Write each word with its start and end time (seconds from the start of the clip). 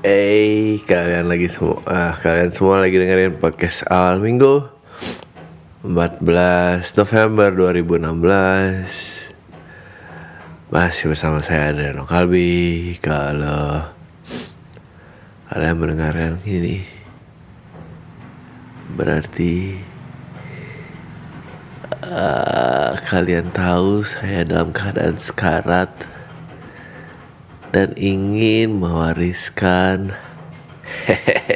Eh, 0.00 0.80
kalian 0.88 1.28
lagi 1.28 1.52
semua, 1.52 1.76
ah, 1.84 2.16
kalian 2.16 2.48
semua 2.56 2.80
lagi 2.80 2.96
dengerin 2.96 3.36
podcast 3.36 3.84
awal 3.84 4.16
minggu 4.16 4.64
14 5.84 6.96
November 6.96 7.52
2016 7.52 9.28
Masih 10.72 11.12
bersama 11.12 11.44
saya 11.44 11.76
Adriano 11.76 12.08
Kalbi. 12.08 12.96
Kalau 13.04 13.92
kalian 15.52 15.76
mendengarkan 15.76 16.40
ini 16.48 16.80
Berarti 18.96 19.84
ah, 22.08 22.96
Kalian 23.04 23.52
tahu 23.52 24.00
saya 24.08 24.48
dalam 24.48 24.72
keadaan 24.72 25.20
sekarat 25.20 25.92
dan 27.70 27.94
ingin 27.94 28.82
mewariskan 28.82 30.14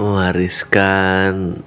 mewariskan 0.00 1.62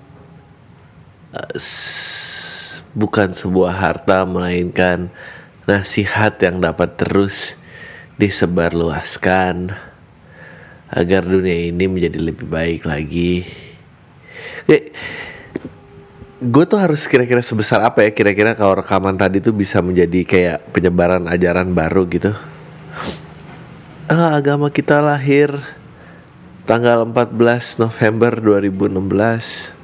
s- 1.55 2.79
bukan 2.95 3.35
sebuah 3.35 3.73
harta 3.75 4.25
melainkan 4.25 5.11
nasihat 5.69 6.39
yang 6.41 6.63
dapat 6.63 6.97
terus 6.97 7.53
disebarluaskan 8.17 9.75
agar 10.89 11.21
dunia 11.21 11.69
ini 11.69 11.85
menjadi 11.85 12.17
lebih 12.17 12.49
baik 12.49 12.81
lagi. 12.89 13.45
Gue 16.39 16.63
tuh 16.63 16.79
harus 16.79 17.03
kira-kira 17.03 17.43
sebesar 17.43 17.83
apa 17.83 17.99
ya 17.99 18.15
kira-kira 18.15 18.55
kalau 18.55 18.79
rekaman 18.79 19.11
tadi 19.19 19.43
tuh 19.43 19.51
bisa 19.51 19.83
menjadi 19.83 20.23
kayak 20.23 20.71
penyebaran 20.71 21.27
ajaran 21.27 21.67
baru 21.75 22.07
gitu? 22.07 22.31
Ah, 24.07 24.39
agama 24.39 24.71
kita 24.71 25.03
lahir 25.03 25.51
tanggal 26.63 27.03
14 27.03 27.83
November 27.83 28.39
2016 28.39 29.75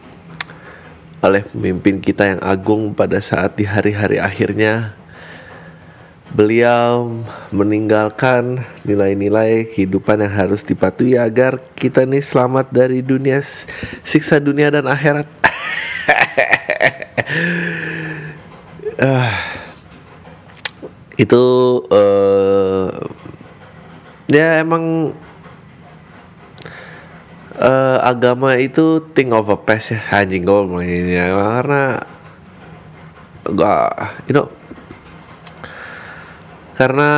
oleh 1.20 1.44
pemimpin 1.44 2.00
kita 2.00 2.24
yang 2.24 2.40
agung 2.40 2.96
pada 2.96 3.20
saat 3.20 3.60
di 3.60 3.68
hari-hari 3.68 4.24
akhirnya. 4.24 4.96
Beliau 6.32 7.20
meninggalkan 7.52 8.64
nilai-nilai 8.88 9.76
kehidupan 9.76 10.24
yang 10.24 10.32
harus 10.32 10.64
dipatuhi 10.64 11.20
agar 11.20 11.60
kita 11.76 12.08
nih 12.08 12.24
selamat 12.24 12.72
dari 12.72 13.04
dunia 13.04 13.44
siksa 14.08 14.40
dunia 14.40 14.72
dan 14.72 14.88
akhirat 14.88 15.28
Ah, 18.96 19.36
itu 21.20 21.44
eh 21.92 22.88
ya 24.32 24.64
emang 24.64 25.12
eh, 27.60 27.98
agama 28.00 28.56
itu 28.56 29.04
thing 29.12 29.36
of 29.36 29.52
a 29.52 29.58
past 29.60 29.92
ya. 29.92 30.00
Anjing 30.16 30.48
gue 30.48 30.80
ini 30.88 31.20
ya, 31.20 31.28
karena 31.36 31.84
gak 33.46 33.84
you 34.26 34.34
know 34.34 34.48
karena 36.76 37.12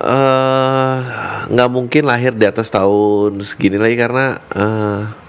eh, 0.00 0.98
nggak 1.52 1.70
mungkin 1.72 2.08
lahir 2.08 2.32
di 2.32 2.48
atas 2.48 2.72
tahun 2.72 3.36
segini 3.44 3.76
lagi 3.76 3.96
karena 4.00 4.40
eh, 4.56 5.23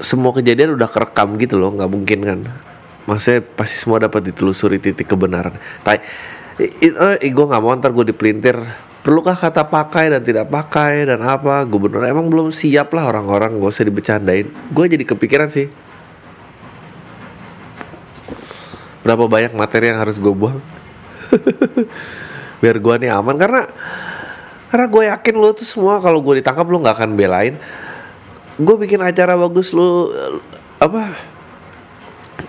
semua 0.00 0.32
kejadian 0.32 0.74
udah 0.74 0.88
kerekam 0.88 1.36
gitu 1.36 1.60
loh 1.60 1.76
nggak 1.76 1.90
mungkin 1.92 2.18
kan. 2.24 2.40
Maksudnya 3.04 3.44
pasti 3.44 3.76
semua 3.76 4.00
dapat 4.00 4.32
ditelusuri 4.32 4.80
titik 4.80 5.08
kebenaran. 5.08 5.56
Tapi 5.84 6.00
gue 7.20 7.46
nggak 7.46 7.62
mau 7.62 7.72
ntar 7.76 7.92
gue 7.92 8.12
dipelintir. 8.12 8.56
Perlukah 9.00 9.32
kata 9.32 9.64
pakai 9.64 10.12
dan 10.12 10.20
tidak 10.20 10.52
pakai 10.52 11.08
dan 11.08 11.24
apa? 11.24 11.64
Gubernur 11.64 12.04
emang 12.04 12.28
belum 12.28 12.52
siap 12.52 12.92
lah 12.92 13.08
orang-orang 13.08 13.56
gak 13.56 13.72
usah 13.72 13.88
dibecandain. 13.88 14.52
Gue 14.68 14.92
jadi 14.92 15.08
kepikiran 15.08 15.48
sih. 15.48 15.72
Berapa 19.00 19.24
banyak 19.24 19.56
materi 19.56 19.88
yang 19.88 20.04
harus 20.04 20.20
gue 20.20 20.28
buang? 20.28 20.60
Biar 22.60 22.76
gue 22.76 22.94
nih 23.00 23.08
aman. 23.08 23.40
Karena 23.40 23.64
karena 24.68 24.86
gue 24.86 25.02
yakin 25.08 25.34
lo 25.40 25.50
tuh 25.56 25.64
semua 25.64 25.96
kalau 26.04 26.20
gue 26.20 26.44
ditangkap 26.44 26.68
lo 26.68 26.78
nggak 26.84 26.96
akan 27.00 27.10
belain 27.16 27.56
gue 28.60 28.76
bikin 28.76 29.00
acara 29.00 29.40
bagus 29.40 29.72
lu 29.72 30.12
apa 30.76 31.16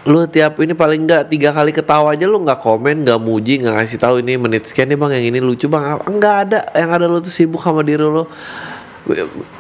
lu 0.04 0.24
tiap 0.28 0.60
ini 0.60 0.74
paling 0.76 1.08
nggak 1.08 1.32
tiga 1.32 1.56
kali 1.56 1.72
ketawa 1.72 2.12
aja 2.16 2.26
lu 2.28 2.42
nggak 2.42 2.60
komen 2.60 3.08
nggak 3.08 3.20
muji 3.22 3.64
nggak 3.64 3.76
kasih 3.86 4.00
tahu 4.00 4.16
ini 4.20 4.34
menit 4.40 4.68
sekian 4.68 4.90
nih 4.92 4.98
bang 4.98 5.12
yang 5.20 5.26
ini 5.36 5.40
lucu 5.44 5.70
bang. 5.70 6.00
Nggak 6.02 6.36
ada. 6.48 6.60
Yang 6.74 6.92
ada 6.96 7.06
lu 7.06 7.20
tuh 7.22 7.34
sibuk 7.34 7.62
sama 7.62 7.86
diri 7.86 8.02
lu. 8.02 8.26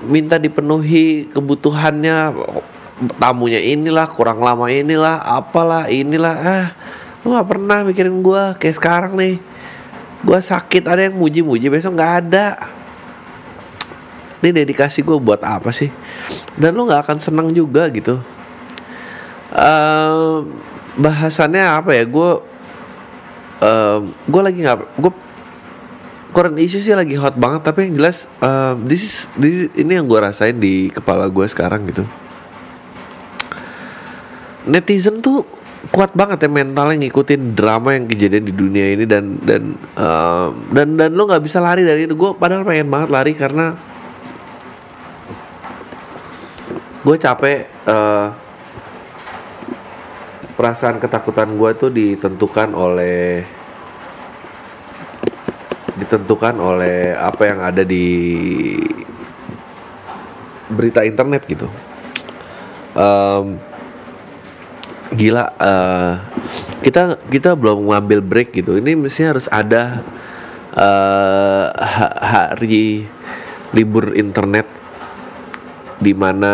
Minta 0.07 0.41
dipenuhi 0.41 1.29
kebutuhannya 1.29 2.33
tamunya 3.17 3.59
inilah 3.61 4.07
kurang 4.13 4.41
lama 4.41 4.71
inilah 4.71 5.21
apalah 5.21 5.91
inilah. 5.93 6.35
Ah 6.41 6.67
lu 7.21 7.37
nggak 7.37 7.47
pernah 7.47 7.77
mikirin 7.85 8.17
gua 8.25 8.57
kayak 8.57 8.81
sekarang 8.81 9.13
nih. 9.19 9.37
Gua 10.25 10.41
sakit 10.41 10.89
ada 10.89 11.05
yang 11.05 11.21
muji-muji 11.21 11.69
besok 11.69 11.93
nggak 11.93 12.13
ada 12.25 12.45
ini 14.41 14.49
dedikasi 14.49 15.05
gue 15.05 15.17
buat 15.21 15.41
apa 15.45 15.69
sih? 15.69 15.93
Dan 16.57 16.73
lo 16.73 16.89
nggak 16.89 17.05
akan 17.05 17.17
senang 17.21 17.47
juga 17.53 17.85
gitu. 17.93 18.17
Ehm, 19.53 20.49
bahasannya 20.97 21.61
apa 21.61 21.93
ya? 21.93 22.03
Gue 22.09 22.31
gue 24.01 24.41
lagi 24.41 24.65
nggak 24.65 24.97
gue 24.97 25.11
current 26.33 26.57
issue 26.57 26.81
sih 26.81 26.97
lagi 26.97 27.13
hot 27.13 27.37
banget 27.37 27.61
tapi 27.61 27.85
yang 27.85 28.01
jelas 28.01 28.25
ehm, 28.41 28.89
this 28.89 29.01
is, 29.05 29.15
this 29.37 29.55
is- 29.67 29.73
ini 29.77 30.01
yang 30.01 30.09
gue 30.09 30.17
rasain 30.17 30.57
di 30.57 30.89
kepala 30.89 31.29
gue 31.29 31.45
sekarang 31.45 31.85
gitu. 31.85 32.01
Netizen 34.65 35.21
tuh 35.21 35.45
kuat 35.93 36.13
banget 36.13 36.45
ya 36.45 36.49
mentalnya 36.49 37.05
ngikutin 37.05 37.57
drama 37.57 37.97
yang 37.97 38.05
kejadian 38.05 38.45
di 38.45 38.53
dunia 38.53 38.97
ini 38.97 39.05
dan 39.05 39.37
dan 39.45 39.77
ehm, 39.93 40.51
dan 40.73 40.87
dan 40.97 41.09
lo 41.13 41.29
nggak 41.29 41.43
bisa 41.43 41.61
lari 41.61 41.85
dari 41.85 42.09
itu. 42.09 42.17
Gue 42.17 42.33
padahal 42.33 42.65
pengen 42.65 42.89
banget 42.89 43.09
lari 43.13 43.33
karena 43.37 43.77
gue 47.01 47.17
capek 47.17 47.65
eh, 47.65 48.27
perasaan 50.53 51.01
ketakutan 51.01 51.49
gue 51.57 51.71
tuh 51.73 51.89
ditentukan 51.89 52.77
oleh 52.77 53.41
ditentukan 55.97 56.55
oleh 56.61 57.13
apa 57.17 57.43
yang 57.49 57.59
ada 57.61 57.81
di 57.85 58.05
berita 60.69 61.01
internet 61.01 61.45
gitu. 61.49 61.67
Em, 62.93 63.57
gila 65.17 65.45
eh, 65.57 66.13
kita 66.85 67.17
kita 67.29 67.57
belum 67.57 67.89
ngambil 67.89 68.21
break 68.21 68.49
gitu. 68.61 68.77
Ini 68.77 68.93
mestinya 68.93 69.37
harus 69.37 69.49
ada 69.49 70.05
ha- 71.81 72.17
hari 72.21 73.09
libur 73.73 74.13
internet 74.13 74.80
di 76.01 76.17
mana? 76.17 76.53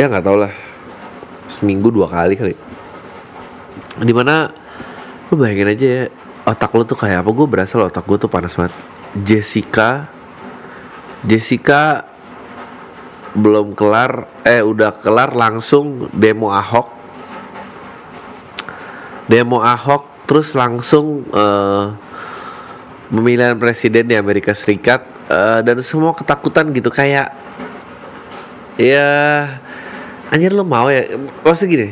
Ya 0.00 0.08
nggak 0.08 0.24
tau 0.24 0.40
lah. 0.40 0.52
Seminggu 1.52 1.92
dua 1.92 2.08
kali 2.08 2.34
kali. 2.34 2.56
Di 4.00 4.12
mana 4.16 4.48
lu 5.28 5.36
bayangin 5.36 5.68
aja 5.68 5.86
ya 5.86 6.02
otak 6.48 6.72
lu 6.72 6.82
tuh 6.88 6.96
kayak 6.96 7.20
apa? 7.20 7.30
Gue 7.30 7.46
berasa 7.46 7.76
otak 7.76 8.08
gue 8.08 8.16
tuh 8.16 8.32
panas 8.32 8.56
banget. 8.56 8.72
Jessica 9.16 10.08
Jessica 11.24 12.04
belum 13.36 13.76
kelar 13.76 14.28
eh 14.44 14.64
udah 14.64 14.96
kelar 15.00 15.36
langsung 15.36 16.08
demo 16.12 16.52
Ahok. 16.52 16.88
Demo 19.28 19.60
Ahok 19.60 20.28
terus 20.28 20.52
langsung 20.52 21.24
eh, 21.32 21.84
pemilihan 23.12 23.56
presiden 23.56 24.08
di 24.08 24.16
Amerika 24.16 24.54
Serikat 24.54 25.15
eh, 25.30 25.60
dan 25.62 25.76
semua 25.82 26.12
ketakutan 26.14 26.70
gitu 26.74 26.90
kayak 26.90 27.32
ya 28.76 29.08
anjir 30.30 30.52
lo 30.52 30.62
mau 30.62 30.88
ya? 30.92 31.06
Maksudnya 31.42 31.70
gini 31.70 31.88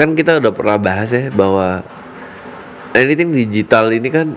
kan 0.00 0.16
kita 0.16 0.40
udah 0.40 0.52
pernah 0.52 0.76
bahas 0.80 1.12
ya 1.12 1.28
bahwa 1.28 1.84
anything 2.96 3.36
digital 3.36 3.92
ini 3.92 4.08
kan 4.08 4.32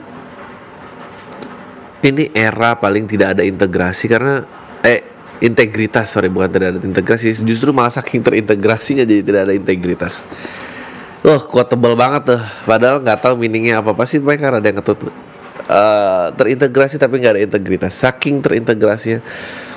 ini 2.03 2.27
era 2.35 2.75
paling 2.75 3.07
tidak 3.07 3.39
ada 3.39 3.47
integrasi 3.47 4.12
karena 4.12 4.44
eh 4.83 5.00
integritas 5.39 6.12
sorry 6.12 6.27
bukan 6.27 6.51
tidak 6.51 6.68
ada 6.75 6.80
integrasi 6.83 7.31
justru 7.47 7.71
malah 7.71 7.95
saking 7.95 8.19
terintegrasinya 8.19 9.07
jadi 9.07 9.24
tidak 9.24 9.41
ada 9.47 9.53
integritas. 9.56 10.19
Wah 11.24 11.39
kuat 11.39 11.71
tebal 11.71 11.95
banget 11.95 12.35
tuh. 12.35 12.41
Padahal 12.68 13.00
nggak 13.00 13.24
tahu 13.24 13.39
meaningnya 13.39 13.80
apa 13.80 13.95
Pasti 13.95 14.19
mereka 14.19 14.51
ada 14.51 14.59
yang 14.59 14.83
ketut 14.83 15.07
eh, 15.69 16.25
Terintegrasi 16.33 16.95
tapi 17.00 17.19
nggak 17.21 17.33
ada 17.39 17.42
integritas. 17.44 17.94
Saking 17.95 18.44
terintegrasinya. 18.44 19.19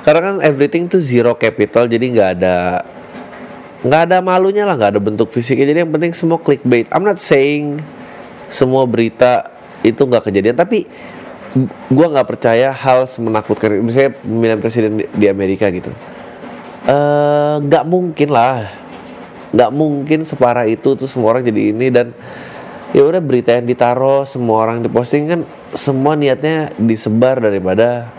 Karena 0.03 0.19
kan 0.23 0.35
everything 0.39 0.87
tuh 0.87 1.03
zero 1.03 1.35
capital 1.35 1.83
Jadi 1.91 2.15
nggak 2.15 2.29
ada 2.39 2.79
nggak 3.77 4.01
ada 4.09 4.17
malunya 4.23 4.63
lah 4.63 4.79
nggak 4.79 4.97
ada 4.97 5.01
bentuk 5.03 5.29
fisiknya. 5.31 5.69
Jadi 5.71 5.79
yang 5.85 5.91
penting 5.91 6.11
semua 6.15 6.39
clickbait. 6.41 6.87
I'm 6.91 7.03
not 7.03 7.19
saying 7.19 7.79
Semua 8.47 8.87
berita 8.87 9.51
itu 9.83 9.99
nggak 9.99 10.31
kejadian 10.31 10.55
Tapi 10.55 10.87
gue 11.87 12.07
nggak 12.07 12.27
percaya 12.27 12.69
hal 12.71 13.07
semenakutkan. 13.07 13.79
Misalnya 13.81 14.15
pemilihan 14.19 14.59
presiden 14.59 14.91
di, 14.99 15.25
Amerika 15.27 15.71
gitu. 15.71 15.89
Eh, 16.87 17.55
nggak 17.63 17.83
mungkin 17.87 18.29
lah. 18.29 18.67
Nggak 19.55 19.71
mungkin 19.73 20.19
separah 20.27 20.67
itu 20.67 20.93
tuh 20.93 21.07
semua 21.07 21.33
orang 21.35 21.47
jadi 21.47 21.71
ini 21.71 21.87
dan 21.89 22.11
ya 22.95 23.03
udah 23.03 23.19
berita 23.19 23.55
yang 23.55 23.67
ditaruh 23.67 24.23
semua 24.23 24.63
orang 24.63 24.83
diposting 24.83 25.27
kan 25.27 25.41
semua 25.77 26.17
niatnya 26.17 26.73
disebar 26.81 27.37
daripada 27.37 28.09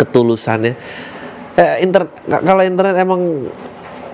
ketulusannya. 0.00 0.74
Eh, 1.54 1.86
inter 1.86 2.10
kalau 2.26 2.64
internet 2.64 2.96
emang 2.98 3.46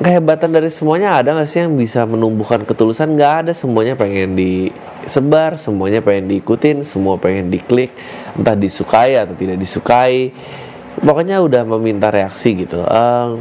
kehebatan 0.03 0.53
dari 0.53 0.69
semuanya 0.69 1.17
ada 1.17 1.33
nggak 1.33 1.49
sih 1.49 1.65
yang 1.65 1.79
bisa 1.79 2.05
menumbuhkan 2.05 2.67
ketulusan? 2.67 3.17
Nggak 3.17 3.35
ada 3.47 3.53
semuanya 3.57 3.95
pengen 3.97 4.37
disebar 4.37 5.57
semuanya 5.57 6.03
pengen 6.03 6.29
diikutin 6.29 6.83
semua 6.85 7.17
pengen 7.17 7.49
diklik 7.49 7.95
entah 8.35 8.59
disukai 8.59 9.17
atau 9.17 9.33
tidak 9.39 9.57
disukai. 9.57 10.35
Pokoknya 11.01 11.41
udah 11.41 11.65
meminta 11.65 12.13
reaksi 12.13 12.67
gitu. 12.67 12.83
Um, 12.85 13.41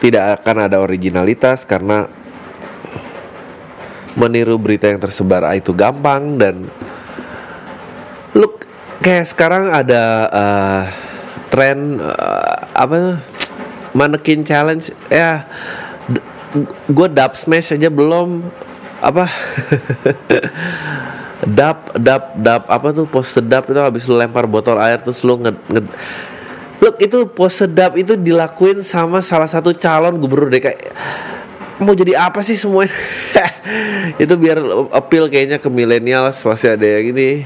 tidak 0.00 0.40
akan 0.40 0.70
ada 0.70 0.78
originalitas 0.80 1.66
karena 1.66 2.06
meniru 4.16 4.56
berita 4.56 4.88
yang 4.90 4.98
tersebar. 4.98 5.46
Itu 5.54 5.76
gampang 5.76 6.40
dan 6.40 6.66
look 8.32 8.64
kayak 9.04 9.28
sekarang 9.28 9.70
ada 9.70 10.02
uh, 10.32 10.82
tren 11.52 12.00
uh, 12.00 12.56
apa 12.72 13.20
manekin 13.92 14.42
challenge. 14.42 14.90
Ya 15.12 15.44
gue 16.88 17.08
dub 17.12 17.32
smash 17.36 17.76
aja 17.76 17.92
belum 17.92 18.48
apa 19.04 19.28
dap 21.58 21.92
dap 22.00 22.32
dap 22.40 22.62
apa 22.66 22.88
tuh 22.96 23.04
pose 23.04 23.38
sedap 23.38 23.68
itu 23.68 23.76
habis 23.76 24.08
lu 24.08 24.16
lempar 24.16 24.48
botol 24.48 24.80
air 24.80 24.96
terus 25.04 25.20
lu 25.20 25.36
nge, 25.36 25.52
nge 25.52 25.82
Look 26.76 27.00
itu 27.00 27.24
pose 27.32 27.64
sedap 27.64 27.96
itu 27.96 28.20
dilakuin 28.20 28.84
sama 28.84 29.24
salah 29.24 29.48
satu 29.48 29.72
calon 29.72 30.20
gubernur 30.20 30.52
DKI 30.52 30.92
mau 31.82 31.92
jadi 31.92 32.16
apa 32.16 32.40
sih 32.40 32.56
semuanya 32.56 32.94
itu 34.22 34.34
biar 34.36 34.58
appeal 34.94 35.28
kayaknya 35.28 35.60
ke 35.60 35.68
milenial 35.68 36.32
masih 36.32 36.76
ada 36.76 36.86
yang 36.86 37.12
ini. 37.12 37.44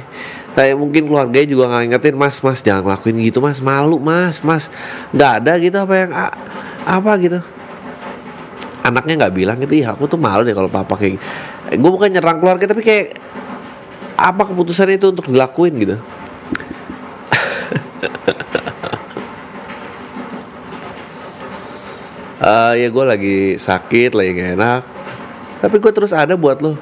Kayak 0.51 0.83
mungkin 0.83 1.07
keluarganya 1.07 1.47
juga 1.47 1.65
nggak 1.71 1.83
ngingetin 1.87 2.17
mas 2.19 2.43
mas 2.43 2.59
jangan 2.59 2.83
lakuin 2.83 3.23
gitu 3.23 3.39
mas. 3.39 3.63
Malu 3.63 4.03
mas 4.03 4.43
mas. 4.43 4.67
Nggak 5.15 5.31
ada 5.43 5.53
gitu 5.63 5.77
apa 5.79 5.95
yang 5.95 6.11
apa 6.85 7.13
gitu. 7.23 7.39
Anaknya 8.83 9.27
nggak 9.27 9.35
bilang 9.35 9.57
gitu 9.63 9.79
iya 9.79 9.95
aku 9.95 10.11
tuh 10.11 10.19
malu 10.19 10.43
deh 10.43 10.57
kalau 10.57 10.67
papa 10.67 10.99
kayak 10.99 11.23
gue 11.71 11.91
bukan 11.91 12.11
nyerang 12.11 12.43
keluarga 12.43 12.67
tapi 12.67 12.83
kayak 12.83 13.15
apa 14.21 14.43
keputusan 14.43 14.91
itu 14.91 15.07
untuk 15.13 15.33
dilakuin 15.33 15.75
gitu 15.81 15.97
uh, 22.41 22.73
ya 22.75 22.89
gue 22.89 23.05
lagi 23.05 23.39
sakit 23.61 24.11
lagi 24.17 24.31
gak 24.35 24.51
enak. 24.57 24.83
Tapi 25.61 25.77
gue 25.77 25.93
terus 25.93 26.13
ada 26.17 26.35
buat 26.35 26.59
lo 26.65 26.75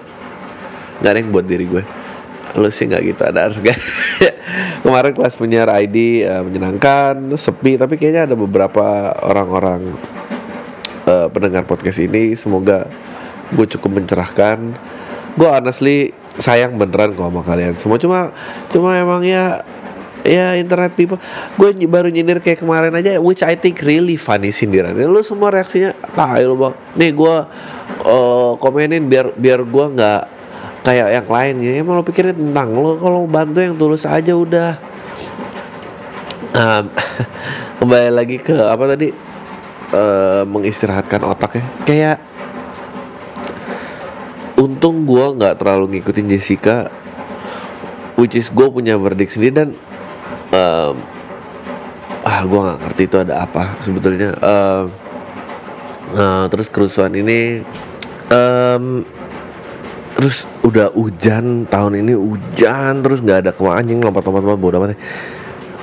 gak 1.03 1.11
ada 1.15 1.19
yang 1.23 1.31
buat 1.31 1.47
diri 1.47 1.67
gue 1.67 1.85
lo 2.59 2.73
sih 2.73 2.89
nggak 2.89 3.03
gitu 3.13 3.23
ada 3.29 3.51
harga. 3.51 3.75
Kemarin 4.83 5.13
kelas 5.13 5.37
penyiar 5.37 5.69
ID 5.69 6.25
uh, 6.25 6.43
menyenangkan 6.43 7.15
sepi 7.37 7.77
tapi 7.77 8.01
kayaknya 8.01 8.33
ada 8.33 8.37
beberapa 8.39 9.13
orang-orang 9.21 9.95
uh, 11.05 11.29
pendengar 11.29 11.69
podcast 11.69 12.01
ini. 12.01 12.33
Semoga 12.35 12.89
gue 13.53 13.67
cukup 13.77 14.01
mencerahkan. 14.01 14.75
Gue 15.37 15.49
honestly 15.49 16.17
sayang 16.41 16.81
beneran 16.81 17.13
kok 17.15 17.29
sama 17.29 17.43
kalian 17.45 17.75
semua. 17.77 17.99
Cuma 18.01 18.21
cuma 18.73 18.97
emang 18.97 19.23
ya 20.29 20.53
internet 20.61 20.93
people. 20.93 21.17
Gue 21.57 21.73
baru 21.89 22.13
nyindir 22.13 22.45
kayak 22.45 22.61
kemarin 22.61 22.93
aja 22.93 23.17
which 23.17 23.41
I 23.41 23.57
think 23.57 23.81
really 23.81 24.21
funny 24.21 24.53
sindiran. 24.53 24.93
Lu 24.93 25.25
semua 25.25 25.49
reaksinya 25.49 25.97
ah 26.15 26.37
lu 26.37 26.55
bang 26.61 26.75
nih 27.01 27.11
gue 27.17 27.37
uh, 28.05 28.53
komenin 28.61 29.09
biar 29.09 29.33
biar 29.33 29.65
gue 29.65 29.85
nggak 29.97 30.23
kayak 30.85 31.09
yang 31.09 31.29
lain. 31.29 31.55
Ya 31.65 31.73
emang 31.81 31.97
lo 31.97 32.05
pikirin 32.05 32.37
tentang 32.37 32.77
lo 32.77 33.01
kalau 33.01 33.25
bantu 33.25 33.65
yang 33.65 33.75
tulus 33.81 34.05
aja 34.05 34.37
udah. 34.37 34.77
Um, 36.53 36.85
kembali 37.81 38.11
lagi 38.13 38.37
ke 38.37 38.55
apa 38.55 38.85
tadi? 38.85 39.09
Uh, 39.89 40.45
mengistirahatkan 40.45 41.25
otak 41.25 41.57
ya. 41.57 41.65
Kayak 41.89 42.17
untung 44.61 45.07
gue 45.09 45.25
nggak 45.39 45.57
terlalu 45.63 45.97
ngikutin 45.97 46.27
Jessica 46.29 46.91
which 48.19 48.35
is 48.35 48.51
gue 48.51 48.67
punya 48.67 48.99
verdict 48.99 49.39
sendiri 49.39 49.55
dan 49.55 49.69
um, 50.55 50.95
ah 52.25 52.41
gue 52.45 52.61
nggak 52.61 52.79
ngerti 52.85 53.03
itu 53.09 53.17
ada 53.19 53.35
apa 53.45 53.77
sebetulnya. 53.85 54.31
Uh, 54.39 54.85
uh, 56.15 56.45
terus 56.49 56.69
kerusuhan 56.69 57.13
ini 57.17 57.63
um, 58.33 59.05
terus 60.19 60.45
udah 60.67 60.91
hujan 60.93 61.65
tahun 61.71 62.03
ini 62.03 62.13
hujan 62.19 63.07
terus 63.07 63.23
nggak 63.23 63.39
ada 63.47 63.51
ke 63.55 63.61
mana 63.63 63.79
anjing 63.79 64.03
lompat-lompat 64.03 64.59
bodoh 64.59 64.83
amat 64.83 64.99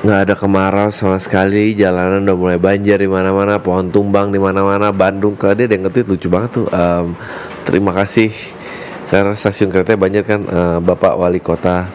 nggak 0.05 0.19
ada 0.29 0.33
kemarau 0.37 0.93
sama 0.93 1.17
sekali 1.17 1.73
jalanan 1.73 2.21
udah 2.29 2.37
mulai 2.37 2.59
banjir 2.61 3.01
di 3.01 3.09
mana-mana 3.09 3.57
pohon 3.57 3.89
tumbang 3.89 4.29
di 4.29 4.37
mana-mana 4.37 4.93
Bandung 4.93 5.33
kalau 5.33 5.57
dia 5.57 5.65
yang 5.65 5.89
ngetit 5.89 6.05
lucu 6.05 6.29
banget 6.29 6.61
tuh. 6.61 6.69
Um, 6.69 7.17
terima 7.65 7.89
kasih. 7.89 8.29
Karena 9.09 9.33
stasiun 9.33 9.73
kereta 9.73 9.97
banyak 9.97 10.21
kan 10.21 10.41
uh, 10.45 10.77
Bapak 10.77 11.17
Wali 11.17 11.41
Kota 11.41 11.89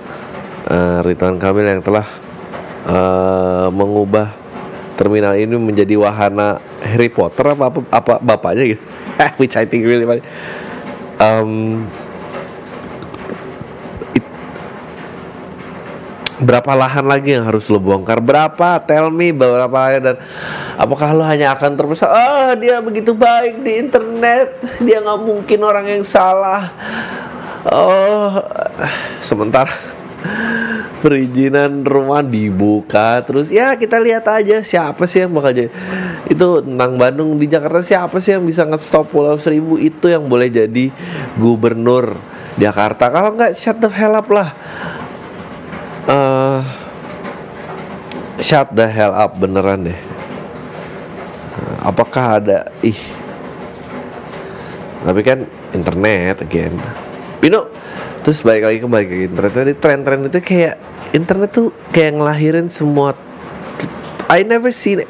uh, 0.66 0.98
Ridwan 1.06 1.38
Kamil 1.38 1.70
yang 1.70 1.82
telah 1.86 2.02
uh, 2.86 3.68
mengubah 3.72 4.32
terminal 5.00 5.32
ini 5.32 5.56
menjadi 5.56 5.96
wahana 5.96 6.60
Harry 6.84 7.08
Potter 7.08 7.56
apa 7.56 7.72
apa, 7.72 7.80
apa 7.88 8.12
bapaknya 8.20 8.76
gitu. 8.76 8.84
Which 9.40 9.56
I 9.56 9.64
think 9.64 9.88
really 9.88 10.04
funny. 10.04 10.24
Um, 11.20 11.84
berapa 16.40 16.72
lahan 16.72 17.04
lagi 17.04 17.36
yang 17.36 17.44
harus 17.44 17.68
lo 17.68 17.80
bongkar? 17.80 18.20
Berapa? 18.24 18.80
Tell 18.84 19.12
me 19.12 19.32
berapa 19.32 20.00
dan 20.00 20.16
apakah 20.80 21.12
lo 21.12 21.24
hanya 21.24 21.52
akan 21.52 21.76
terbesar 21.76 22.08
oh 22.08 22.52
dia 22.56 22.80
begitu 22.80 23.12
baik 23.12 23.60
di 23.60 23.80
internet 23.80 24.56
dia 24.80 25.04
nggak 25.04 25.20
mungkin 25.20 25.60
orang 25.64 25.86
yang 25.88 26.04
salah. 26.04 26.72
Oh 27.68 28.40
sementara 29.20 29.99
perizinan 31.00 31.80
rumah 31.80 32.20
dibuka 32.20 33.24
terus 33.24 33.48
ya 33.48 33.72
kita 33.72 33.96
lihat 33.96 34.28
aja 34.28 34.60
siapa 34.60 35.08
sih 35.08 35.24
yang 35.24 35.32
bakal 35.32 35.56
jadi. 35.56 35.70
Itu 36.28 36.60
tentang 36.60 37.00
Bandung 37.00 37.40
di 37.40 37.48
Jakarta 37.48 37.80
siapa 37.80 38.20
sih 38.20 38.36
yang 38.36 38.44
bisa 38.44 38.68
nge-stop 38.68 39.08
Pulau 39.08 39.40
Seribu? 39.40 39.80
Itu 39.80 40.12
yang 40.12 40.28
boleh 40.28 40.52
jadi 40.52 40.92
gubernur 41.40 42.20
Jakarta. 42.60 43.08
Kalau 43.08 43.34
nggak 43.34 43.56
shut 43.56 43.80
the 43.80 43.88
hell 43.88 44.14
up 44.14 44.28
lah. 44.28 44.48
Uh, 46.04 46.60
shut 48.38 48.68
the 48.76 48.84
hell 48.84 49.16
up 49.16 49.40
beneran 49.40 49.88
deh. 49.88 50.00
Apakah 51.80 52.44
ada 52.44 52.68
ih. 52.84 53.00
Tapi 55.00 55.20
kan 55.24 55.48
internet 55.72 56.44
again. 56.44 56.76
You 57.40 57.48
know 57.48 57.72
terus 58.20 58.44
balik 58.44 58.68
lagi 58.68 58.78
kembali 58.84 59.04
ke 59.08 59.16
internet. 59.32 59.52
Tadi 59.52 59.72
tren-tren 59.76 60.20
itu 60.28 60.40
kayak 60.40 60.74
internet 61.16 61.50
tuh 61.50 61.72
kayak 61.90 62.20
ngelahirin 62.20 62.68
semua 62.68 63.16
I 64.30 64.46
never 64.46 64.70
seen 64.70 65.02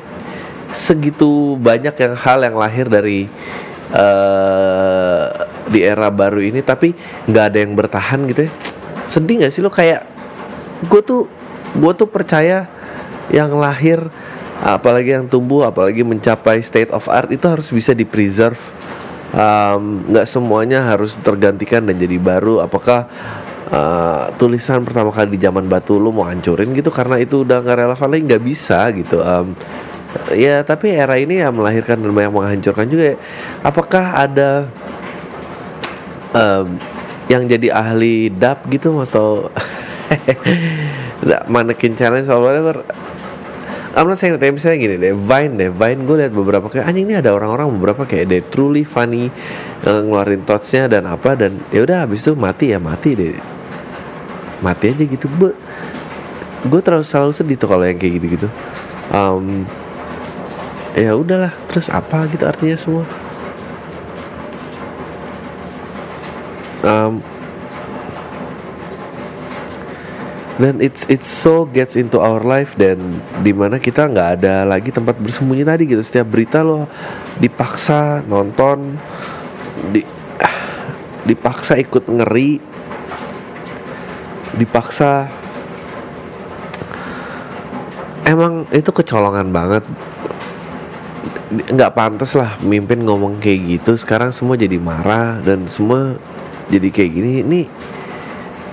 segitu 0.72 1.58
banyak 1.60 1.92
yang 1.92 2.14
hal 2.16 2.40
yang 2.40 2.56
lahir 2.56 2.88
dari 2.88 3.28
uh, 3.92 5.26
di 5.68 5.84
era 5.84 6.08
baru 6.08 6.40
ini 6.40 6.64
tapi 6.64 6.96
nggak 7.28 7.44
ada 7.52 7.58
yang 7.60 7.72
bertahan 7.76 8.20
gitu 8.30 8.48
ya. 8.48 8.52
Sedih 9.10 9.44
nggak 9.44 9.52
sih 9.52 9.60
lo? 9.60 9.68
Kayak 9.68 10.08
gue 10.88 11.02
tuh 11.04 11.28
gue 11.76 11.92
tuh 11.92 12.08
percaya 12.08 12.64
yang 13.28 13.52
lahir 13.60 14.08
apalagi 14.60 15.16
yang 15.16 15.28
tumbuh 15.28 15.68
apalagi 15.68 16.00
mencapai 16.00 16.60
state 16.64 16.92
of 16.92 17.08
art 17.08 17.28
itu 17.28 17.44
harus 17.44 17.68
bisa 17.68 17.92
di 17.92 18.08
preserve 18.08 18.60
nggak 19.30 20.26
um, 20.26 20.32
semuanya 20.32 20.82
harus 20.82 21.14
tergantikan 21.22 21.86
dan 21.86 21.94
jadi 21.94 22.18
baru. 22.18 22.62
Apakah 22.66 23.06
uh, 23.70 24.34
tulisan 24.36 24.82
pertama 24.82 25.14
kali 25.14 25.38
di 25.38 25.40
zaman 25.42 25.70
batu 25.70 25.96
lu 26.02 26.10
mau 26.10 26.26
hancurin 26.26 26.74
gitu 26.74 26.90
karena 26.90 27.22
itu 27.22 27.46
udah 27.46 27.62
nggak 27.62 27.78
relevan 27.78 28.08
lagi? 28.10 28.22
Nggak 28.26 28.42
bisa 28.42 28.78
gitu. 28.90 29.22
Um, 29.22 29.54
ya 30.34 30.66
tapi 30.66 30.90
era 30.90 31.14
ini 31.14 31.38
ya 31.38 31.54
melahirkan 31.54 32.02
dan 32.02 32.10
banyak 32.10 32.34
menghancurkan 32.34 32.90
juga 32.90 33.14
ya. 33.14 33.16
apakah 33.62 34.26
ada 34.26 34.66
um, 36.34 36.74
yang 37.30 37.46
jadi 37.46 37.70
ahli 37.70 38.26
dap 38.34 38.66
gitu 38.66 38.98
atau 39.06 39.54
manekin 41.54 41.94
challenge? 41.94 42.26
Atau 42.26 42.42
whatever 42.42 42.82
I'm 43.90 44.06
not 44.06 44.22
saying 44.22 44.38
that, 44.38 44.54
misalnya 44.54 44.78
gini 44.78 44.96
deh, 45.02 45.14
Vine 45.18 45.58
deh, 45.58 45.70
Vine 45.74 46.06
gue 46.06 46.16
liat 46.22 46.30
beberapa 46.30 46.70
kayak 46.70 46.86
anjing 46.86 47.10
ini 47.10 47.18
ada 47.18 47.34
orang-orang 47.34 47.74
beberapa 47.74 48.06
kayak 48.06 48.24
deh 48.30 48.42
truly 48.46 48.86
funny 48.86 49.34
uh, 49.82 50.00
ngeluarin 50.06 50.46
thoughtsnya 50.46 50.86
dan 50.86 51.10
apa 51.10 51.34
dan 51.34 51.58
ya 51.74 51.82
udah 51.82 52.06
habis 52.06 52.22
itu 52.22 52.38
mati 52.38 52.70
ya 52.70 52.78
mati 52.78 53.18
deh. 53.18 53.34
mati 54.60 54.92
aja 54.92 55.04
gitu 55.08 55.26
gue 55.40 55.56
gue 56.68 56.80
terlalu 56.84 57.02
selalu 57.02 57.32
sedih 57.32 57.56
tuh 57.56 57.68
kalau 57.72 57.82
yang 57.88 57.96
kayak 57.96 58.20
gitu 58.20 58.26
gitu 58.36 58.48
um, 59.08 59.64
ya 60.94 61.14
udahlah 61.14 61.54
terus 61.70 61.90
apa 61.90 62.26
gitu 62.30 62.44
artinya 62.46 62.76
semua? 62.78 63.04
Um, 66.80 67.20
dan 70.60 70.76
it's 70.84 71.08
it's 71.08 71.24
so 71.24 71.64
gets 71.64 71.96
into 71.96 72.20
our 72.20 72.44
life 72.44 72.76
dan 72.76 73.00
di 73.40 73.56
mana 73.56 73.80
kita 73.80 74.04
nggak 74.04 74.28
ada 74.38 74.68
lagi 74.68 74.92
tempat 74.92 75.16
bersembunyi 75.16 75.64
tadi 75.64 75.88
gitu. 75.88 76.04
Setiap 76.04 76.28
berita 76.28 76.60
lo 76.60 76.84
dipaksa 77.40 78.20
nonton 78.28 79.00
di 79.88 80.04
dipaksa 81.24 81.80
ikut 81.80 82.04
ngeri 82.04 82.60
dipaksa 84.60 85.32
emang 88.28 88.68
itu 88.68 88.92
kecolongan 88.92 89.48
banget. 89.48 89.84
Nggak 91.50 91.96
pantas 91.96 92.36
lah 92.36 92.60
mimpin 92.60 93.00
ngomong 93.00 93.40
kayak 93.40 93.80
gitu. 93.80 93.96
Sekarang 93.96 94.28
semua 94.28 94.60
jadi 94.60 94.76
marah 94.76 95.40
dan 95.40 95.64
semua 95.72 96.20
jadi 96.68 96.92
kayak 96.92 97.10
gini. 97.16 97.32
Ini 97.40 97.60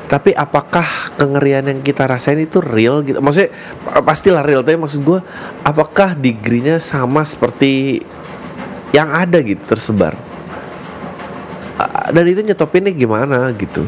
tapi 0.08 0.32
apakah 0.32 1.12
kengerian 1.20 1.68
yang 1.68 1.80
kita 1.84 2.08
rasain 2.08 2.40
itu 2.40 2.64
real 2.64 3.04
gitu? 3.04 3.20
Maksudnya 3.20 3.52
pastilah 4.02 4.40
real 4.40 4.64
tapi 4.64 4.80
maksud 4.80 5.04
gue 5.04 5.20
apakah 5.68 6.16
degree-nya 6.16 6.80
sama 6.80 7.28
seperti 7.28 8.00
yang 8.96 9.12
ada 9.12 9.44
gitu 9.44 9.60
tersebar? 9.68 10.16
Dan 12.16 12.24
itu 12.24 12.40
nyetopinnya 12.40 12.96
gimana 12.96 13.52
gitu? 13.60 13.84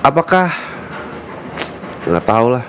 Apakah 0.00 0.48
nggak 2.08 2.24
tahu 2.24 2.56
lah 2.56 2.64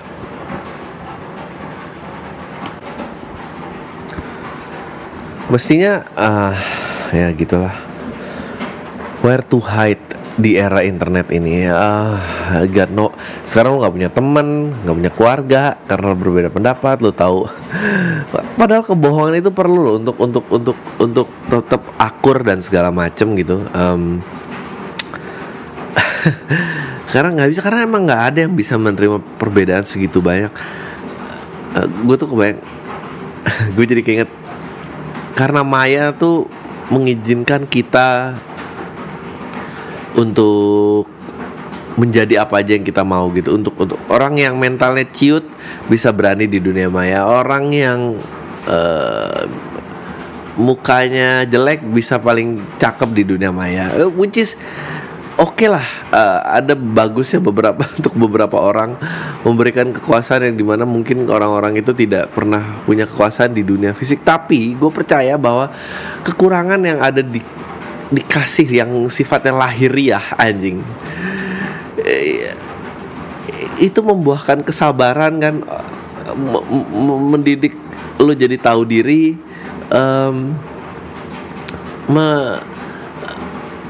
mestinya 5.48 6.04
uh, 6.16 6.56
ya 7.12 7.32
gitulah. 7.32 7.76
Where 9.20 9.44
to 9.48 9.60
hide 9.60 10.21
di 10.32 10.56
era 10.56 10.80
internet 10.80 11.28
ini 11.28 11.68
ah 11.68 12.16
uh, 12.56 12.64
got 12.64 12.88
no 12.88 13.12
sekarang 13.44 13.76
lo 13.76 13.78
nggak 13.84 13.94
punya 14.00 14.08
temen 14.08 14.72
nggak 14.80 14.96
punya 14.96 15.12
keluarga 15.12 15.62
karena 15.84 16.10
berbeda 16.16 16.48
pendapat 16.48 16.96
lo 17.04 17.12
tahu. 17.12 17.44
Padahal 18.56 18.80
kebohongan 18.86 19.44
itu 19.44 19.52
perlu 19.52 19.78
lo 19.84 19.92
untuk 20.00 20.16
untuk 20.16 20.44
untuk 20.48 20.76
untuk 20.96 21.28
tetap 21.52 21.84
akur 22.00 22.40
dan 22.40 22.64
segala 22.64 22.88
macem 22.88 23.36
gitu 23.36 23.60
um, 23.76 24.24
karena 27.12 27.28
nggak 27.36 27.50
bisa 27.52 27.60
karena 27.60 27.84
emang 27.84 28.08
nggak 28.08 28.22
ada 28.32 28.38
yang 28.48 28.54
bisa 28.56 28.80
menerima 28.80 29.20
perbedaan 29.36 29.84
segitu 29.84 30.24
banyak. 30.24 30.52
Uh, 31.76 31.84
eh, 31.84 31.86
gue 31.88 32.16
tuh 32.16 32.28
kebayang 32.32 32.60
gue 33.76 33.84
jadi 33.84 34.00
keinget 34.00 34.30
karena 35.36 35.60
Maya 35.60 36.12
tuh 36.16 36.48
mengizinkan 36.88 37.64
kita 37.68 38.36
untuk 40.16 41.08
menjadi 41.96 42.44
apa 42.44 42.64
aja 42.64 42.76
yang 42.76 42.86
kita 42.86 43.04
mau 43.04 43.28
gitu. 43.36 43.56
Untuk 43.56 43.76
untuk 43.76 44.00
orang 44.08 44.40
yang 44.40 44.56
mentalnya 44.56 45.04
ciut 45.08 45.44
bisa 45.88 46.12
berani 46.12 46.48
di 46.48 46.58
dunia 46.60 46.88
maya. 46.88 47.24
Orang 47.28 47.72
yang 47.72 48.16
uh, 48.68 49.44
mukanya 50.56 51.48
jelek 51.48 51.80
bisa 51.84 52.20
paling 52.20 52.60
cakep 52.80 53.10
di 53.12 53.22
dunia 53.24 53.52
maya. 53.52 53.92
Which 54.12 54.40
is 54.40 54.56
oke 55.36 55.56
okay 55.56 55.68
lah. 55.68 55.84
Uh, 56.12 56.40
ada 56.60 56.72
bagusnya 56.76 57.40
beberapa 57.40 57.84
untuk 57.96 58.14
beberapa 58.16 58.56
orang 58.56 58.96
memberikan 59.44 59.92
kekuasaan 59.92 60.48
yang 60.52 60.56
di 60.56 60.64
mana 60.64 60.88
mungkin 60.88 61.28
orang-orang 61.28 61.80
itu 61.80 61.92
tidak 61.92 62.32
pernah 62.32 62.80
punya 62.88 63.04
kekuasaan 63.04 63.52
di 63.52 63.64
dunia 63.64 63.92
fisik. 63.92 64.24
Tapi 64.24 64.76
gue 64.76 64.90
percaya 64.92 65.36
bahwa 65.36 65.72
kekurangan 66.24 66.80
yang 66.80 67.00
ada 67.04 67.20
di 67.20 67.40
dikasih 68.12 68.68
yang 68.68 68.90
sifatnya 69.08 69.56
lahiriah 69.56 70.36
anjing. 70.36 70.84
Itu 73.80 74.04
membuahkan 74.04 74.62
kesabaran 74.62 75.40
kan 75.40 75.54
mendidik 77.32 77.74
lo 78.22 78.32
jadi 78.36 78.54
tahu 78.54 78.86
diri 78.86 79.34
um, 79.90 80.54
me, 82.08 82.26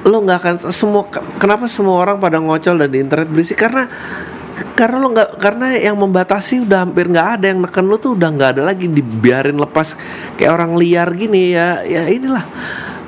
lo 0.03 0.19
nggak 0.25 0.39
akan 0.41 0.55
semua 0.73 1.07
kenapa 1.39 1.69
semua 1.71 2.03
orang 2.03 2.19
pada 2.19 2.43
ngocol 2.43 2.81
dan 2.81 2.89
di 2.91 2.99
internet 2.99 3.29
berisik 3.31 3.61
karena 3.61 3.87
karena 4.73 4.97
lo 4.99 5.09
nggak 5.13 5.31
karena 5.37 5.67
yang 5.79 5.97
membatasi 5.97 6.65
udah 6.65 6.85
hampir 6.85 7.09
nggak 7.09 7.29
ada 7.39 7.47
yang 7.53 7.61
neken 7.63 7.87
lo 7.87 7.97
tuh 8.01 8.17
udah 8.17 8.29
nggak 8.33 8.51
ada 8.59 8.63
lagi 8.73 8.89
dibiarin 8.89 9.57
lepas 9.57 9.95
kayak 10.37 10.53
orang 10.53 10.73
liar 10.77 11.09
gini 11.15 11.55
ya 11.55 11.85
ya 11.85 12.09
inilah 12.09 12.45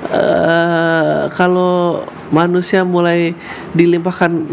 uh, 0.09 1.29
kalau 1.33 2.05
manusia 2.33 2.81
mulai 2.81 3.37
dilimpahkan 3.77 4.49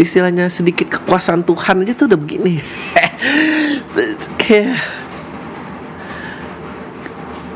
istilahnya 0.00 0.48
sedikit 0.48 0.88
kekuasaan 1.00 1.44
Tuhan 1.44 1.84
aja 1.84 1.92
tuh 1.96 2.06
udah 2.12 2.20
begini. 2.20 2.60
Kayak 4.40 4.80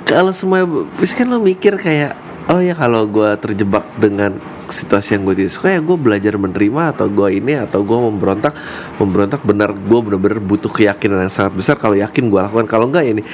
kalau 0.04 0.32
semua 0.36 0.62
kan 1.00 1.26
lo 1.26 1.40
mikir 1.40 1.80
kayak 1.80 2.12
oh 2.52 2.60
ya 2.60 2.76
kalau 2.76 3.08
gue 3.08 3.30
terjebak 3.40 3.88
dengan 3.96 4.36
situasi 4.68 5.16
yang 5.16 5.24
gue 5.24 5.44
tidak 5.44 5.52
suka 5.52 5.76
ya 5.76 5.80
gue 5.80 5.96
belajar 5.96 6.36
menerima 6.36 6.92
atau 6.96 7.06
gue 7.08 7.28
ini 7.40 7.56
atau 7.56 7.80
gue 7.84 7.98
memberontak. 7.98 8.52
Memberontak 9.00 9.40
benar 9.42 9.72
gue 9.72 10.00
benar-benar 10.00 10.40
butuh 10.44 10.70
keyakinan 10.70 11.24
yang 11.24 11.32
sangat 11.32 11.52
besar. 11.56 11.74
Kalau 11.80 11.96
yakin 11.96 12.28
gue 12.28 12.40
lakukan 12.40 12.68
kalau 12.68 12.88
enggak 12.88 13.04
ya 13.08 13.12
ini. 13.16 13.24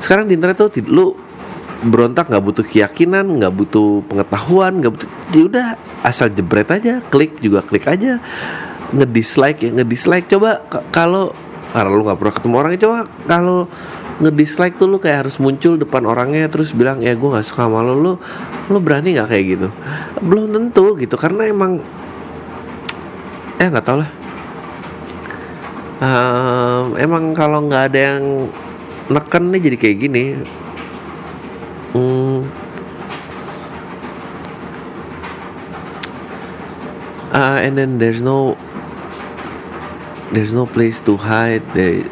Sekarang 0.00 0.28
di 0.28 0.34
internet 0.36 0.56
tuh 0.58 0.68
lu 0.88 1.14
berontak 1.82 2.30
nggak 2.30 2.44
butuh 2.44 2.64
keyakinan 2.64 3.26
nggak 3.40 3.50
butuh 3.50 4.06
pengetahuan 4.06 4.78
nggak 4.78 4.92
butuh 4.94 5.08
ya 5.34 5.42
udah 5.50 5.66
asal 6.06 6.30
jebret 6.30 6.68
aja 6.70 7.02
klik 7.10 7.40
juga 7.42 7.64
klik 7.64 7.88
aja. 7.88 8.22
Ngedislike 8.94 9.58
ya 9.64 9.70
ngedislike. 9.74 10.30
Coba 10.30 10.62
kalau 10.94 11.34
kalau 11.74 11.90
lu 11.98 12.06
nggak 12.06 12.18
pernah 12.20 12.34
ketemu 12.38 12.54
orangnya 12.54 12.80
coba 12.86 12.98
kalau 13.26 13.58
ngedislike 14.22 14.78
tuh 14.78 14.86
lu 14.86 15.02
kayak 15.02 15.26
harus 15.26 15.42
muncul 15.42 15.74
depan 15.74 16.06
orangnya 16.06 16.46
terus 16.46 16.70
bilang 16.70 17.02
ya 17.02 17.18
gue 17.18 17.26
nggak 17.26 17.42
suka 17.42 17.66
sama 17.66 17.82
lo 17.82 17.98
lu 17.98 18.12
lu 18.70 18.78
berani 18.78 19.18
nggak 19.18 19.28
kayak 19.28 19.44
gitu? 19.58 19.68
Belum 20.22 20.54
tentu 20.54 20.94
gitu 20.94 21.18
karena 21.18 21.50
emang 21.50 21.82
eh 23.58 23.66
nggak 23.66 23.84
tau 23.84 23.98
lah. 23.98 24.10
Um, 26.04 26.98
emang 27.00 27.32
kalau 27.34 27.64
nggak 27.66 27.82
ada 27.90 27.98
yang 27.98 28.50
neken 29.08 29.52
nih 29.52 29.60
jadi 29.62 29.76
kayak 29.78 29.96
gini 30.00 30.22
Hmm. 31.94 32.42
Uh, 37.30 37.58
and 37.62 37.78
then 37.78 38.02
there's 38.02 38.18
no 38.18 38.58
there's 40.34 40.50
no 40.50 40.66
place 40.66 40.98
to 41.06 41.14
hide. 41.14 41.62
There, 41.70 42.02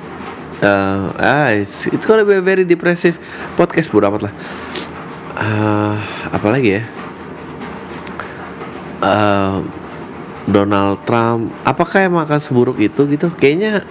uh, 0.62 1.10
ah, 1.18 1.50
it's 1.50 1.90
it's 1.90 2.06
gonna 2.06 2.22
be 2.22 2.38
a 2.38 2.44
very 2.46 2.62
depressive 2.62 3.18
podcast 3.58 3.90
bodo 3.90 4.06
amat 4.06 4.30
lah. 4.30 4.34
Uh, 5.34 5.98
apalagi 6.30 6.78
ya? 6.78 6.82
Uh, 9.02 9.66
Donald 10.46 11.02
Trump, 11.10 11.50
apakah 11.66 12.06
emang 12.06 12.22
akan 12.22 12.38
seburuk 12.38 12.78
itu 12.78 13.02
gitu? 13.10 13.34
Kayaknya 13.34 13.82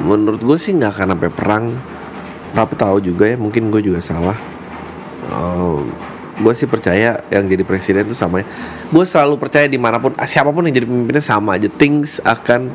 menurut 0.00 0.40
gue 0.40 0.56
sih 0.56 0.72
nggak 0.72 0.96
akan 0.96 1.12
sampai 1.12 1.28
perang. 1.28 1.66
Tapi 2.56 2.72
tahu 2.72 3.04
juga 3.04 3.28
ya, 3.28 3.36
mungkin 3.36 3.68
gue 3.68 3.84
juga 3.84 4.00
salah 4.00 4.53
uh, 5.30 5.80
gue 6.34 6.52
sih 6.56 6.66
percaya 6.66 7.22
yang 7.30 7.46
jadi 7.46 7.62
presiden 7.62 8.10
itu 8.10 8.16
sama 8.18 8.42
ya. 8.42 8.46
gue 8.90 9.04
selalu 9.06 9.38
percaya 9.38 9.70
di 9.70 9.78
mana 9.78 10.02
pun 10.02 10.18
siapa 10.26 10.50
pun 10.50 10.66
yang 10.66 10.74
jadi 10.74 10.86
pemimpinnya 10.88 11.22
sama 11.22 11.54
aja. 11.54 11.70
Things 11.70 12.18
akan 12.24 12.74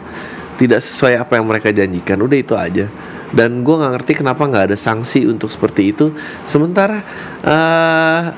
tidak 0.55 0.79
sesuai 0.83 1.19
apa 1.19 1.39
yang 1.39 1.45
mereka 1.47 1.71
janjikan. 1.71 2.19
Udah 2.23 2.37
itu 2.39 2.55
aja. 2.55 2.87
Dan 3.29 3.61
gue 3.61 3.75
nggak 3.75 3.93
ngerti 3.99 4.11
kenapa 4.25 4.47
nggak 4.47 4.73
ada 4.73 4.77
sanksi 4.79 5.27
untuk 5.27 5.51
seperti 5.53 5.93
itu. 5.93 6.15
Sementara 6.49 7.03
uh, 7.45 8.33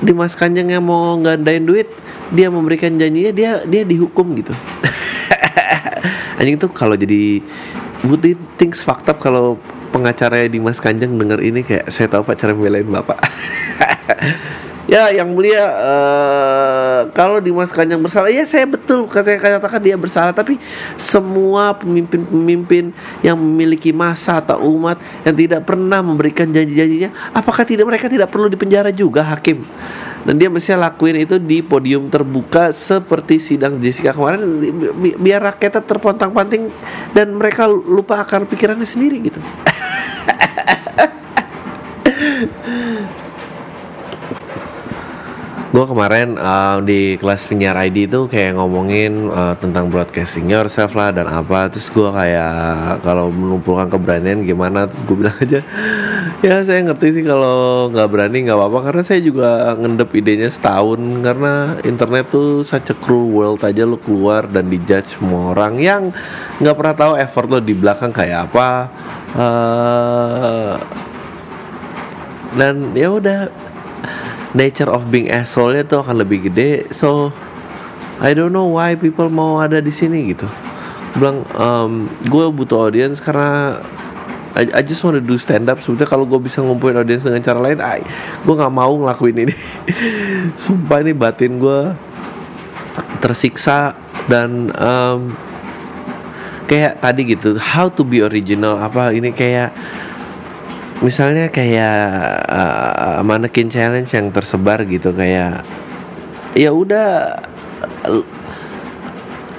Dimas 0.00 0.34
Kanjeng 0.34 0.70
yang 0.72 0.84
mau 0.84 1.18
ngandain 1.20 1.62
duit 1.62 1.88
dia 2.32 2.48
memberikan 2.48 2.94
janjinya 2.96 3.32
dia 3.34 3.50
dia 3.66 3.82
dihukum 3.84 4.34
gitu. 4.38 4.54
Anjing 6.40 6.56
tuh 6.58 6.70
kalau 6.72 6.98
jadi 6.98 7.44
Budi 8.04 8.36
things 8.60 8.84
fucked 8.84 9.08
up 9.08 9.16
kalau 9.16 9.56
pengacara 9.94 10.42
Dimas 10.50 10.82
Kanjeng 10.82 11.14
denger 11.14 11.38
ini 11.38 11.62
kayak 11.62 11.86
saya 11.94 12.10
tahu 12.10 12.26
pak 12.26 12.34
cara 12.34 12.50
membelain 12.50 12.82
bapak. 12.82 13.22
Ya 14.84 15.08
yang 15.08 15.32
mulia 15.32 15.64
uh, 15.64 17.08
kalau 17.16 17.40
Dimas 17.40 17.72
Kanjeng 17.72 18.04
bersalah 18.04 18.28
ya 18.28 18.44
saya 18.44 18.68
betul 18.68 19.08
saya 19.08 19.40
katakan 19.40 19.80
dia 19.80 19.96
bersalah 19.96 20.36
tapi 20.36 20.60
semua 21.00 21.72
pemimpin-pemimpin 21.72 22.92
yang 23.24 23.40
memiliki 23.40 23.96
masa 23.96 24.44
atau 24.44 24.60
umat 24.76 25.00
yang 25.24 25.32
tidak 25.32 25.64
pernah 25.64 26.04
memberikan 26.04 26.52
janji-janjinya 26.52 27.32
apakah 27.32 27.64
tidak 27.64 27.88
mereka 27.88 28.12
tidak 28.12 28.28
perlu 28.28 28.52
dipenjara 28.52 28.92
juga 28.92 29.24
hakim 29.24 29.64
dan 30.24 30.40
dia 30.40 30.48
mesti 30.48 30.72
lakuin 30.72 31.20
itu 31.20 31.36
di 31.36 31.60
podium 31.60 32.08
terbuka 32.08 32.72
seperti 32.72 33.36
sidang 33.36 33.76
Jessica 33.78 34.16
kemarin. 34.16 34.40
Bi 34.60 34.68
bi 34.72 35.10
biar 35.20 35.44
rakyatnya 35.54 35.84
terpontang-panting 35.84 36.72
dan 37.12 37.36
mereka 37.36 37.68
lupa 37.68 38.24
akar 38.24 38.48
pikirannya 38.48 38.88
sendiri 38.88 39.28
gitu 39.28 39.40
gue 45.74 45.86
kemarin 45.90 46.38
uh, 46.38 46.78
di 46.78 47.18
kelas 47.18 47.50
penyiar 47.50 47.74
ID 47.74 48.06
itu 48.06 48.30
kayak 48.30 48.54
ngomongin 48.54 49.26
uh, 49.26 49.58
tentang 49.58 49.90
broadcasting 49.90 50.46
yourself 50.46 50.94
lah 50.94 51.10
dan 51.10 51.26
apa. 51.26 51.66
Terus 51.66 51.90
gue 51.90 52.06
kayak 52.14 53.02
kalau 53.02 53.34
mengumpulkan 53.34 53.90
keberanian 53.90 54.46
gimana? 54.46 54.86
Terus 54.86 55.02
gue 55.02 55.16
bilang 55.18 55.34
aja 55.42 55.66
ya 56.46 56.62
saya 56.62 56.78
ngerti 56.86 57.18
sih 57.18 57.24
kalau 57.26 57.90
nggak 57.90 58.06
berani 58.06 58.46
nggak 58.46 58.54
apa-apa. 58.54 58.78
Karena 58.86 59.02
saya 59.02 59.18
juga 59.18 59.74
ngendep 59.74 60.14
idenya 60.14 60.46
setahun. 60.46 61.02
Karena 61.26 61.74
internet 61.82 62.30
tuh 62.30 62.62
such 62.62 62.94
a 62.94 62.96
cruel 63.02 63.26
world 63.34 63.66
aja. 63.66 63.82
Lo 63.82 63.98
keluar 63.98 64.46
dan 64.46 64.70
dijudge 64.70 65.18
semua 65.18 65.58
orang 65.58 65.82
yang 65.82 66.02
nggak 66.62 66.76
pernah 66.78 66.94
tahu 66.94 67.12
effort 67.18 67.50
lo 67.50 67.58
di 67.58 67.74
belakang 67.74 68.14
kayak 68.14 68.46
apa. 68.46 68.86
Uh, 69.34 70.78
dan 72.54 72.94
ya 72.94 73.10
udah 73.10 73.50
nature 74.54 74.88
of 74.88 75.10
being 75.10 75.28
asshole-nya 75.28 75.84
tuh 75.84 76.00
akan 76.00 76.22
lebih 76.22 76.48
gede. 76.48 76.88
So 76.94 77.34
I 78.22 78.32
don't 78.32 78.54
know 78.54 78.70
why 78.70 78.94
people 78.94 79.26
mau 79.28 79.58
ada 79.58 79.82
di 79.82 79.90
sini 79.90 80.32
gitu. 80.32 80.46
Bilang 81.18 81.42
um, 81.58 82.06
gue 82.24 82.46
butuh 82.54 82.88
audience 82.90 83.18
karena 83.18 83.82
I, 84.54 84.70
I 84.70 84.82
just 84.86 85.02
want 85.02 85.18
to 85.18 85.22
do 85.22 85.34
stand 85.34 85.66
up 85.66 85.82
sebetulnya 85.82 86.06
kalau 86.06 86.24
gue 86.24 86.38
bisa 86.38 86.62
ngumpulin 86.62 86.94
audience 86.94 87.26
dengan 87.26 87.42
cara 87.42 87.58
lain 87.58 87.82
I, 87.82 88.06
gue 88.46 88.54
nggak 88.54 88.74
mau 88.74 88.94
ngelakuin 88.94 89.50
ini. 89.50 89.54
Sumpah 90.62 91.02
ini 91.02 91.10
batin 91.10 91.58
gue 91.58 91.90
tersiksa 93.18 93.98
dan 94.30 94.70
um, 94.78 95.34
kayak 96.70 97.02
tadi 97.02 97.34
gitu 97.34 97.58
how 97.60 97.90
to 97.90 98.06
be 98.06 98.24
original 98.24 98.78
apa 98.80 99.12
ini 99.12 99.34
kayak 99.34 99.74
misalnya 101.04 101.52
kayak 101.52 101.96
uh, 102.48 103.20
mannequin 103.20 103.68
challenge 103.68 104.16
yang 104.16 104.32
tersebar 104.32 104.88
gitu 104.88 105.12
kayak 105.12 105.60
ya 106.56 106.72
udah 106.72 107.36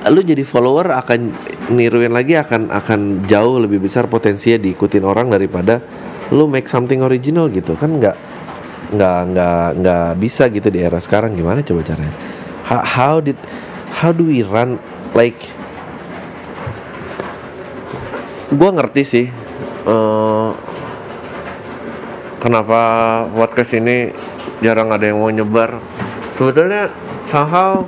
lu 0.09 0.21
jadi 0.25 0.41
follower 0.41 0.89
akan 1.05 1.33
niruin 1.73 2.13
lagi 2.13 2.33
akan 2.37 2.73
akan 2.73 3.25
jauh 3.29 3.61
lebih 3.61 3.81
besar 3.81 4.09
potensinya 4.09 4.57
diikutin 4.61 5.05
orang 5.05 5.29
daripada 5.29 5.81
lu 6.33 6.49
make 6.49 6.65
something 6.65 7.05
original 7.05 7.49
gitu. 7.49 7.77
Kan 7.77 8.01
nggak 8.01 8.17
nggak 8.93 9.19
nggak 9.33 9.67
nggak 9.81 10.09
bisa 10.17 10.49
gitu 10.49 10.69
di 10.69 10.81
era 10.81 10.97
sekarang. 11.01 11.37
Gimana 11.37 11.61
coba 11.61 11.81
caranya? 11.85 12.15
How, 12.65 12.81
how 12.81 13.15
did 13.21 13.37
how 14.01 14.09
do 14.09 14.25
we 14.25 14.41
run 14.41 14.81
like 15.13 15.37
gue 18.55 18.69
ngerti 18.71 19.03
sih 19.05 19.25
uh, 19.89 20.53
kenapa 22.45 22.79
podcast 23.33 23.73
ini 23.73 24.13
jarang 24.61 24.93
ada 24.93 25.09
yang 25.09 25.17
mau 25.17 25.33
nyebar? 25.33 25.81
Sebetulnya 26.37 26.93
somehow 27.25 27.81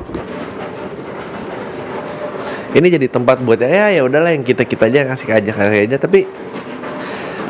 ini 2.74 2.90
jadi 2.90 3.06
tempat 3.06 3.38
buat 3.46 3.62
ya 3.62 3.94
ya 3.94 4.02
udahlah 4.02 4.34
yang 4.34 4.42
kita 4.42 4.66
kita 4.66 4.90
aja 4.90 5.14
kasih 5.14 5.30
aja 5.30 5.52
kasih 5.54 5.80
aja. 5.86 5.98
Tapi 6.02 6.26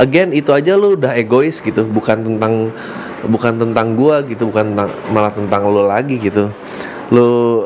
again 0.03 0.35
itu 0.35 0.51
aja 0.51 0.75
lu 0.75 0.99
udah 0.99 1.15
egois 1.15 1.63
gitu. 1.63 1.87
Bukan 1.87 2.27
tentang 2.27 2.75
bukan 3.23 3.53
tentang 3.55 3.87
gua 3.95 4.19
gitu 4.27 4.51
bukan 4.51 4.75
tentang 4.75 4.91
malah 5.15 5.31
tentang 5.31 5.63
lo 5.71 5.87
lagi 5.87 6.19
gitu. 6.19 6.51
Lu 7.07 7.63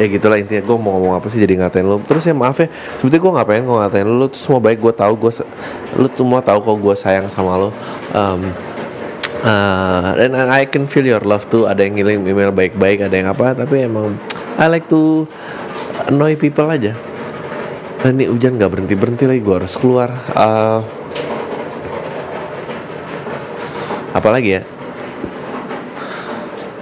ya 0.00 0.06
gitulah 0.08 0.40
intinya 0.40 0.64
gue 0.64 0.76
mau 0.80 0.96
ngomong 0.96 1.20
apa 1.20 1.28
sih 1.28 1.44
jadi 1.44 1.60
ngatain 1.60 1.84
lu. 1.84 2.00
Terus 2.08 2.24
ya 2.24 2.32
maaf 2.32 2.56
ya 2.56 2.72
sebetulnya 2.96 3.20
gue 3.20 3.32
ngapain 3.36 3.60
gue 3.60 3.76
ngatain 3.84 4.08
lu. 4.08 4.26
Tuh 4.32 4.40
semua 4.40 4.60
baik 4.64 4.80
gue 4.80 4.92
tahu 4.96 5.12
gue 5.20 5.32
lu 6.00 6.08
semua 6.16 6.40
tahu 6.40 6.58
kok 6.64 6.76
gue 6.80 6.94
sayang 6.96 7.28
sama 7.28 7.60
lu. 7.60 7.68
Um, 8.16 8.40
uh, 9.44 10.16
I 10.48 10.64
can 10.64 10.88
feel 10.88 11.04
your 11.04 11.20
love 11.20 11.44
tuh 11.52 11.68
ada 11.68 11.84
yang 11.84 12.00
ngirim 12.00 12.24
email 12.24 12.48
baik-baik 12.48 13.04
ada 13.04 13.12
yang 13.12 13.28
apa 13.28 13.52
tapi 13.52 13.84
emang 13.84 14.16
I 14.56 14.72
like 14.72 14.88
to 14.88 15.28
annoy 16.08 16.32
people 16.40 16.64
aja. 16.72 16.96
Dan 18.00 18.16
ini 18.16 18.32
hujan 18.32 18.56
gak 18.56 18.72
berhenti 18.72 18.96
berhenti 18.96 19.28
lagi 19.28 19.44
gue 19.44 19.56
harus 19.60 19.76
keluar. 19.76 20.08
Uh, 20.32 20.80
apalagi 24.16 24.56
ya? 24.56 24.62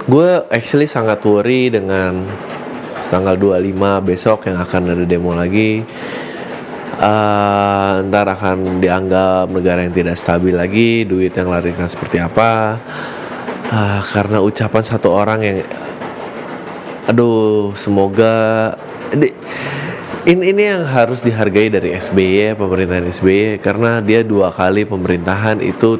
Gue 0.07 0.41
actually 0.47 0.87
sangat 0.87 1.19
worry 1.27 1.67
dengan 1.67 2.23
tanggal 3.09 3.35
25 3.35 4.05
besok 4.05 4.45
yang 4.45 4.61
akan 4.61 4.81
ada 4.93 5.03
demo 5.03 5.33
lagi. 5.33 5.83
Uh, 6.99 8.03
ntar 8.11 8.27
akan 8.27 8.83
dianggap 8.83 9.47
negara 9.47 9.87
yang 9.87 9.95
tidak 9.95 10.19
stabil 10.19 10.51
lagi 10.51 11.07
duit 11.07 11.31
yang 11.33 11.49
larikan 11.49 11.89
seperti 11.89 12.21
apa. 12.21 12.77
Uh, 13.69 14.01
karena 14.13 14.37
ucapan 14.41 14.83
satu 14.85 15.09
orang 15.13 15.39
yang 15.41 15.59
aduh 17.09 17.73
semoga 17.73 18.75
ini 19.15 19.33
ini 20.29 20.61
yang 20.61 20.85
harus 20.85 21.25
dihargai 21.25 21.73
dari 21.73 21.95
SBY 21.97 22.53
pemerintahan 22.53 23.09
SBY 23.09 23.63
karena 23.63 23.97
dia 24.03 24.21
dua 24.21 24.53
kali 24.53 24.85
pemerintahan 24.85 25.63
itu 25.63 25.97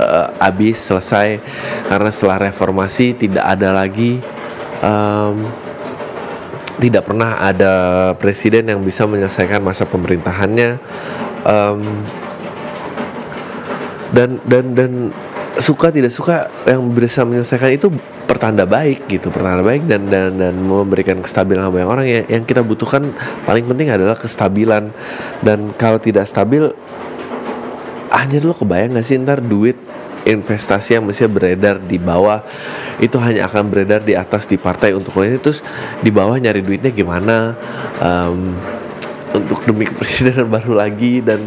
uh, 0.00 0.28
habis 0.40 0.80
selesai. 0.80 1.38
Karena 1.86 2.10
setelah 2.10 2.50
reformasi 2.50 3.12
tidak 3.14 3.44
ada 3.44 3.76
lagi 3.76 4.18
um, 4.80 5.63
tidak 6.78 7.06
pernah 7.06 7.38
ada 7.38 7.72
presiden 8.18 8.66
yang 8.66 8.80
bisa 8.82 9.06
menyelesaikan 9.06 9.62
masa 9.62 9.86
pemerintahannya. 9.86 10.80
Um, 11.44 11.80
dan 14.14 14.38
dan 14.46 14.64
dan 14.78 14.92
suka 15.58 15.90
tidak 15.90 16.10
suka 16.10 16.50
yang 16.66 16.82
bisa 16.94 17.22
menyelesaikan 17.22 17.70
itu 17.74 17.90
pertanda 18.24 18.64
baik 18.64 19.06
gitu 19.06 19.28
pertanda 19.28 19.60
baik 19.60 19.84
dan 19.86 20.08
dan 20.08 20.38
dan 20.38 20.54
memberikan 20.58 21.22
kestabilan 21.22 21.70
banyak 21.70 21.88
orang. 21.88 22.06
Yang 22.06 22.26
yang 22.30 22.44
kita 22.46 22.62
butuhkan 22.66 23.02
paling 23.46 23.64
penting 23.66 23.94
adalah 23.94 24.18
kestabilan. 24.18 24.90
Dan 25.42 25.74
kalau 25.78 26.02
tidak 26.02 26.26
stabil 26.26 26.70
anjir 28.14 28.46
lo 28.46 28.54
kebayang 28.54 28.94
gak 28.94 29.06
sih 29.06 29.18
ntar 29.18 29.42
duit 29.42 29.74
investasi 30.24 30.96
yang 30.96 31.04
mesti 31.04 31.28
beredar 31.28 31.76
di 31.78 32.00
bawah 32.00 32.40
itu 32.98 33.20
hanya 33.20 33.44
akan 33.46 33.68
beredar 33.68 34.00
di 34.00 34.16
atas 34.16 34.48
di 34.48 34.56
partai 34.56 34.96
untuk 34.96 35.20
ini 35.20 35.36
terus 35.36 35.60
di 36.00 36.08
bawah 36.08 36.34
nyari 36.40 36.64
duitnya 36.64 36.90
gimana? 36.90 37.52
Um, 38.00 38.56
untuk 39.34 39.66
demi 39.66 39.84
presiden 39.90 40.48
baru 40.54 40.78
lagi 40.78 41.20
dan 41.20 41.42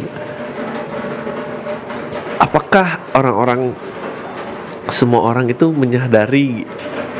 apakah 2.38 3.00
orang-orang 3.16 3.74
semua 4.88 5.24
orang 5.24 5.50
itu 5.50 5.68
menyadari 5.72 6.64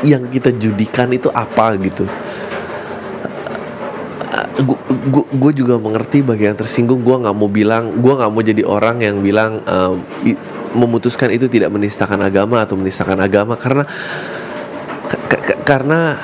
yang 0.01 0.25
kita 0.31 0.55
judikan 0.55 1.11
itu 1.11 1.27
apa 1.33 1.75
gitu? 1.77 2.07
Gue 5.35 5.51
juga 5.55 5.79
mengerti 5.79 6.23
bagi 6.23 6.47
yang 6.47 6.57
tersinggung. 6.57 7.03
Gue 7.03 7.19
nggak 7.19 7.35
mau 7.35 7.49
bilang 7.51 7.99
gue 7.99 8.13
nggak 8.13 8.31
mau 8.31 8.43
jadi 8.43 8.63
orang 8.65 9.03
yang 9.03 9.19
bilang 9.19 9.63
um, 9.67 10.01
memutuskan 10.73 11.33
itu 11.33 11.49
tidak 11.49 11.73
menistakan 11.73 12.21
agama 12.21 12.63
atau 12.63 12.77
menistakan 12.77 13.19
agama 13.21 13.57
karena 13.57 13.83
karena 15.65 16.17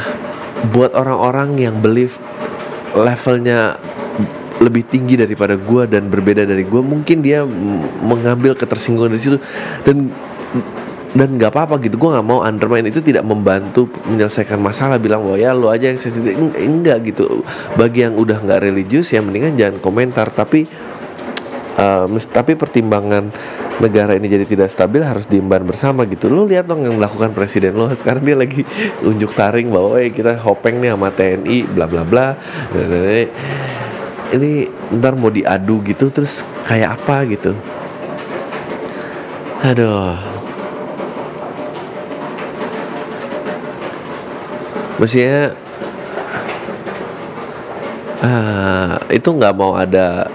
buat 0.74 0.94
orang-orang 0.98 1.58
yang 1.62 1.76
believe 1.82 2.18
levelnya 2.96 3.78
lebih 4.64 4.88
tinggi 4.88 5.20
daripada 5.20 5.60
gue 5.60 5.84
dan 5.86 6.08
berbeda 6.08 6.48
dari 6.48 6.64
gue 6.64 6.80
mungkin 6.80 7.20
dia 7.20 7.44
mengambil 8.00 8.56
ketersinggungan 8.56 9.12
dari 9.12 9.22
situ 9.22 9.38
dan 9.84 10.10
dan 11.16 11.40
nggak 11.40 11.56
apa-apa 11.56 11.80
gitu. 11.80 11.96
Gue 11.96 12.12
nggak 12.12 12.28
mau 12.28 12.44
undermine. 12.44 12.92
Itu 12.92 13.00
tidak 13.00 13.24
membantu 13.24 13.88
menyelesaikan 14.12 14.60
masalah 14.60 15.00
bilang 15.00 15.24
bahwa 15.24 15.40
ya 15.40 15.56
lo 15.56 15.72
aja 15.72 15.88
yang 15.88 15.98
sensitif. 15.98 16.36
Enggak 16.60 17.08
gitu. 17.08 17.42
Bagi 17.80 18.04
yang 18.04 18.20
udah 18.20 18.44
nggak 18.44 18.60
religius 18.68 19.16
ya 19.16 19.24
mendingan 19.24 19.56
jangan 19.56 19.80
komentar. 19.80 20.28
Tapi 20.36 20.68
uh, 21.80 22.06
tapi 22.28 22.60
pertimbangan 22.60 23.32
negara 23.80 24.16
ini 24.16 24.32
jadi 24.32 24.46
tidak 24.48 24.70
stabil 24.72 25.04
harus 25.04 25.28
diemban 25.28 25.64
bersama 25.68 26.08
gitu. 26.08 26.32
Lo 26.32 26.48
lihat 26.48 26.68
dong 26.68 26.88
yang 26.88 26.96
melakukan 26.96 27.36
presiden 27.36 27.76
lo 27.76 27.92
sekarang 28.00 28.24
dia 28.24 28.38
lagi 28.38 28.64
unjuk 29.04 29.36
taring 29.36 29.68
bahwa 29.68 30.00
eh 30.00 30.12
kita 30.12 30.40
hopeng 30.40 30.80
nih 30.80 30.96
sama 30.96 31.10
TNI 31.12 31.58
bla 31.68 31.86
bla 31.90 32.04
bla. 32.08 32.28
Ini 34.32 34.52
ntar 35.00 35.14
mau 35.20 35.32
diadu 35.32 35.84
gitu 35.84 36.08
terus 36.12 36.42
kayak 36.68 37.00
apa 37.00 37.28
gitu. 37.28 37.52
Aduh. 39.66 40.16
Mestinya 44.96 45.52
uh, 48.24 48.96
itu 49.12 49.28
nggak 49.28 49.54
mau 49.60 49.76
ada 49.76 50.32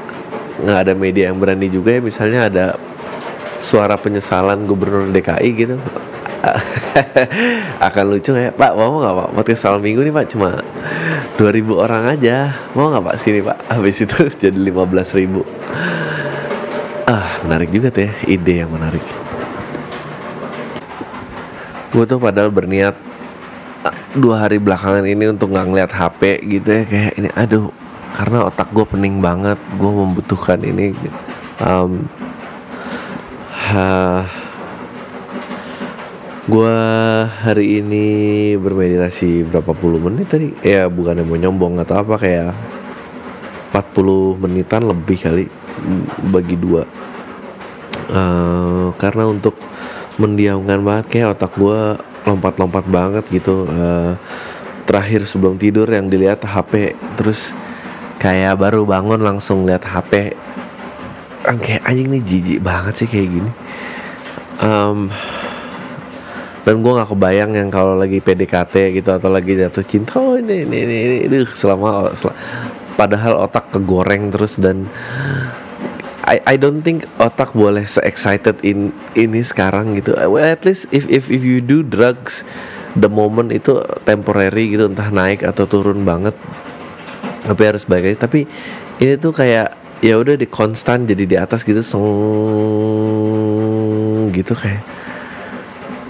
nggak 0.61 0.79
ada 0.85 0.92
media 0.92 1.33
yang 1.33 1.40
berani 1.40 1.72
juga 1.72 1.96
ya. 1.96 2.00
Misalnya 2.05 2.40
ada 2.53 2.66
suara 3.60 3.94
penyesalan 4.00 4.64
gubernur 4.64 5.12
DKI 5.12 5.50
gitu. 5.52 5.76
Akan 7.86 8.04
lucu 8.08 8.32
ya? 8.32 8.48
Pak 8.50 8.72
mau 8.72 8.98
nggak 8.98 9.14
Pak? 9.14 9.28
Podcast 9.36 9.60
salam 9.68 9.84
minggu 9.84 10.00
nih 10.00 10.14
Pak. 10.16 10.26
Cuma 10.32 10.64
2000 11.36 11.68
orang 11.76 12.04
aja. 12.08 12.56
Mau 12.72 12.88
nggak 12.88 13.04
Pak? 13.04 13.16
Sini 13.20 13.44
Pak. 13.44 13.58
Habis 13.76 14.00
itu 14.00 14.18
jadi 14.40 14.58
15.000 14.58 16.00
ah 17.10 17.42
menarik 17.42 17.74
juga 17.74 17.90
tuh 17.90 18.06
ya. 18.08 18.12
Ide 18.24 18.54
yang 18.64 18.70
menarik. 18.72 19.02
Gue 21.90 22.06
tuh 22.06 22.22
padahal 22.22 22.54
berniat 22.54 22.94
ah, 23.82 23.96
dua 24.14 24.46
hari 24.46 24.62
belakangan 24.62 25.02
ini 25.02 25.26
untuk 25.26 25.50
nggak 25.50 25.66
ngeliat 25.68 25.90
HP 25.90 26.38
gitu 26.46 26.68
ya. 26.70 26.82
Kayak 26.86 27.12
ini 27.18 27.28
aduh 27.34 27.74
karena 28.14 28.46
otak 28.46 28.70
gue 28.70 28.86
pening 28.86 29.18
banget. 29.18 29.58
Gue 29.74 29.90
membutuhkan 29.90 30.62
ini. 30.62 30.94
Um, 31.60 32.06
ha, 33.70 34.26
Gua 36.50 36.74
hari 37.46 37.78
ini 37.78 38.06
bermeditasi 38.59 39.46
berapa 39.46 39.70
puluh 39.70 40.02
menit 40.02 40.35
tadi? 40.35 40.50
Ya 40.66 40.90
bukannya 40.90 41.22
mau 41.22 41.38
nyombong 41.38 41.78
atau 41.78 42.02
apa 42.02 42.18
kayak 42.18 42.50
40 43.70 44.42
menitan 44.42 44.83
lebih 44.83 45.14
kali 45.22 45.46
bagi 46.26 46.59
dua. 46.59 46.90
Uh, 48.11 48.90
Karena 48.98 49.30
untuk 49.30 49.54
mendiamkan 50.18 50.83
banget 50.83 51.06
kayak 51.06 51.38
otak 51.38 51.54
gua 51.54 52.02
lompat-lompat 52.26 52.90
banget 52.90 53.22
gitu. 53.30 53.70
Uh, 53.70 54.18
Terakhir 54.90 55.22
sebelum 55.30 55.54
tidur 55.54 55.87
yang 55.87 56.11
dilihat 56.11 56.42
HP 56.42 56.98
Terus 57.14 57.54
kayak 58.18 58.59
baru 58.59 58.83
bangun 58.83 59.22
langsung 59.22 59.62
lihat 59.62 59.87
HP 59.87 60.35
Kayak 61.40 61.83
anjing 61.88 62.09
nih 62.12 62.22
jijik 62.22 62.61
banget 62.61 62.94
sih 63.00 63.09
kayak 63.09 63.29
gini. 63.33 63.50
Um, 64.61 65.09
dan 66.68 66.85
gue 66.85 66.92
gak 66.92 67.09
kebayang 67.09 67.57
yang 67.57 67.72
kalau 67.72 67.96
lagi 67.96 68.20
PDKT 68.20 69.00
gitu 69.00 69.11
atau 69.16 69.33
lagi 69.33 69.57
jatuh 69.57 69.81
cinta 69.81 70.20
oh 70.20 70.37
ini 70.37 70.68
ini 70.68 70.76
ini, 70.85 70.96
ini, 71.00 71.16
ini 71.24 71.37
selama, 71.48 72.12
selama 72.12 72.37
padahal 73.00 73.40
otak 73.48 73.72
kegoreng 73.72 74.29
terus 74.29 74.61
dan 74.61 74.85
I 76.29 76.37
I 76.44 76.55
don't 76.61 76.85
think 76.85 77.09
otak 77.16 77.57
boleh 77.57 77.88
se 77.88 78.05
excited 78.05 78.61
in 78.61 78.92
ini 79.16 79.40
sekarang 79.40 79.96
gitu. 79.96 80.14
Well, 80.14 80.44
at 80.44 80.62
least 80.68 80.87
if 80.92 81.09
if 81.09 81.33
if 81.33 81.40
you 81.40 81.64
do 81.64 81.81
drugs 81.81 82.44
the 82.94 83.09
moment 83.09 83.50
itu 83.50 83.81
temporary 84.05 84.76
gitu 84.76 84.90
entah 84.90 85.09
naik 85.09 85.46
atau 85.46 85.64
turun 85.64 86.03
banget 86.03 86.37
tapi 87.40 87.62
harus 87.64 87.88
baik 87.88 88.20
tapi 88.20 88.44
ini 89.00 89.16
tuh 89.16 89.33
kayak 89.33 89.79
ya 90.00 90.16
udah 90.16 90.36
di 90.36 90.48
konstan 90.48 91.04
jadi 91.04 91.24
di 91.28 91.36
atas 91.36 91.60
gitu 91.64 91.84
seng 91.84 92.04
gitu 94.32 94.56
kayak. 94.56 94.80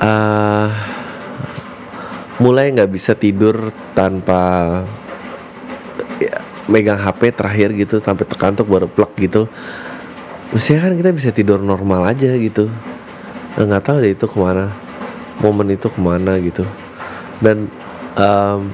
Uh, 0.01 0.73
mulai 2.41 2.73
nggak 2.73 2.89
bisa 2.89 3.13
tidur 3.13 3.69
tanpa 3.93 4.41
ya, 6.17 6.41
megang 6.71 6.97
HP 6.97 7.37
terakhir 7.37 7.77
gitu 7.77 8.01
sampai 8.01 8.25
terkantuk 8.25 8.65
baru 8.65 8.89
plug 8.89 9.13
gitu. 9.21 9.45
Mestinya 10.51 10.89
kan 10.89 10.97
kita 10.97 11.11
bisa 11.13 11.31
tidur 11.37 11.61
normal 11.61 12.09
aja 12.09 12.33
gitu. 12.41 12.73
Nggak 13.61 13.85
tahu 13.85 14.01
deh 14.01 14.17
itu 14.17 14.25
ke 14.25 14.39
mana 14.41 14.73
momen 15.41 15.73
itu 15.73 15.89
ke 15.89 16.01
mana 16.01 16.41
gitu. 16.41 16.65
Dan 17.41 17.69
um, 18.17 18.73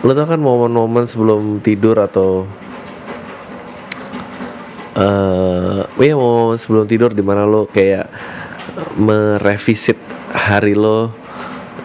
lo 0.00 0.10
tau 0.16 0.26
kan 0.26 0.40
momen-momen 0.40 1.04
sebelum 1.04 1.60
tidur 1.60 1.98
atau 2.00 2.46
uh, 4.96 5.86
ya 5.98 6.14
momen 6.16 6.58
sebelum 6.58 6.86
tidur 6.86 7.14
di 7.14 7.22
mana 7.22 7.46
lo 7.46 7.66
kayak 7.70 8.10
merevisit 8.96 9.98
hari 10.30 10.78
lo 10.78 11.12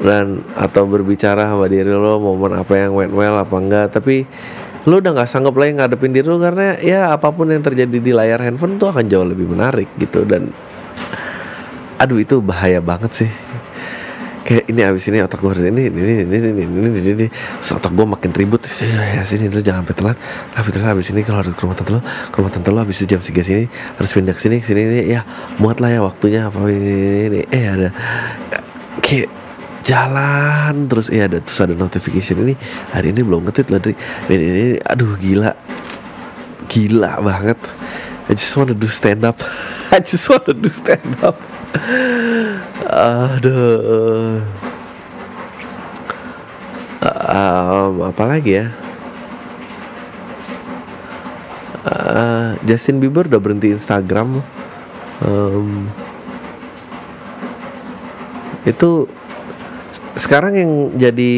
dan 0.02 0.44
atau 0.54 0.86
berbicara 0.86 1.50
sama 1.50 1.66
diri 1.72 1.90
lo 1.90 2.20
momen 2.20 2.58
apa 2.58 2.74
yang 2.76 2.92
went 2.96 3.14
well 3.14 3.36
apa 3.38 3.56
enggak. 3.58 3.88
Tapi 3.94 4.26
lo 4.86 5.02
udah 5.02 5.12
nggak 5.18 5.30
sanggup 5.30 5.58
lagi 5.58 5.78
ngadepin 5.78 6.14
diri 6.14 6.28
lo 6.30 6.38
karena 6.38 6.78
ya 6.82 7.12
apa 7.14 7.34
pun 7.34 7.50
yang 7.50 7.62
terjadi 7.62 7.98
di 7.98 8.12
layar 8.14 8.42
handphone 8.42 8.78
tuh 8.78 8.94
akan 8.94 9.06
jauh 9.10 9.28
lebih 9.28 9.50
menarik 9.50 9.90
gitu. 9.98 10.26
Dan 10.26 10.54
aduh 11.96 12.20
itu 12.20 12.44
bahaya 12.44 12.84
banget 12.84 13.26
sih 13.26 13.32
kayak 14.46 14.70
ini 14.70 14.82
abis 14.86 15.10
ini 15.10 15.26
otak 15.26 15.42
gue 15.42 15.50
harus 15.50 15.66
ini 15.66 15.90
ini 15.90 16.02
ini 16.06 16.14
ini 16.22 16.38
ini 16.38 16.64
ini, 16.70 16.90
ini, 16.94 17.12
ini. 17.18 17.28
Otak 17.66 17.92
gue 17.98 18.06
makin 18.06 18.30
ribut 18.30 18.62
ya, 18.78 19.18
ya 19.18 19.22
sini 19.26 19.50
dulu 19.50 19.66
jangan 19.66 19.82
sampai 19.82 19.96
telat 19.98 20.18
tapi 20.54 20.70
telat 20.70 20.94
abis 20.94 21.10
ini 21.10 21.26
kalau 21.26 21.42
harus 21.42 21.58
ke 21.58 21.62
rumah 21.66 21.74
tante 21.74 21.92
lo 21.98 22.02
ke 22.06 22.36
rumah 22.38 22.52
tante 22.54 22.70
lo 22.70 22.80
abis 22.86 23.02
itu 23.02 23.18
jam 23.18 23.22
tiga 23.26 23.42
sini 23.42 23.66
harus 23.98 24.12
pindah 24.14 24.38
ke 24.38 24.42
sini 24.46 24.62
sini 24.62 24.82
ini 24.86 25.00
ya 25.10 25.26
muat 25.58 25.82
lah 25.82 25.90
ya 25.90 26.00
waktunya 26.06 26.54
apa 26.54 26.62
ini 26.70 26.78
ini, 26.78 27.18
ini. 27.26 27.40
eh 27.50 27.66
ada 27.66 27.90
kayak 29.02 29.30
jalan 29.82 30.74
terus 30.94 31.10
eh 31.10 31.26
ada 31.26 31.42
terus 31.42 31.60
ada 31.66 31.74
notification 31.74 32.46
ini 32.46 32.54
hari 32.94 33.18
ini 33.18 33.26
belum 33.26 33.50
ngetit 33.50 33.74
lah 33.74 33.82
dari 33.82 33.98
ini, 34.30 34.46
ini 34.46 34.66
aduh 34.86 35.18
gila 35.18 35.58
gila 36.70 37.18
banget 37.18 37.58
I 38.30 38.38
just 38.38 38.54
wanna 38.54 38.78
do 38.78 38.86
stand 38.86 39.26
up 39.26 39.42
I 39.90 40.06
just 40.06 40.30
wanna 40.30 40.54
do 40.54 40.70
stand 40.70 41.18
up 41.26 41.38
Aduh. 42.90 44.42
Um, 47.06 47.94
apa 48.08 48.24
lagi 48.26 48.64
ya? 48.64 48.68
Uh, 51.86 52.58
Justin 52.66 52.98
Bieber 52.98 53.30
udah 53.30 53.42
berhenti 53.42 53.76
Instagram. 53.76 54.42
Um, 55.22 55.88
itu 58.66 59.06
sekarang 60.18 60.54
yang 60.58 60.72
jadi 60.98 61.34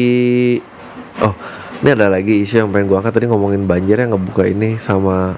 oh 1.20 1.34
ini 1.84 1.88
ada 1.92 2.08
lagi 2.08 2.40
isu 2.42 2.64
yang 2.64 2.70
pengen 2.72 2.88
gue 2.88 2.96
angkat 2.98 3.12
tadi 3.20 3.26
ngomongin 3.28 3.68
banjir 3.68 4.00
yang 4.00 4.16
ngebuka 4.16 4.48
ini 4.48 4.80
sama 4.80 5.36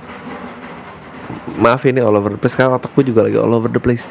maaf 1.58 1.82
ini 1.84 1.98
all 1.98 2.14
over 2.14 2.32
the 2.32 2.40
place 2.40 2.54
sekarang 2.54 2.78
otakku 2.78 3.02
juga 3.02 3.26
lagi 3.26 3.36
all 3.36 3.52
over 3.52 3.68
the 3.68 3.82
place 3.82 4.06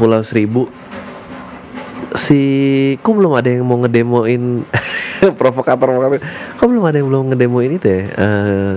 Pulau 0.00 0.24
Seribu. 0.24 0.72
Si 2.16 2.40
kok 3.04 3.12
belum 3.12 3.36
ada 3.36 3.52
yang 3.52 3.68
mau 3.68 3.76
ngedemoin 3.84 4.64
provokator 5.38 5.84
provokator 5.84 6.18
kok 6.56 6.66
belum 6.66 6.84
ada 6.88 6.96
yang 6.96 7.08
belum 7.12 7.24
ngedemoin 7.36 7.76
itu 7.76 7.86
ya? 7.86 8.02
Uh, 8.16 8.76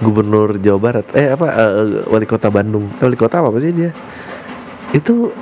gubernur 0.00 0.56
Jawa 0.56 0.78
Barat. 0.80 1.06
Eh 1.12 1.28
apa 1.28 1.46
uh, 1.52 2.08
wali 2.08 2.24
kota 2.24 2.48
Bandung. 2.48 2.88
Eh, 2.98 3.04
wali 3.04 3.20
kota 3.20 3.44
apa, 3.44 3.60
sih 3.60 3.76
dia? 3.76 3.92
Itu 4.96 5.36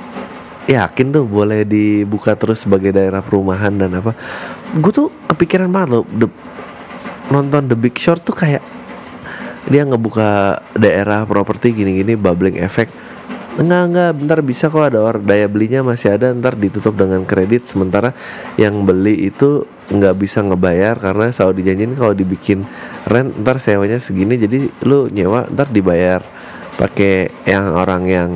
yakin 0.67 1.15
tuh 1.15 1.23
boleh 1.23 1.63
dibuka 1.63 2.35
terus 2.35 2.67
sebagai 2.67 2.91
daerah 2.91 3.23
perumahan 3.23 3.71
dan 3.71 3.95
apa. 3.95 4.11
Gue 4.75 4.91
tuh 4.91 5.07
kepikiran 5.31 5.71
banget 5.71 5.89
loh 5.95 6.03
the, 6.11 6.27
nonton 7.31 7.71
The 7.71 7.77
Big 7.79 7.95
Short 7.95 8.19
tuh 8.27 8.35
kayak 8.35 8.59
dia 9.67 9.83
ngebuka 9.83 10.59
daerah 10.75 11.27
properti 11.27 11.75
gini-gini 11.75 12.15
bubbling 12.15 12.59
effect 12.59 12.91
enggak 13.57 13.83
enggak. 13.89 14.11
Bentar 14.17 14.39
bisa 14.45 14.65
kok 14.69 14.93
ada 14.93 14.99
orang 15.01 15.25
daya 15.25 15.49
belinya 15.49 15.81
masih 15.81 16.13
ada. 16.13 16.31
Ntar 16.31 16.55
ditutup 16.55 16.93
dengan 16.93 17.25
kredit. 17.25 17.65
Sementara 17.65 18.13
yang 18.55 18.85
beli 18.85 19.27
itu 19.27 19.65
nggak 19.87 20.15
bisa 20.19 20.43
ngebayar 20.43 20.99
karena 20.99 21.31
selalu 21.31 21.63
dijanjin 21.63 21.95
kalau 21.95 22.11
dibikin 22.11 22.67
rent 23.09 23.33
ntar 23.41 23.57
sewanya 23.57 23.97
segini. 23.97 24.37
Jadi 24.37 24.69
lu 24.85 25.09
nyewa 25.09 25.49
ntar 25.49 25.73
dibayar. 25.73 26.21
Pakai 26.77 27.33
yang 27.49 27.73
orang 27.73 28.03
yang 28.05 28.29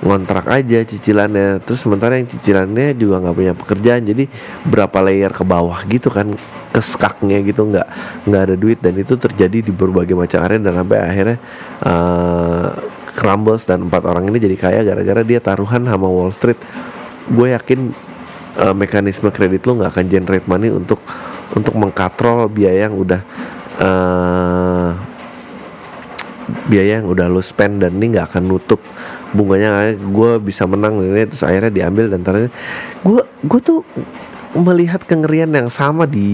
ngontrak 0.00 0.46
aja 0.46 0.86
cicilannya. 0.86 1.60
Terus 1.66 1.82
sementara 1.82 2.16
yang 2.16 2.30
cicilannya 2.30 2.94
juga 2.94 3.20
nggak 3.26 3.36
punya 3.36 3.54
pekerjaan. 3.58 4.02
Jadi 4.06 4.24
berapa 4.64 4.98
layer 5.02 5.34
ke 5.34 5.42
bawah 5.42 5.82
gitu 5.90 6.08
kan 6.08 6.38
keskaknya 6.70 7.42
gitu 7.42 7.66
nggak 7.66 7.88
nggak 8.30 8.42
ada 8.46 8.54
duit. 8.54 8.78
Dan 8.78 8.94
itu 9.02 9.18
terjadi 9.18 9.66
di 9.66 9.72
berbagai 9.74 10.14
macam 10.14 10.46
area 10.46 10.62
dan 10.62 10.74
sampai 10.78 10.98
akhirnya 11.02 11.38
uh, 11.82 12.99
crumbles 13.12 13.66
dan 13.66 13.86
empat 13.86 14.06
orang 14.06 14.28
ini 14.30 14.38
jadi 14.38 14.56
kaya 14.56 14.80
gara-gara 14.86 15.22
dia 15.26 15.40
taruhan 15.42 15.84
sama 15.86 16.06
Wall 16.06 16.32
Street. 16.34 16.58
Gue 17.30 17.52
yakin 17.54 17.92
uh, 18.58 18.74
mekanisme 18.74 19.28
kredit 19.30 19.66
lo 19.68 19.78
nggak 19.78 19.90
akan 19.94 20.06
generate 20.10 20.46
money 20.46 20.72
untuk 20.72 20.98
untuk 21.54 21.74
mengkatrol 21.74 22.46
biaya 22.50 22.88
yang 22.88 22.94
udah 22.94 23.20
uh, 23.82 24.90
biaya 26.66 27.02
yang 27.02 27.06
udah 27.06 27.26
lo 27.30 27.42
spend 27.42 27.82
dan 27.82 27.98
ini 27.98 28.18
nggak 28.18 28.34
akan 28.34 28.42
nutup 28.50 28.80
bunganya. 29.30 29.94
Gue 29.94 30.38
bisa 30.42 30.66
menang 30.66 30.98
ini 31.02 31.26
terus 31.26 31.46
akhirnya 31.46 31.70
diambil 31.70 32.10
dan 32.10 32.20
ternyata 32.22 32.50
gue 33.02 33.22
gue 33.46 33.60
tuh 33.62 33.80
melihat 34.54 35.06
kengerian 35.06 35.54
yang 35.54 35.70
sama 35.70 36.10
di 36.10 36.26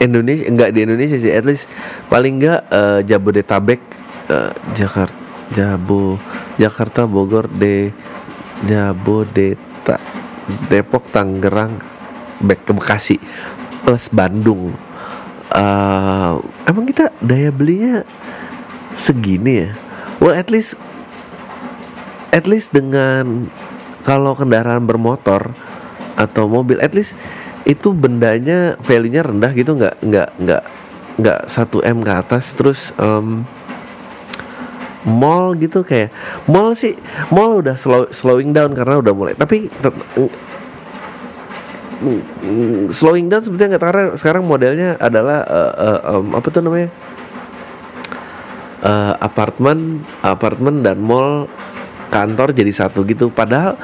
Indonesia 0.00 0.46
enggak 0.48 0.70
di 0.72 0.80
Indonesia 0.86 1.16
sih 1.18 1.28
at 1.28 1.44
least 1.44 1.68
paling 2.08 2.40
enggak 2.40 2.64
uh, 2.70 3.04
Jabodetabek 3.04 3.97
uh, 4.28 4.52
Jakarta 4.76 5.16
Jabo 5.48 6.20
Jakarta 6.60 7.08
Bogor 7.08 7.48
de 7.48 7.92
Jabodeta 8.68 9.96
Depok 10.68 11.08
Tangerang 11.12 11.80
back 12.40 12.68
ke 12.68 12.72
Bekasi 12.72 13.16
plus 13.84 14.12
Bandung. 14.12 14.76
Uh, 15.48 16.44
emang 16.68 16.84
kita 16.84 17.08
daya 17.24 17.48
belinya 17.48 18.04
segini 18.92 19.64
ya? 19.64 19.70
Well 20.20 20.36
at 20.36 20.52
least 20.52 20.76
at 22.34 22.44
least 22.44 22.76
dengan 22.76 23.48
kalau 24.04 24.36
kendaraan 24.36 24.84
bermotor 24.84 25.56
atau 26.18 26.50
mobil 26.50 26.76
at 26.82 26.92
least 26.92 27.16
itu 27.64 27.92
bendanya 27.92 28.76
value-nya 28.80 29.22
rendah 29.24 29.52
gitu 29.54 29.76
nggak 29.76 29.96
nggak 30.02 30.28
nggak 30.40 30.62
nggak 31.20 31.40
satu 31.46 31.84
m 31.84 32.00
ke 32.00 32.12
atas 32.12 32.56
terus 32.56 32.96
um, 32.96 33.44
mall 35.08 35.56
gitu 35.56 35.80
kayak 35.80 36.12
mall 36.44 36.76
sih 36.76 36.94
mall 37.32 37.64
udah 37.64 37.80
slow, 37.80 38.12
slowing 38.12 38.52
down 38.52 38.76
karena 38.76 39.00
udah 39.00 39.12
mulai. 39.16 39.34
Tapi 39.34 39.72
slowing 42.92 43.26
down 43.26 43.42
sebetulnya 43.42 43.74
nggak 43.74 43.84
karena 43.88 44.04
sekarang 44.14 44.44
modelnya 44.46 44.94
adalah 45.00 45.42
uh, 45.48 45.74
uh, 45.74 46.00
um, 46.20 46.36
apa 46.36 46.46
tuh 46.52 46.62
namanya? 46.62 46.92
Uh, 48.78 49.10
apartemen 49.18 50.06
apartemen 50.22 50.86
dan 50.86 51.02
mall 51.02 51.50
kantor 52.14 52.54
jadi 52.54 52.70
satu 52.70 53.02
gitu. 53.02 53.32
Padahal 53.32 53.74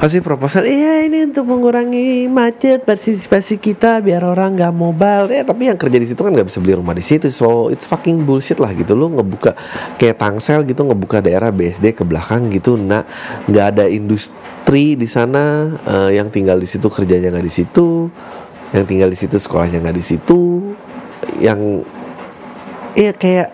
pasti 0.00 0.24
proposal 0.24 0.64
iya 0.64 1.04
ini 1.04 1.28
untuk 1.28 1.44
mengurangi 1.44 2.24
macet 2.24 2.88
partisipasi 2.88 3.60
kita 3.60 4.00
biar 4.00 4.24
orang 4.24 4.56
nggak 4.56 4.72
mobile. 4.72 5.28
Ya 5.28 5.44
tapi 5.44 5.68
yang 5.68 5.76
kerja 5.76 6.00
di 6.00 6.08
situ 6.08 6.24
kan 6.24 6.32
nggak 6.32 6.48
bisa 6.48 6.56
beli 6.56 6.72
rumah 6.72 6.96
di 6.96 7.04
situ 7.04 7.28
so 7.28 7.68
it's 7.68 7.84
fucking 7.84 8.24
bullshit 8.24 8.56
lah 8.56 8.72
gitu. 8.72 8.96
Lo 8.96 9.12
ngebuka 9.12 9.52
kayak 10.00 10.16
tangsel 10.16 10.64
gitu 10.64 10.88
ngebuka 10.88 11.20
daerah 11.20 11.52
BSD 11.52 11.92
ke 11.92 12.08
belakang 12.08 12.48
gitu 12.48 12.80
nah 12.80 13.04
nggak 13.44 13.66
ada 13.76 13.84
industri 13.92 14.96
di 14.96 15.04
sana 15.04 15.68
uh, 15.84 16.08
yang 16.08 16.32
tinggal 16.32 16.56
di 16.56 16.64
situ 16.64 16.88
kerjanya 16.88 17.36
nggak 17.36 17.44
di 17.44 17.52
situ 17.52 18.08
yang 18.72 18.88
tinggal 18.88 19.12
di 19.12 19.18
situ 19.20 19.36
sekolahnya 19.36 19.84
nggak 19.84 19.96
di 20.00 20.04
situ. 20.16 20.40
Yang 21.44 21.84
iya 22.96 23.12
kayak 23.12 23.48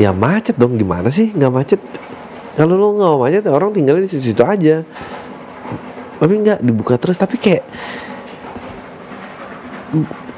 ya 0.00 0.16
macet 0.16 0.56
dong 0.56 0.80
gimana 0.80 1.12
sih 1.12 1.28
nggak 1.36 1.52
macet? 1.52 1.80
Kalau 2.56 2.72
lo 2.80 2.96
nggak 2.96 3.20
macet 3.20 3.44
orang 3.52 3.76
tinggalnya 3.76 4.08
di 4.08 4.12
situ-situ 4.16 4.40
aja 4.40 4.80
tapi 6.22 6.38
nggak 6.38 6.62
dibuka 6.62 6.94
terus. 7.02 7.18
Tapi 7.18 7.34
kayak 7.34 7.66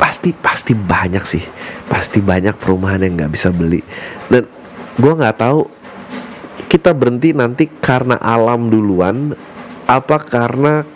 pasti 0.01 0.33
pasti 0.33 0.73
banyak 0.73 1.21
sih. 1.29 1.45
Pasti 1.85 2.25
banyak 2.25 2.57
perumahan 2.57 3.05
yang 3.05 3.21
nggak 3.21 3.33
bisa 3.37 3.53
beli. 3.53 3.85
Dan 4.33 4.49
gue 4.97 5.13
nggak 5.13 5.37
tahu 5.37 5.69
kita 6.73 6.97
berhenti 6.97 7.37
nanti 7.37 7.69
karena 7.69 8.17
alam 8.17 8.73
duluan 8.73 9.37
apa 9.85 10.25
karena 10.25 10.89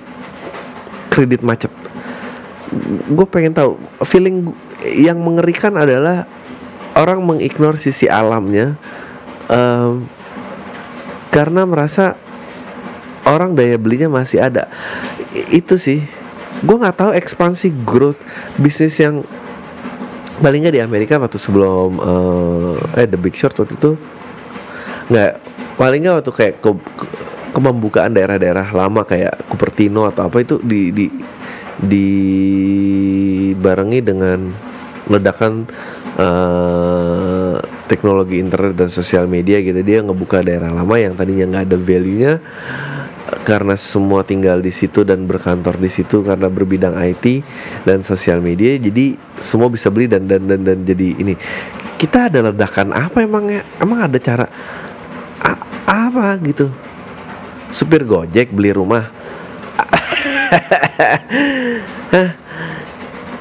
kredit 1.13 1.45
macet? 1.45 1.69
Gue 3.13 3.29
pengen 3.29 3.53
tahu 3.53 3.77
feeling 4.09 4.57
yang 4.89 5.21
mengerikan 5.21 5.77
adalah 5.77 6.25
orang 6.97 7.21
mengignore 7.21 7.77
sisi 7.77 8.09
alamnya 8.09 8.81
um, 9.53 10.09
karena 11.29 11.69
merasa 11.69 12.17
orang 13.29 13.55
daya 13.55 13.77
belinya 13.77 14.09
masih 14.09 14.41
ada. 14.41 14.73
Itu 15.53 15.77
sih. 15.77 16.03
Gue 16.65 16.75
nggak 16.75 16.99
tahu 16.99 17.11
ekspansi 17.15 17.71
growth 17.87 18.19
bisnis 18.59 18.99
yang 18.99 19.23
paling 20.43 20.67
nggak 20.67 20.75
di 20.75 20.83
Amerika 20.83 21.15
waktu 21.19 21.39
sebelum 21.39 22.03
uh, 22.03 22.99
eh 22.99 23.07
The 23.07 23.19
Big 23.21 23.39
Short 23.39 23.55
waktu 23.59 23.75
itu. 23.79 23.95
Nggak 25.13 25.33
paling 25.79 26.01
nggak 26.03 26.17
waktu 26.23 26.33
kayak 26.35 26.55
ke, 26.59 26.71
ke, 26.75 27.07
kemembukaan 27.55 28.15
daerah-daerah 28.15 28.75
lama 28.75 29.07
kayak 29.07 29.39
Cupertino 29.47 30.11
atau 30.11 30.27
apa 30.27 30.43
itu 30.43 30.59
di 30.63 30.91
di 30.91 31.07
dibarengi 31.79 34.01
dengan 34.03 34.51
ledakan 35.07 35.63
uh, 36.19 37.55
teknologi 37.87 38.43
internet 38.43 38.75
dan 38.75 38.91
sosial 38.91 39.31
media 39.31 39.63
gitu. 39.63 39.79
Dia 39.87 40.03
ngebuka 40.03 40.43
daerah 40.43 40.75
lama 40.75 40.99
yang 40.99 41.15
tadinya 41.15 41.47
nggak 41.55 41.71
ada 41.71 41.79
value-nya 41.79 42.43
karena 43.45 43.77
semua 43.77 44.25
tinggal 44.25 44.61
di 44.61 44.73
situ 44.73 45.05
dan 45.05 45.29
berkantor 45.29 45.77
di 45.77 45.93
situ 45.93 46.25
karena 46.25 46.49
berbidang 46.49 46.97
IT 46.97 47.45
dan 47.85 48.01
sosial 48.01 48.41
media 48.41 48.81
jadi 48.81 49.21
semua 49.37 49.69
bisa 49.69 49.93
beli 49.93 50.09
dan 50.09 50.25
dan 50.25 50.49
dan, 50.49 50.65
dan 50.65 50.79
jadi 50.85 51.09
ini. 51.21 51.37
Kita 51.99 52.31
ada 52.31 52.49
ledakan 52.49 52.95
apa 52.95 53.27
emangnya 53.27 53.67
emang 53.83 54.07
ada 54.07 54.19
cara 54.23 54.47
a, 55.43 55.51
apa 55.85 56.39
gitu? 56.47 56.71
Supir 57.75 58.07
gojek 58.07 58.55
beli 58.55 58.73
rumah? 58.73 59.05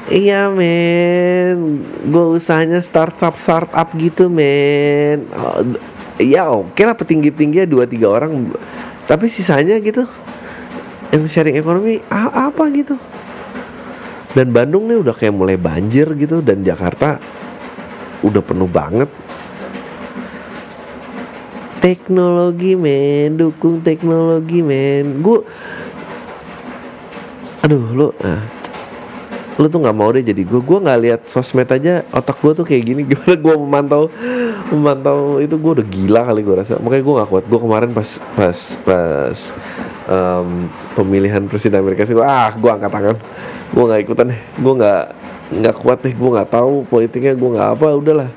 Iya 0.08 0.48
men, 0.48 1.84
gue 2.08 2.40
usahanya 2.40 2.80
startup 2.80 3.36
startup 3.36 3.92
gitu 3.92 4.32
men. 4.32 5.28
Oh, 5.36 5.60
ya 6.16 6.48
oke 6.48 6.72
okay 6.72 6.88
lah 6.88 6.96
petinggi 6.96 7.28
tinggi 7.28 7.68
dua 7.68 7.84
tiga 7.84 8.16
orang 8.16 8.48
tapi 9.08 9.32
sisanya 9.32 9.80
gitu 9.80 10.04
yang 11.08 11.24
sharing 11.24 11.56
ekonomi 11.56 12.04
apa 12.12 12.68
gitu. 12.76 13.00
Dan 14.36 14.52
Bandung 14.52 14.92
nih 14.92 15.00
udah 15.00 15.16
kayak 15.16 15.32
mulai 15.32 15.56
banjir 15.56 16.12
gitu 16.20 16.44
dan 16.44 16.60
Jakarta 16.60 17.16
udah 18.20 18.42
penuh 18.44 18.68
banget. 18.68 19.08
Teknologi 21.80 22.76
men 22.76 23.40
dukung 23.40 23.80
teknologi 23.80 24.60
men. 24.60 25.24
Gue 25.24 25.40
aduh 27.64 27.82
lo 27.96 28.08
nah, 28.20 28.38
lu 29.58 29.66
tuh 29.66 29.82
nggak 29.82 29.96
mau 29.98 30.06
deh 30.14 30.22
jadi 30.22 30.46
gue 30.46 30.60
gue 30.62 30.78
nggak 30.78 30.98
lihat 31.02 31.20
sosmed 31.26 31.66
aja 31.66 32.06
otak 32.14 32.38
gue 32.38 32.52
tuh 32.62 32.64
kayak 32.64 32.82
gini. 32.86 33.02
Gimana 33.10 33.34
gue 33.34 33.54
memantau 33.58 34.02
memantau 34.70 35.42
itu 35.42 35.58
gue 35.58 35.72
udah 35.82 35.86
gila 35.86 36.20
kali 36.30 36.40
gue 36.46 36.54
rasa. 36.62 36.78
Makanya 36.78 37.02
gue 37.02 37.14
nggak 37.18 37.28
kuat. 37.28 37.44
Gue 37.50 37.58
kemarin 37.58 37.90
pas 37.90 38.22
pas 38.38 38.58
pas 38.86 39.38
um, 40.06 40.70
pemilihan 40.94 41.42
presiden 41.50 41.82
Amerika 41.82 42.06
sih 42.06 42.14
ah 42.22 42.54
gue 42.54 42.70
angkat 42.70 42.90
tangan. 42.94 43.16
Gue 43.74 43.82
nggak 43.82 44.00
ikutan 44.06 44.30
deh. 44.30 44.40
Gue 44.62 44.72
nggak 44.78 45.02
nggak 45.58 45.74
kuat 45.82 45.98
deh. 46.06 46.14
Gue 46.14 46.30
nggak 46.38 46.48
tahu 46.54 46.86
politiknya 46.86 47.34
gue 47.34 47.50
nggak 47.58 47.68
apa 47.74 47.86
udahlah. 47.98 48.30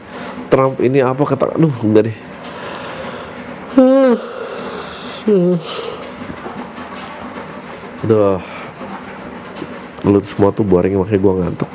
Trump 0.50 0.82
ini 0.82 1.06
apa 1.06 1.22
kata 1.22 1.54
aduh 1.54 1.76
enggak 1.86 2.10
deh. 2.10 2.18
Aduh 8.02 8.42
Lu 10.02 10.18
semua 10.26 10.50
tuh 10.50 10.66
boring 10.66 10.98
makanya 10.98 11.22
gue 11.22 11.34
ngantuk. 11.42 11.72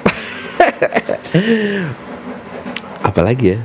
Apalagi 3.06 3.46
ya? 3.54 3.60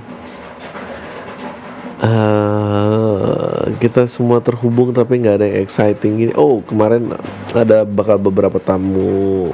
Uh, 2.02 3.69
kita 3.78 4.10
semua 4.10 4.41
terhubung 4.41 4.89
tapi 4.89 5.21
nggak 5.21 5.36
ada 5.38 5.45
yang 5.45 5.62
exciting 5.62 6.17
gini. 6.17 6.34
Oh 6.34 6.65
kemarin 6.65 7.13
ada 7.54 7.86
bakal 7.86 8.17
beberapa 8.17 8.58
tamu 8.58 9.54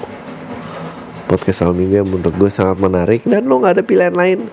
podcast 1.28 1.68
Alminggu 1.68 2.00
yang 2.00 2.08
menurut 2.08 2.32
gue 2.32 2.48
sangat 2.48 2.80
menarik 2.80 3.28
dan 3.28 3.44
lo 3.52 3.60
nggak 3.60 3.80
ada 3.80 3.84
pilihan 3.84 4.16
lain 4.16 4.48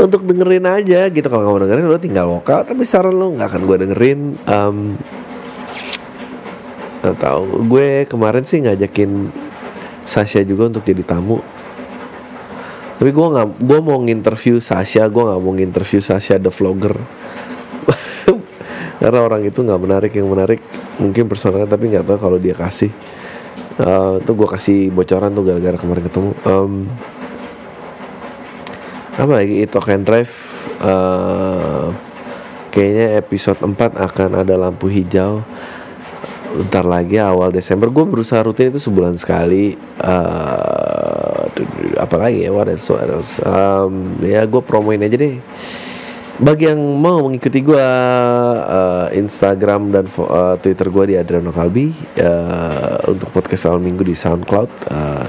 untuk 0.00 0.24
dengerin 0.24 0.64
aja 0.64 1.12
gitu. 1.12 1.28
Kalau 1.28 1.44
nggak 1.44 1.52
mau 1.52 1.60
dengerin 1.60 1.84
lo 1.92 2.00
tinggal 2.00 2.26
lokal 2.40 2.64
tapi 2.64 2.88
saran 2.88 3.12
lo 3.12 3.36
nggak 3.36 3.52
akan 3.52 3.62
gue 3.68 3.76
dengerin. 3.84 4.20
Um, 4.48 4.76
atau 7.04 7.44
gue 7.68 8.08
kemarin 8.08 8.48
sih 8.48 8.64
ngajakin 8.64 9.28
Sasha 10.04 10.40
juga 10.44 10.68
untuk 10.68 10.84
jadi 10.84 11.02
tamu. 11.02 11.40
Tapi 12.94 13.10
gue 13.10 13.26
nggak 13.26 13.48
gue 13.58 13.78
mau 13.82 13.98
nginterview 13.98 14.62
Sasha 14.62 15.04
gue 15.10 15.22
nggak 15.24 15.40
mau 15.42 15.52
nginterview 15.52 16.00
Sasha 16.00 16.38
the 16.38 16.52
vlogger. 16.52 16.94
Karena 19.02 19.20
orang 19.20 19.42
itu 19.44 19.60
nggak 19.60 19.80
menarik 19.80 20.12
yang 20.14 20.30
menarik 20.30 20.62
mungkin 21.02 21.26
personalnya 21.26 21.66
tapi 21.66 21.90
nggak 21.90 22.06
tahu 22.06 22.18
kalau 22.20 22.38
dia 22.38 22.54
kasih. 22.54 22.92
Uh, 23.74 24.22
tuh 24.22 24.38
gue 24.38 24.48
kasih 24.48 24.94
bocoran 24.94 25.34
tuh 25.34 25.42
gara-gara 25.42 25.74
kemarin 25.74 26.04
ketemu. 26.06 26.30
Um, 26.46 26.86
apa 29.18 29.32
lagi? 29.34 29.66
Itu 29.66 29.82
can 29.82 30.06
drive 30.06 30.30
uh, 30.78 31.90
kayaknya 32.74 33.18
episode 33.18 33.58
4 33.62 33.74
akan 33.98 34.30
ada 34.42 34.54
lampu 34.58 34.90
hijau 34.90 35.46
Ntar 36.54 36.86
lagi 36.86 37.18
awal 37.18 37.50
Desember. 37.50 37.90
Gue 37.90 38.06
berusaha 38.06 38.38
rutin 38.46 38.70
itu 38.70 38.78
sebulan 38.78 39.18
sekali. 39.18 39.74
Uh, 39.98 41.50
apa 41.98 42.14
lagi 42.14 42.46
ya? 42.46 42.54
What 42.54 42.70
else, 42.70 42.86
what 42.94 43.10
else? 43.10 43.42
Um, 43.42 44.14
ya 44.22 44.46
gue 44.46 44.62
promoin 44.62 45.02
aja 45.02 45.18
deh. 45.18 45.42
Bagi 46.34 46.66
yang 46.66 46.82
mau 46.98 47.26
mengikuti 47.26 47.62
gue 47.62 47.78
uh, 47.78 49.06
Instagram 49.14 49.90
dan 49.90 50.06
uh, 50.18 50.54
Twitter 50.58 50.90
gue 50.90 51.04
di 51.10 51.14
Adriano 51.18 51.50
Kalbi 51.50 51.90
uh, 52.22 53.02
untuk 53.10 53.30
podcast 53.34 53.70
awal 53.70 53.82
minggu 53.82 54.06
di 54.06 54.14
SoundCloud. 54.14 54.70
Uh, 54.90 55.26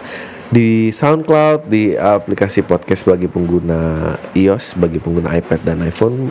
di 0.50 0.94
SoundCloud 0.94 1.66
di 1.66 1.98
aplikasi 1.98 2.62
podcast 2.62 3.02
bagi 3.06 3.26
pengguna 3.26 4.14
iOS 4.38 4.78
bagi 4.78 5.02
pengguna 5.02 5.34
iPad 5.34 5.62
dan 5.66 5.82
iPhone 5.82 6.30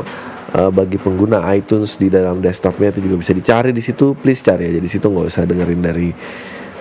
uh, 0.55 0.71
bagi 0.71 0.97
pengguna 0.97 1.43
iTunes 1.53 1.99
di 1.99 2.09
dalam 2.09 2.39
desktopnya 2.39 2.95
itu 2.95 3.03
juga 3.05 3.17
bisa 3.21 3.33
dicari 3.35 3.71
di 3.75 3.83
situ. 3.83 4.15
Please 4.15 4.41
cari 4.41 4.71
aja 4.71 4.81
di 4.81 4.91
situ 4.91 5.07
nggak 5.11 5.27
usah 5.27 5.43
dengerin 5.45 5.81
dari 5.83 6.09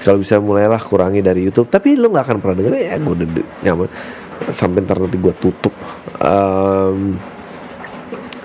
kalau 0.04 0.20
bisa 0.20 0.38
mulailah 0.38 0.80
kurangi 0.80 1.24
dari 1.26 1.44
YouTube. 1.48 1.68
Tapi 1.74 1.98
lu 1.98 2.14
nggak 2.14 2.26
akan 2.30 2.38
pernah 2.40 2.56
dengerin 2.62 2.82
ya 2.86 2.96
gue 3.02 3.14
udah 3.14 3.28
nyaman. 3.66 3.90
Sampai 4.54 4.80
ntar 4.86 4.98
nanti 5.02 5.18
gue 5.18 5.34
tutup. 5.40 5.74
Um, 6.22 7.18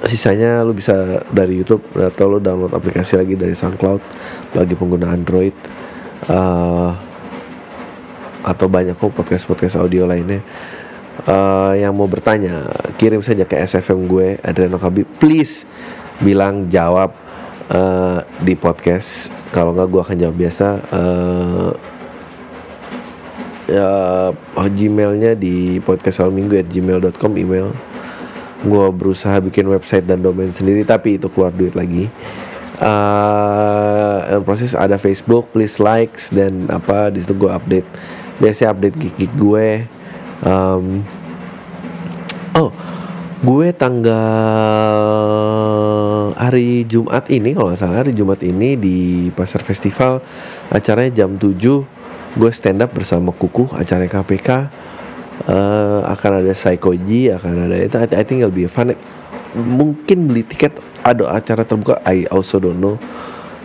sisanya 0.07 0.63
lu 0.63 0.73
bisa 0.73 1.27
dari 1.29 1.59
YouTube 1.59 1.83
atau 1.99 2.31
lu 2.31 2.39
download 2.39 2.73
aplikasi 2.73 3.19
lagi 3.19 3.35
dari 3.35 3.53
SoundCloud 3.53 4.03
bagi 4.55 4.75
pengguna 4.79 5.13
Android. 5.13 5.55
Uh, 6.29 6.93
atau 8.39 8.71
banyak 8.71 8.95
kok 8.95 9.13
podcast 9.13 9.45
podcast 9.45 9.77
audio 9.77 10.07
lainnya 10.09 10.41
uh, 11.27 11.73
yang 11.75 11.97
mau 11.97 12.07
bertanya 12.07 12.69
kirim 13.01 13.25
saja 13.25 13.43
ke 13.49 13.59
SFM 13.59 14.07
gue 14.07 14.27
Adriano 14.45 14.79
Kabi 14.79 15.03
please 15.19 15.67
bilang 16.23 16.67
jawab 16.71 17.15
uh, 17.73 18.21
di 18.43 18.55
podcast. 18.59 19.33
Kalau 19.55 19.73
nggak 19.73 19.89
gue 19.89 20.03
akan 20.03 20.17
jawab 20.19 20.37
biasa. 20.37 20.69
Uh, 20.93 21.71
ya 23.69 23.91
gmailnya 24.57 25.37
di 25.37 25.77
podcast 25.85 26.25
minggu 26.29 26.57
at 26.61 26.69
gmail.com 26.69 27.33
email. 27.37 27.73
Gue 28.65 28.87
berusaha 28.91 29.39
bikin 29.39 29.71
website 29.71 30.09
dan 30.09 30.19
domain 30.25 30.51
sendiri 30.51 30.83
tapi 30.83 31.21
itu 31.21 31.31
keluar 31.31 31.55
duit 31.55 31.79
lagi. 31.79 32.11
Uh, 32.79 34.39
proses 34.47 34.71
ada 34.71 34.95
Facebook 35.03 35.51
please 35.51 35.83
likes 35.83 36.31
dan 36.31 36.71
apa 36.71 37.11
di 37.11 37.23
situ 37.23 37.35
gue 37.35 37.51
update. 37.51 37.89
Biasanya 38.39 38.71
update 38.71 38.97
gig, 39.03 39.33
gue 39.35 39.83
um, 40.45 41.03
oh 42.59 42.71
gue 43.39 43.71
tanggal 43.71 44.27
hari 46.35 46.83
Jumat 46.91 47.31
ini 47.31 47.55
kalau 47.55 47.71
nggak 47.71 47.79
salah 47.79 48.03
hari 48.03 48.13
Jumat 48.15 48.43
ini 48.43 48.75
di 48.75 49.31
pasar 49.31 49.63
festival 49.63 50.19
acaranya 50.75 51.23
jam 51.23 51.39
7 51.39 51.55
gue 52.35 52.51
stand 52.51 52.83
up 52.83 52.91
bersama 52.91 53.31
Kuku 53.31 53.71
acara 53.73 54.11
KPK 54.11 54.49
uh, 55.47 56.01
akan 56.11 56.31
ada 56.43 56.51
Psychoji 56.51 57.31
akan 57.31 57.71
ada 57.71 57.77
itu 57.79 57.97
I, 57.97 58.07
I 58.11 58.23
think 58.27 58.43
it'll 58.43 58.51
be 58.51 58.67
fun 58.67 58.99
mungkin 59.55 60.29
beli 60.29 60.45
tiket 60.45 60.77
ada 61.07 61.33
acara 61.33 61.65
terbuka 61.65 62.03
I 62.05 62.29
also 62.29 62.61
don't 62.61 62.81
know. 62.83 63.01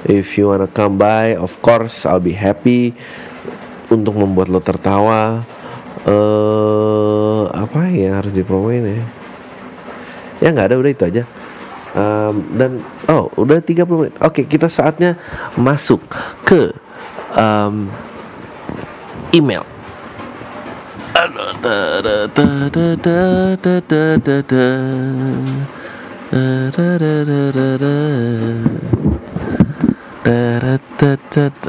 If 0.04 0.36
you 0.36 0.52
wanna 0.52 0.68
come 0.68 1.00
by 1.00 1.36
of 1.36 1.60
course 1.64 2.08
I'll 2.08 2.24
be 2.24 2.36
happy 2.36 2.96
untuk 3.92 4.16
membuat 4.16 4.48
lo 4.52 4.60
tertawa. 4.64 5.44
Uh, 6.04 6.53
apa 7.74 7.90
yang 7.90 8.22
harus 8.22 8.30
dipromoin 8.38 8.86
ya 8.86 9.02
ya 10.46 10.54
nggak 10.54 10.70
ada 10.70 10.78
udah 10.78 10.92
itu 10.94 11.04
aja 11.10 11.24
um, 11.98 12.46
dan 12.54 12.86
oh 13.10 13.34
udah 13.34 13.66
30 13.66 13.82
menit 13.98 14.14
oke 14.22 14.30
okay, 14.30 14.46
kita 14.46 14.70
saatnya 14.70 15.18
masuk 15.58 16.06
ke 16.46 16.70
um, 17.34 17.90
email 19.34 19.66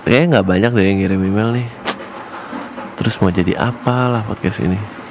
Kayaknya 0.04 0.26
nggak 0.36 0.48
banyak 0.52 0.70
deh 0.76 0.84
yang 0.84 0.98
ngirim 1.00 1.20
email 1.24 1.48
nih 1.56 1.68
Terus 3.00 3.16
mau 3.24 3.32
jadi 3.32 3.56
apalah 3.56 4.24
podcast 4.28 4.60
ini 4.60 5.03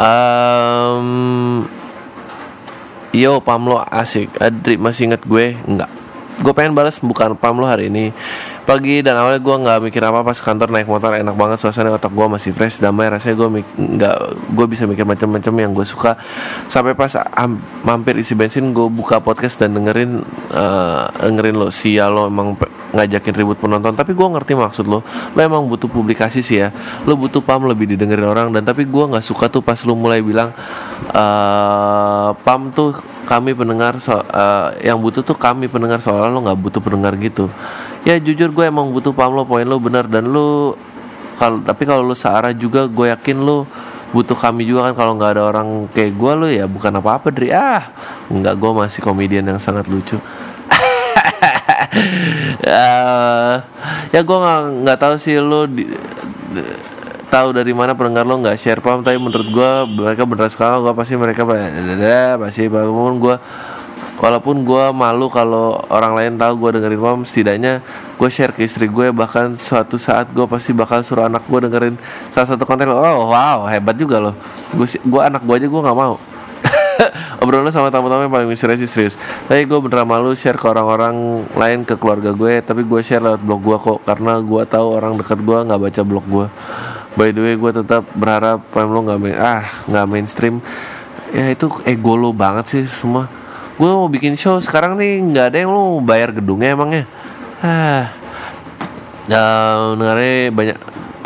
um, 0.00 1.08
Yo 3.10 3.42
Pamlo 3.42 3.82
asik. 3.82 4.30
Adri 4.40 4.80
masih 4.80 5.10
inget 5.10 5.22
gue? 5.26 5.58
Enggak. 5.66 5.90
Gue 6.40 6.56
pengen 6.56 6.72
balas 6.72 7.02
bukan 7.04 7.36
Pamlo 7.36 7.68
hari 7.68 7.92
ini. 7.92 8.14
Pagi 8.64 9.02
dan 9.02 9.18
awalnya 9.18 9.42
gue 9.42 9.56
nggak 9.66 9.78
mikir 9.90 9.98
apa 9.98 10.22
pas 10.22 10.38
kantor 10.38 10.70
naik 10.70 10.86
motor 10.86 11.10
enak 11.18 11.34
banget 11.34 11.58
suasana 11.58 11.90
otak 11.90 12.14
gue 12.14 12.26
masih 12.30 12.54
fresh 12.54 12.78
damai 12.78 13.10
rasanya 13.10 13.34
gue 13.34 13.66
nggak 13.74 14.16
gue 14.54 14.66
bisa 14.70 14.86
mikir 14.86 15.02
macam-macam 15.02 15.54
yang 15.58 15.72
gue 15.74 15.82
suka. 15.82 16.14
Sampai 16.70 16.94
pas 16.94 17.10
am, 17.34 17.58
mampir 17.82 18.14
isi 18.22 18.38
bensin 18.38 18.70
gue 18.70 18.86
buka 18.86 19.18
podcast 19.18 19.58
dan 19.58 19.74
dengerin 19.74 20.22
uh, 20.54 21.10
dengerin 21.18 21.56
lo 21.58 21.68
sia 21.74 22.06
lo 22.06 22.30
emang 22.30 22.54
ngajakin 22.90 23.34
ribut 23.34 23.58
penonton. 23.58 23.94
Tapi 23.94 24.12
gue 24.14 24.28
ngerti 24.28 24.52
maksud 24.58 24.86
lo. 24.86 25.02
Lo 25.06 25.40
emang 25.40 25.66
butuh 25.66 25.86
publikasi 25.86 26.42
sih 26.42 26.62
ya. 26.62 26.74
Lo 27.06 27.14
butuh 27.14 27.42
pam 27.42 27.62
lebih 27.66 27.86
didengerin 27.86 28.26
orang. 28.26 28.48
Dan 28.50 28.66
tapi 28.66 28.86
gue 28.86 29.04
nggak 29.10 29.24
suka 29.24 29.46
tuh 29.46 29.62
pas 29.62 29.78
lo 29.86 29.94
mulai 29.94 30.20
bilang 30.20 30.50
uh, 31.14 32.34
pam 32.42 32.70
tuh 32.74 32.98
kami 33.26 33.54
pendengar 33.54 33.94
so, 34.02 34.18
uh, 34.18 34.74
yang 34.82 34.98
butuh 34.98 35.22
tuh 35.22 35.38
kami 35.38 35.70
pendengar. 35.70 36.02
Soalnya 36.02 36.30
lo 36.30 36.40
nggak 36.42 36.58
butuh 36.58 36.80
pendengar 36.82 37.14
gitu. 37.18 37.46
Ya 38.02 38.18
jujur 38.18 38.50
gue 38.50 38.64
emang 38.66 38.90
butuh 38.90 39.14
paham 39.14 39.38
lo 39.38 39.46
poin 39.46 39.66
lo 39.66 39.78
benar. 39.78 40.10
Dan 40.10 40.30
lo 40.34 40.74
kalau 41.38 41.62
tapi 41.62 41.86
kalau 41.86 42.04
lo 42.04 42.14
searah 42.18 42.52
juga 42.52 42.84
gue 42.90 43.10
yakin 43.14 43.38
lo 43.40 43.70
butuh 44.10 44.34
kami 44.34 44.66
juga 44.66 44.90
kan. 44.90 44.94
Kalau 44.98 45.12
nggak 45.14 45.30
ada 45.38 45.42
orang 45.46 45.86
kayak 45.94 46.12
gue 46.18 46.32
lo 46.34 46.46
ya 46.50 46.66
bukan 46.66 46.90
apa-apa 46.98 47.30
dari 47.30 47.54
ah 47.54 47.94
nggak 48.30 48.54
gue 48.58 48.70
masih 48.74 49.00
komedian 49.02 49.46
yang 49.46 49.62
sangat 49.62 49.86
lucu 49.86 50.18
uh, 52.66 53.54
ya 54.12 54.20
gue 54.20 54.38
nggak 54.40 54.60
nggak 54.84 54.98
tahu 55.00 55.14
sih 55.16 55.36
lo 55.40 55.64
di, 55.64 55.88
di, 56.52 56.62
tahu 57.30 57.54
dari 57.54 57.72
mana 57.72 57.96
pendengar 57.96 58.26
lo 58.26 58.36
nggak 58.42 58.58
share 58.58 58.82
paham 58.82 59.06
tapi 59.06 59.16
menurut 59.16 59.48
gue 59.48 59.70
mereka 59.96 60.22
beneran 60.26 60.50
sekarang 60.52 60.84
gue 60.84 60.94
pasti 60.94 61.14
mereka 61.16 61.46
pasti 62.36 62.66
bangun 62.68 63.16
gue 63.22 63.36
walaupun 64.20 64.68
gue 64.68 64.84
malu 64.92 65.32
kalau 65.32 65.80
orang 65.88 66.12
lain 66.12 66.32
tahu 66.36 66.68
gue 66.68 66.76
dengerin 66.76 67.00
mom 67.00 67.24
setidaknya 67.24 67.80
gue 68.20 68.28
share 68.28 68.52
ke 68.52 68.68
istri 68.68 68.84
gue 68.84 69.08
bahkan 69.16 69.56
suatu 69.56 69.96
saat 69.96 70.28
gue 70.28 70.44
pasti 70.44 70.76
bakal 70.76 71.00
suruh 71.00 71.24
anak 71.24 71.48
gue 71.48 71.58
dengerin 71.64 71.96
salah 72.28 72.52
satu 72.52 72.68
konten 72.68 72.92
oh 72.92 73.32
wow 73.32 73.64
hebat 73.64 73.96
juga 73.96 74.20
lo 74.20 74.36
gue 74.76 74.84
gue 74.84 75.20
anak 75.24 75.40
gue 75.40 75.54
aja 75.56 75.66
gue 75.72 75.80
nggak 75.80 75.96
mau 75.96 76.20
obrolan 77.42 77.72
sama 77.72 77.88
tamu-tamu 77.88 78.28
yang 78.28 78.32
paling 78.32 78.48
misterius 78.48 78.84
serius. 78.90 79.14
Tapi 79.48 79.64
gue 79.64 79.78
beneran 79.80 80.06
malu 80.08 80.32
share 80.36 80.60
ke 80.60 80.66
orang-orang 80.68 81.46
lain 81.56 81.82
ke 81.84 81.94
keluarga 81.96 82.30
gue. 82.32 82.60
Tapi 82.60 82.84
gue 82.84 83.00
share 83.00 83.22
lewat 83.24 83.40
blog 83.40 83.60
gue 83.64 83.76
kok 83.76 83.98
karena 84.04 84.38
gue 84.40 84.62
tahu 84.68 84.86
orang 84.96 85.16
dekat 85.16 85.38
gue 85.40 85.58
nggak 85.66 85.80
baca 85.80 86.02
blog 86.04 86.26
gue 86.28 86.46
by 87.18 87.34
the 87.34 87.40
way 87.42 87.54
gue 87.58 87.72
tetap 87.82 88.06
berharap 88.14 88.62
pem 88.70 88.86
lo 88.86 89.02
nggak 89.02 89.18
main 89.18 89.36
ah 89.38 89.64
nggak 89.88 90.06
mainstream. 90.06 90.62
Ya 91.30 91.46
itu 91.50 91.70
ego 91.86 92.18
lo 92.18 92.30
banget 92.34 92.64
sih 92.70 92.82
semua. 92.90 93.30
Gue 93.78 93.88
mau 93.88 94.10
bikin 94.10 94.36
show 94.36 94.60
sekarang 94.60 94.98
nih 95.00 95.22
nggak 95.24 95.46
ada 95.54 95.58
yang 95.64 95.70
lo 95.72 95.98
bayar 96.02 96.34
gedungnya 96.34 96.74
emangnya 96.76 97.04
ah. 97.64 98.04
Nah, 99.30 99.94
dengarnya 99.94 100.50
banyak 100.50 100.78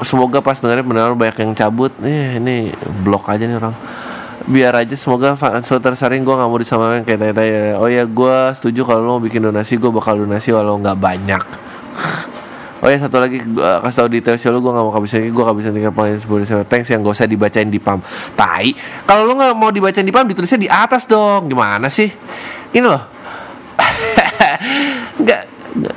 semoga 0.04 0.44
pas 0.44 0.60
dengarnya 0.60 0.84
benar 0.84 1.16
banyak 1.16 1.40
yang 1.40 1.52
cabut. 1.56 1.92
Nih 2.04 2.36
ini 2.36 2.56
blok 3.00 3.32
aja 3.32 3.48
nih 3.48 3.56
orang 3.56 3.74
biar 4.44 4.76
aja 4.76 4.92
semoga 4.92 5.32
so 5.64 5.80
tersaring 5.80 6.20
gue 6.20 6.34
nggak 6.36 6.50
mau 6.52 6.60
disamakan 6.60 7.00
kayak 7.08 7.32
tanya 7.32 7.80
oh 7.80 7.88
ya 7.88 8.04
gue 8.04 8.36
setuju 8.52 8.84
kalau 8.84 9.00
lo 9.00 9.08
mau 9.16 9.22
bikin 9.24 9.40
donasi 9.40 9.80
gue 9.80 9.88
bakal 9.88 10.20
donasi 10.20 10.52
walau 10.52 10.76
nggak 10.76 10.98
banyak 11.00 11.44
Oh 12.84 12.92
ya 12.92 13.00
satu 13.00 13.16
lagi 13.16 13.40
uh, 13.40 13.80
kasih 13.80 13.96
tau 13.96 14.08
detail 14.12 14.36
show 14.36 14.52
lu 14.52 14.60
gue 14.60 14.68
gak 14.68 14.84
mau 14.84 14.92
kehabisan 14.92 15.32
gue 15.32 15.40
kehabisan 15.40 15.72
tinggal 15.72 15.96
panggilan 15.96 16.20
sebuah 16.20 16.68
thanks 16.68 16.92
yang 16.92 17.00
gak 17.00 17.16
usah 17.16 17.24
dibacain 17.24 17.72
di 17.72 17.80
pam. 17.80 17.96
Tai. 18.36 18.68
Kalau 19.08 19.24
lu 19.24 19.40
gak 19.40 19.56
mau 19.56 19.72
dibacain 19.72 20.04
di 20.04 20.12
pam 20.12 20.28
ditulisnya 20.28 20.60
di 20.60 20.68
atas 20.68 21.08
dong. 21.08 21.48
Gimana 21.48 21.88
sih? 21.88 22.12
Ini 22.76 22.84
loh. 22.84 23.00
gak, 25.24 25.42
gak, 25.80 25.96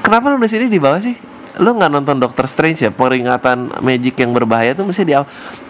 kenapa 0.00 0.32
lu 0.32 0.40
di 0.40 0.48
sini 0.48 0.72
di 0.72 0.80
bawah 0.80 1.04
sih? 1.04 1.29
Lu 1.60 1.76
nggak 1.76 1.92
nonton 1.92 2.16
Doctor 2.16 2.48
Strange 2.48 2.88
ya? 2.88 2.90
Peringatan 2.90 3.84
magic 3.84 4.16
yang 4.16 4.32
berbahaya 4.32 4.72
tuh 4.72 4.88
mesti 4.88 5.04
di 5.04 5.12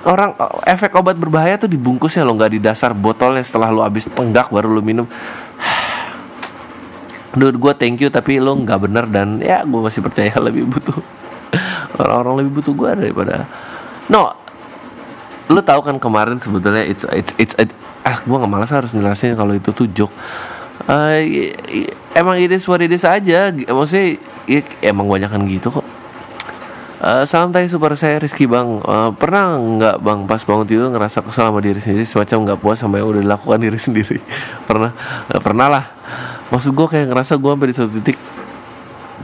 orang 0.07 0.39
efek 0.63 0.95
obat 0.95 1.19
berbahaya 1.19 1.59
tuh 1.59 1.67
dibungkusnya 1.67 2.23
lo 2.23 2.39
nggak 2.39 2.55
di 2.55 2.61
dasar 2.63 2.95
botolnya. 2.95 3.43
Setelah 3.43 3.75
lu 3.75 3.83
habis 3.83 4.07
tenggak 4.07 4.55
baru 4.55 4.71
lu 4.71 4.87
minum. 4.87 5.11
Dude 7.39 7.59
gue 7.59 7.73
thank 7.75 7.99
you 7.99 8.07
tapi 8.07 8.39
lo 8.39 8.55
nggak 8.55 8.87
bener 8.87 9.05
dan 9.11 9.43
ya 9.43 9.67
gue 9.67 9.81
masih 9.83 9.99
percaya 9.99 10.31
lebih 10.47 10.71
butuh. 10.71 10.95
Orang-orang 11.99 12.47
lebih 12.47 12.63
butuh 12.63 12.73
gue 12.79 12.91
daripada 12.95 13.51
no 14.07 14.31
lo 15.51 15.59
tahu 15.67 15.83
kan 15.83 15.99
kemarin 15.99 16.39
sebetulnya 16.39 16.87
it's 16.87 17.03
it's 17.11 17.35
it's, 17.35 17.55
it's 17.59 17.75
ah 18.07 18.23
gue 18.23 18.37
nggak 18.39 18.51
malas 18.51 18.71
harus 18.71 18.95
ngelasin 18.95 19.35
kalau 19.35 19.59
itu 19.59 19.75
tuh 19.75 19.91
joke. 19.91 20.15
Uh, 20.87 21.21
emang 22.15 22.41
ide 22.41 22.57
suara 22.57 22.87
ide 22.87 22.97
saja 22.97 23.53
maksudnya 23.53 24.17
ya, 24.49 24.61
emang 24.85 25.09
banyak 25.09 25.29
kan 25.29 25.43
gitu 25.49 25.69
kok. 25.69 25.87
Uh, 27.01 27.25
santai 27.25 27.65
super 27.65 27.97
saya 27.97 28.21
Rizky 28.21 28.45
bang. 28.45 28.85
Uh, 28.85 29.09
Pernah 29.17 29.57
nggak 29.57 29.97
bang 30.05 30.21
pas 30.29 30.45
bangun 30.45 30.69
tidur 30.69 30.93
ngerasa 30.93 31.25
kesal 31.25 31.49
sama 31.49 31.65
diri 31.65 31.81
sendiri 31.81 32.05
Semacam 32.05 32.45
nggak 32.45 32.59
puas 32.61 32.77
sama 32.77 33.01
yang 33.01 33.09
udah 33.09 33.25
dilakukan 33.25 33.57
diri 33.57 33.79
sendiri? 33.89 34.21
Pernah? 34.69 34.93
Uh, 35.33 35.41
Pernah 35.41 35.67
lah. 35.73 35.85
Maksud 36.53 36.77
gue 36.77 36.87
kayak 36.93 37.09
ngerasa 37.09 37.41
gue 37.41 37.51
sampai 37.57 37.69
di 37.73 37.77
satu 37.77 37.93
titik 37.97 38.19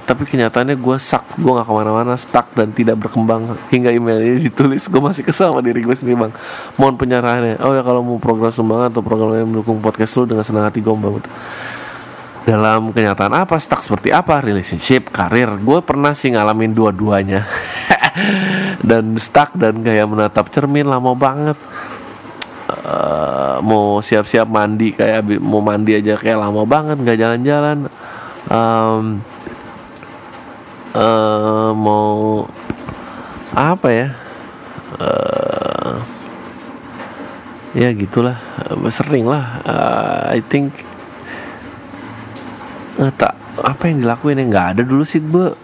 tapi 0.06 0.22
kenyataannya 0.22 0.78
gue 0.78 0.96
sak 1.02 1.34
gue 1.34 1.50
gak 1.50 1.66
ke 1.66 1.74
mana-mana 1.74 2.14
stuck 2.14 2.54
dan 2.54 2.70
tidak 2.70 2.94
berkembang. 3.02 3.58
Hingga 3.74 3.90
email 3.90 4.22
ini 4.22 4.38
ditulis 4.46 4.86
gue 4.86 5.02
masih 5.02 5.26
kesal 5.26 5.50
sama 5.50 5.60
diri 5.60 5.82
gue 5.82 5.92
sendiri 5.98 6.14
bang. 6.14 6.32
Mohon 6.78 6.94
penyerahannya. 6.94 7.58
Oh 7.58 7.74
ya 7.74 7.82
kalau 7.82 8.06
mau 8.06 8.16
program 8.22 8.54
sumbangan 8.54 8.94
atau 8.94 9.02
program 9.02 9.34
yang 9.34 9.50
mendukung 9.50 9.82
podcast 9.82 10.14
lu 10.16 10.30
dengan 10.30 10.46
senang 10.46 10.62
hati 10.62 10.78
gue 10.78 10.94
banget 10.94 11.26
dalam 12.46 12.94
kenyataan 12.94 13.34
apa 13.34 13.58
stuck 13.58 13.82
seperti 13.82 14.14
apa 14.14 14.38
relationship 14.38 15.10
karir. 15.10 15.50
Gue 15.58 15.82
pernah 15.82 16.14
sih 16.14 16.30
ngalamin 16.30 16.70
dua-duanya. 16.70 17.42
Dan 18.88 19.18
stuck 19.20 19.52
dan 19.58 19.82
kayak 19.84 20.08
menatap 20.08 20.48
cermin 20.48 20.88
lama 20.88 21.12
banget. 21.12 21.58
Uh, 22.86 23.58
mau 23.60 23.98
siap-siap 24.00 24.46
mandi 24.46 24.94
kayak 24.94 25.26
mau 25.42 25.60
mandi 25.60 25.98
aja 25.98 26.14
kayak 26.16 26.38
lama 26.38 26.62
banget 26.64 26.96
nggak 26.96 27.18
jalan-jalan. 27.18 27.78
Um, 28.48 29.20
uh, 30.96 31.70
mau 31.76 32.46
apa 33.52 33.88
ya? 33.90 34.08
Uh, 34.96 35.98
ya 37.76 37.92
gitulah 37.92 38.40
sering 38.88 39.28
lah. 39.28 39.60
Uh, 39.66 40.20
I 40.32 40.40
think 40.40 40.95
uh, 43.00 43.12
tak 43.14 43.34
apa 43.56 43.82
yang 43.88 44.04
dilakuin 44.04 44.40
yang 44.40 44.48
nggak 44.52 44.68
ada 44.76 44.82
dulu 44.84 45.02
sih 45.02 45.20
gue 45.24 45.56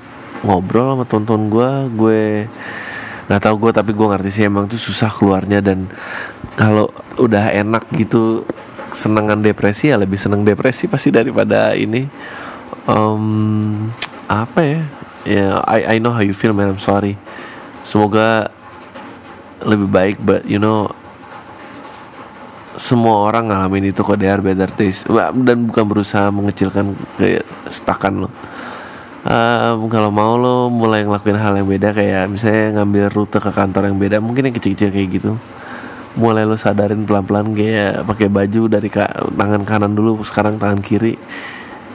ngobrol 0.43 0.97
sama 0.97 1.05
tonton 1.07 1.53
gue 1.53 1.71
gue 1.93 2.21
nggak 3.31 3.43
tahu 3.43 3.69
gue 3.69 3.73
tapi 3.73 3.91
gue 3.95 4.07
ngerti 4.07 4.31
sih 4.33 4.45
emang 4.49 4.67
tuh 4.67 4.81
susah 4.81 5.09
keluarnya 5.13 5.63
dan 5.63 5.87
kalau 6.59 6.91
udah 7.17 7.53
enak 7.55 7.87
gitu 7.95 8.45
senengan 8.93 9.41
depresi 9.41 9.91
ya 9.91 9.97
lebih 9.97 10.21
seneng 10.21 10.45
depresi 10.45 10.87
pasti 10.87 11.09
daripada 11.09 11.73
ini. 11.73 12.07
Um, 12.85 13.89
apa 14.29 14.61
ya? 14.61 14.81
Ya 15.23 15.35
yeah, 15.39 15.55
I 15.65 15.97
I 15.99 16.03
know 16.03 16.13
how 16.13 16.25
you 16.25 16.37
feel 16.37 16.53
man. 16.53 16.73
I'm 16.73 16.83
sorry. 16.83 17.17
Semoga 17.83 18.53
lebih 19.63 19.89
baik 19.91 20.17
but 20.23 20.43
you 20.47 20.59
know 20.59 20.91
semua 22.77 23.29
orang 23.29 23.53
ngalamin 23.53 23.93
itu 23.93 24.01
kok 24.01 24.17
there 24.17 24.41
better 24.41 24.71
days. 24.75 25.05
Dan 25.45 25.69
bukan 25.69 25.85
berusaha 25.85 26.33
mengecilkan 26.33 26.97
kayak 27.21 27.45
stakan 27.69 28.27
lo. 28.27 28.29
Um, 29.23 29.87
kalau 29.87 30.11
mau 30.11 30.35
lo 30.35 30.67
mulai 30.67 31.07
ngelakuin 31.07 31.39
hal 31.39 31.55
yang 31.55 31.71
beda 31.71 31.95
kayak 31.95 32.27
misalnya 32.27 32.83
ngambil 32.83 33.07
rute 33.15 33.39
ke 33.39 33.55
kantor 33.55 33.87
yang 33.87 33.99
beda 34.03 34.19
mungkin 34.19 34.51
yang 34.51 34.57
kecil-kecil 34.59 34.91
kayak 34.91 35.09
gitu. 35.23 35.39
Mulai 36.19 36.43
lo 36.43 36.59
sadarin 36.59 37.07
pelan-pelan 37.07 37.55
kayak 37.55 38.03
pakai 38.03 38.27
baju 38.27 38.67
dari 38.67 38.91
ka 38.91 39.07
tangan 39.31 39.63
kanan 39.63 39.95
dulu 39.95 40.27
sekarang 40.27 40.59
tangan 40.59 40.83
kiri. 40.83 41.15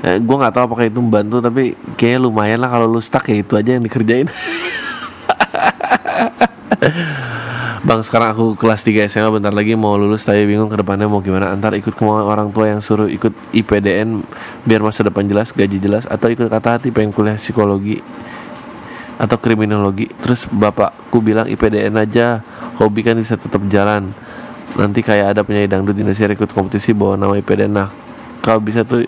Eh, 0.05 0.21
gue 0.21 0.35
nggak 0.37 0.53
tahu 0.53 0.63
apakah 0.69 0.85
itu 0.85 1.01
membantu 1.01 1.41
tapi 1.41 1.73
kayak 1.97 2.21
lumayan 2.21 2.61
lah 2.61 2.69
kalau 2.69 2.85
lo 2.85 3.01
stuck 3.01 3.33
ya 3.33 3.41
itu 3.41 3.57
aja 3.57 3.73
yang 3.73 3.81
dikerjain 3.81 4.29
Bang 7.87 8.03
sekarang 8.03 8.35
aku 8.35 8.59
kelas 8.59 8.83
3 8.83 9.07
SMA 9.07 9.39
bentar 9.39 9.55
lagi 9.55 9.71
mau 9.79 9.95
lulus 9.95 10.27
tapi 10.27 10.43
bingung 10.43 10.67
ke 10.67 10.75
depannya 10.75 11.07
mau 11.07 11.23
gimana. 11.23 11.55
Antar 11.55 11.71
ikut 11.79 11.95
kemauan 11.95 12.27
orang 12.27 12.51
tua 12.51 12.67
yang 12.67 12.83
suruh 12.83 13.07
ikut 13.07 13.31
IPDN 13.55 14.27
biar 14.67 14.83
masa 14.83 15.07
depan 15.07 15.23
jelas, 15.23 15.55
gaji 15.55 15.79
jelas 15.79 16.03
Atau 16.03 16.27
ikut 16.27 16.51
kata 16.51 16.75
hati 16.75 16.91
pengen 16.91 17.15
kuliah 17.15 17.39
psikologi 17.39 18.03
atau 19.15 19.39
kriminologi. 19.39 20.11
Terus 20.19 20.51
bapakku 20.51 21.23
bilang 21.23 21.47
IPDN 21.47 21.95
aja 21.95 22.43
Hobi 22.75 23.07
kan 23.07 23.15
bisa 23.15 23.39
tetap 23.39 23.63
jalan. 23.71 24.11
Nanti 24.75 24.99
kayak 24.99 25.39
ada 25.39 25.47
penyanyi 25.47 25.71
dangdut 25.71 25.95
di 25.95 26.03
Indonesia 26.03 26.27
ikut 26.27 26.51
kompetisi 26.51 26.91
bawa 26.91 27.15
nama 27.15 27.39
IPDN 27.39 27.71
Nah 27.71 27.87
kalau 28.43 28.59
bisa 28.59 28.83
tuh 28.83 29.07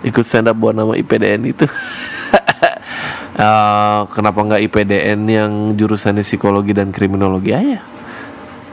ikut 0.00 0.24
stand 0.24 0.48
up 0.48 0.56
bawa 0.56 0.72
nama 0.72 0.96
IPDN 0.96 1.52
itu. 1.52 1.68
Uh, 3.36 4.08
Kenapa 4.16 4.40
nggak 4.40 4.72
IPDN 4.72 5.20
yang 5.28 5.50
jurusannya 5.76 6.24
psikologi 6.24 6.72
dan 6.72 6.96
kriminologi 6.96 7.52
aja 7.52 7.95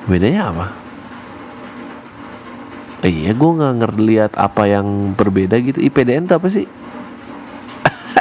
bedanya 0.08 0.52
apa? 0.52 0.68
Iya 3.04 3.36
gue 3.36 3.52
nggak 3.60 3.74
ngeliat 3.84 4.32
apa 4.40 4.64
yang 4.64 5.12
berbeda 5.12 5.60
gitu. 5.60 5.84
IPDN 5.84 6.24
itu 6.24 6.34
apa 6.40 6.48
sih? 6.48 6.66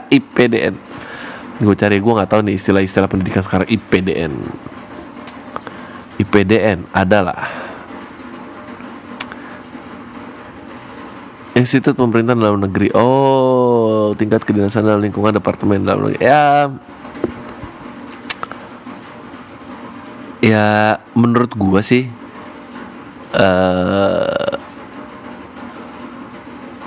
IPDN 0.18 0.74
gue 1.62 1.74
cari 1.78 2.02
gue 2.02 2.12
nggak 2.18 2.30
tahu 2.30 2.42
nih 2.42 2.58
istilah-istilah 2.58 3.06
pendidikan 3.06 3.46
sekarang. 3.46 3.70
IPDN 3.70 4.32
IPDN 6.18 6.90
adalah 6.90 7.46
Institut 11.52 11.94
Pemerintah 11.94 12.34
Dalam 12.34 12.58
Negeri. 12.58 12.90
Oh 12.96 14.18
tingkat 14.18 14.42
kedinasan 14.42 14.82
dalam 14.82 14.98
lingkungan 14.98 15.30
Departemen 15.30 15.86
Dalam 15.86 16.10
Negeri. 16.10 16.26
Ya 16.26 16.66
ya 20.53 21.00
menurut 21.16 21.57
gua 21.57 21.80
sih 21.80 22.12
uh, 23.36 24.53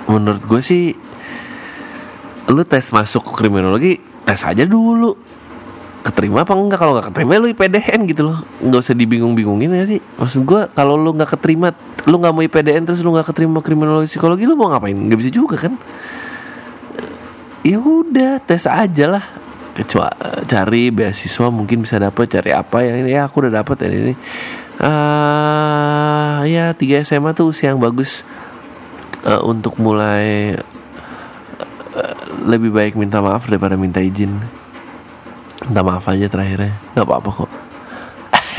menurut 0.05 0.43
gue 0.45 0.61
sih 0.61 0.83
lu 2.45 2.61
tes 2.61 2.85
masuk 2.93 3.25
kriminologi 3.33 3.97
tes 4.25 4.41
aja 4.45 4.63
dulu. 4.65 5.17
Keterima 6.05 6.45
apa 6.45 6.53
enggak? 6.53 6.77
Kalau 6.77 6.93
nggak 6.93 7.09
keterima 7.09 7.41
lu 7.41 7.49
IPDN 7.49 8.05
gitu 8.05 8.29
loh. 8.29 8.45
Nggak 8.61 8.79
usah 8.85 8.93
dibingung-bingungin 8.93 9.73
ya 9.73 9.85
sih. 9.89 9.97
Maksud 10.21 10.45
gue 10.45 10.61
kalau 10.77 10.93
lu 10.93 11.17
nggak 11.17 11.33
keterima 11.33 11.73
lu 12.05 12.21
nggak 12.21 12.33
mau 12.33 12.45
IPDN 12.45 12.85
terus 12.85 13.01
lu 13.01 13.09
nggak 13.17 13.33
keterima 13.33 13.65
kriminologi 13.65 14.13
psikologi 14.13 14.45
lu 14.45 14.53
mau 14.53 14.69
ngapain? 14.69 14.93
Nggak 14.93 15.17
bisa 15.17 15.31
juga 15.33 15.57
kan? 15.57 15.73
Ya 17.65 17.81
udah 17.81 18.37
tes 18.45 18.69
aja 18.69 19.05
lah 19.09 19.25
kecuali 19.75 20.15
cari 20.47 20.87
beasiswa 20.87 21.51
mungkin 21.51 21.83
bisa 21.83 21.99
dapat 21.99 22.31
cari 22.31 22.55
apa 22.55 22.87
yang 22.87 23.03
ini. 23.03 23.11
Ya 23.11 23.27
aku 23.27 23.43
udah 23.43 23.59
dapat 23.59 23.83
ya 23.83 23.89
ini. 23.91 24.15
Uh, 24.75 26.43
ya 26.47 26.71
tiga 26.75 27.03
SMA 27.03 27.35
tuh 27.35 27.51
usia 27.51 27.75
yang 27.75 27.83
bagus. 27.83 28.23
Uh, 29.27 29.41
untuk 29.43 29.75
mulai 29.81 30.55
uh, 31.97 32.15
lebih 32.45 32.71
baik 32.71 32.93
minta 32.95 33.19
maaf 33.19 33.51
daripada 33.51 33.75
minta 33.75 33.99
izin. 33.99 34.39
Minta 35.67 35.81
maaf 35.83 36.07
aja 36.07 36.31
terakhirnya. 36.31 36.79
Nggak 36.95 37.05
apa-apa 37.05 37.29
kok. 37.43 37.51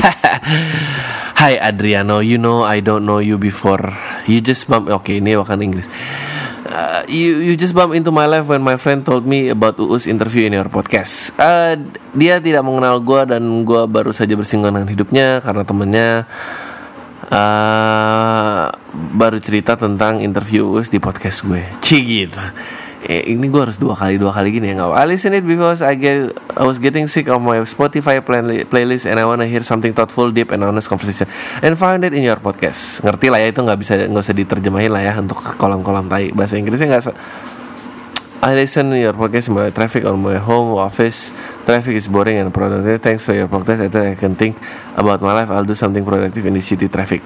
Hai 1.41 1.57
Adriano, 1.61 2.21
you 2.21 2.37
know 2.37 2.65
I 2.65 2.81
don't 2.81 3.05
know 3.05 3.21
you 3.21 3.41
before. 3.41 3.93
You 4.29 4.41
just 4.41 4.69
bump. 4.69 4.89
Oke, 4.89 5.13
okay, 5.13 5.15
ini 5.21 5.37
bahkan 5.37 5.61
Inggris 5.61 5.89
uh, 6.69 7.01
you 7.07 7.43
you 7.43 7.53
just 7.55 7.73
bump 7.73 7.95
into 7.95 8.11
my 8.11 8.27
life 8.27 8.47
when 8.47 8.63
my 8.63 8.75
friend 8.75 9.03
told 9.03 9.23
me 9.23 9.49
about 9.51 9.79
Uus 9.79 10.07
interview 10.07 10.47
in 10.47 10.53
your 10.55 10.67
podcast. 10.67 11.33
Uh, 11.39 11.75
dia 12.15 12.39
tidak 12.39 12.63
mengenal 12.63 12.99
gue 12.99 13.21
dan 13.35 13.43
gue 13.63 13.81
baru 13.87 14.11
saja 14.11 14.35
bersinggungan 14.35 14.81
dengan 14.81 14.89
hidupnya 14.91 15.27
karena 15.43 15.63
temennya 15.63 16.09
uh, 17.31 18.65
baru 19.15 19.37
cerita 19.39 19.79
tentang 19.79 20.19
interview 20.19 20.67
Uus 20.67 20.91
di 20.91 20.99
podcast 20.99 21.43
gue. 21.47 21.63
Cigit 21.83 22.35
eh, 23.07 23.23
ini 23.23 23.47
gue 23.47 23.61
harus 23.63 23.79
dua 23.79 23.95
kali 23.95 24.19
dua 24.19 24.35
kali 24.35 24.51
gini 24.51 24.75
ya 24.75 24.83
nggak 24.83 24.91
I 24.91 25.07
listen 25.07 25.31
it 25.31 25.47
because 25.47 25.79
I 25.79 25.95
get 25.95 26.35
I 26.59 26.67
was 26.67 26.75
getting 26.75 27.07
sick 27.07 27.31
of 27.31 27.39
my 27.39 27.63
Spotify 27.63 28.19
play, 28.19 28.67
playlist 28.67 29.07
and 29.07 29.15
I 29.15 29.23
wanna 29.23 29.47
hear 29.47 29.63
something 29.63 29.95
thoughtful 29.95 30.29
deep 30.35 30.51
and 30.51 30.67
honest 30.67 30.91
conversation 30.91 31.31
and 31.63 31.79
find 31.79 32.03
it 32.03 32.11
in 32.11 32.27
your 32.27 32.37
podcast 32.37 32.99
ngerti 32.99 33.31
lah 33.31 33.39
ya 33.39 33.47
itu 33.55 33.63
nggak 33.63 33.79
bisa 33.79 33.95
nggak 33.95 34.23
usah 34.27 34.35
diterjemahin 34.35 34.91
lah 34.91 35.01
ya 35.07 35.15
untuk 35.15 35.39
kolam-kolam 35.55 36.11
tai 36.11 36.35
bahasa 36.35 36.59
Inggrisnya 36.59 36.99
nggak 36.99 37.15
I 38.37 38.53
listen 38.53 38.93
to 38.93 38.99
your 38.99 39.17
podcast 39.17 39.49
my 39.49 39.73
traffic 39.73 40.05
on 40.05 40.21
my 40.21 40.37
home 40.37 40.77
office. 40.77 41.33
Traffic 41.65 41.97
is 41.97 42.05
boring 42.05 42.37
and 42.37 42.53
productive. 42.53 43.01
Thanks 43.01 43.25
to 43.25 43.33
your 43.33 43.49
podcast, 43.49 43.89
I 43.89 44.13
can 44.13 44.37
think 44.37 44.61
about 44.93 45.25
my 45.25 45.33
life. 45.33 45.49
I'll 45.49 45.65
do 45.65 45.73
something 45.73 46.05
productive 46.05 46.45
in 46.45 46.53
the 46.53 46.61
city 46.61 46.85
traffic. 46.85 47.25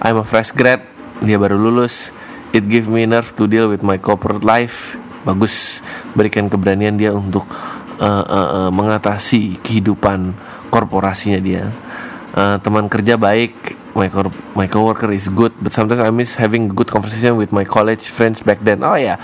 I'm 0.00 0.16
a 0.16 0.24
fresh 0.24 0.56
grad. 0.56 0.88
Dia 1.20 1.36
baru 1.36 1.60
lulus. 1.60 2.16
It 2.56 2.64
give 2.64 2.88
me 2.88 3.04
nerve 3.04 3.36
to 3.36 3.44
deal 3.44 3.68
with 3.68 3.84
my 3.84 4.00
corporate 4.00 4.40
life 4.40 4.96
bagus 5.28 5.84
berikan 6.16 6.48
keberanian 6.48 6.96
dia 6.96 7.12
untuk 7.12 7.44
uh, 8.00 8.24
uh, 8.24 8.48
uh, 8.64 8.70
mengatasi 8.72 9.60
kehidupan 9.60 10.32
korporasinya 10.72 11.36
dia. 11.44 11.68
Uh, 12.32 12.56
teman 12.64 12.88
kerja 12.88 13.20
baik 13.20 13.76
my 13.92 14.08
co 14.08 14.30
my 14.56 14.68
coworker 14.70 15.10
is 15.12 15.28
good 15.28 15.52
but 15.60 15.74
sometimes 15.74 16.00
I 16.00 16.08
miss 16.08 16.38
having 16.40 16.70
good 16.72 16.88
conversation 16.88 17.36
with 17.36 17.52
my 17.52 17.68
college 17.68 18.08
friends 18.08 18.40
back 18.40 18.64
then. 18.64 18.80
Oh 18.80 18.96
ya 18.96 19.16
yeah. 19.16 19.18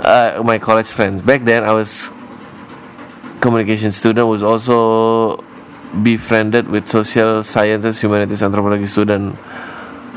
uh, 0.00 0.42
my 0.44 0.58
college 0.58 0.88
friends. 0.88 1.22
Back 1.22 1.44
then 1.44 1.64
I 1.64 1.72
was 1.72 2.10
communication 3.40 3.92
student 3.92 4.26
was 4.26 4.42
also 4.42 5.38
befriended 6.02 6.68
with 6.68 6.88
social 6.88 7.42
sciences 7.42 8.00
humanities 8.00 8.42
anthropology 8.42 8.86
student. 8.86 9.38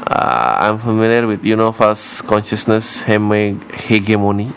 Uh, 0.07 0.67
I'm 0.67 0.77
familiar 0.77 1.25
with 1.27 1.45
false 1.75 2.21
consciousness 2.21 3.03
hegemony 3.03 4.51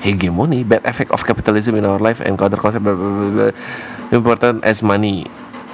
hegemony, 0.00 0.64
bad 0.64 0.84
effect 0.84 1.12
of 1.12 1.24
capitalism 1.24 1.76
in 1.76 1.84
our 1.84 1.98
life 1.98 2.20
and 2.20 2.38
counter 2.38 2.56
concept 2.56 2.84
blah, 2.84 2.94
blah, 2.96 3.30
blah, 3.30 3.52
important 4.12 4.64
as 4.64 4.82
money 4.82 5.28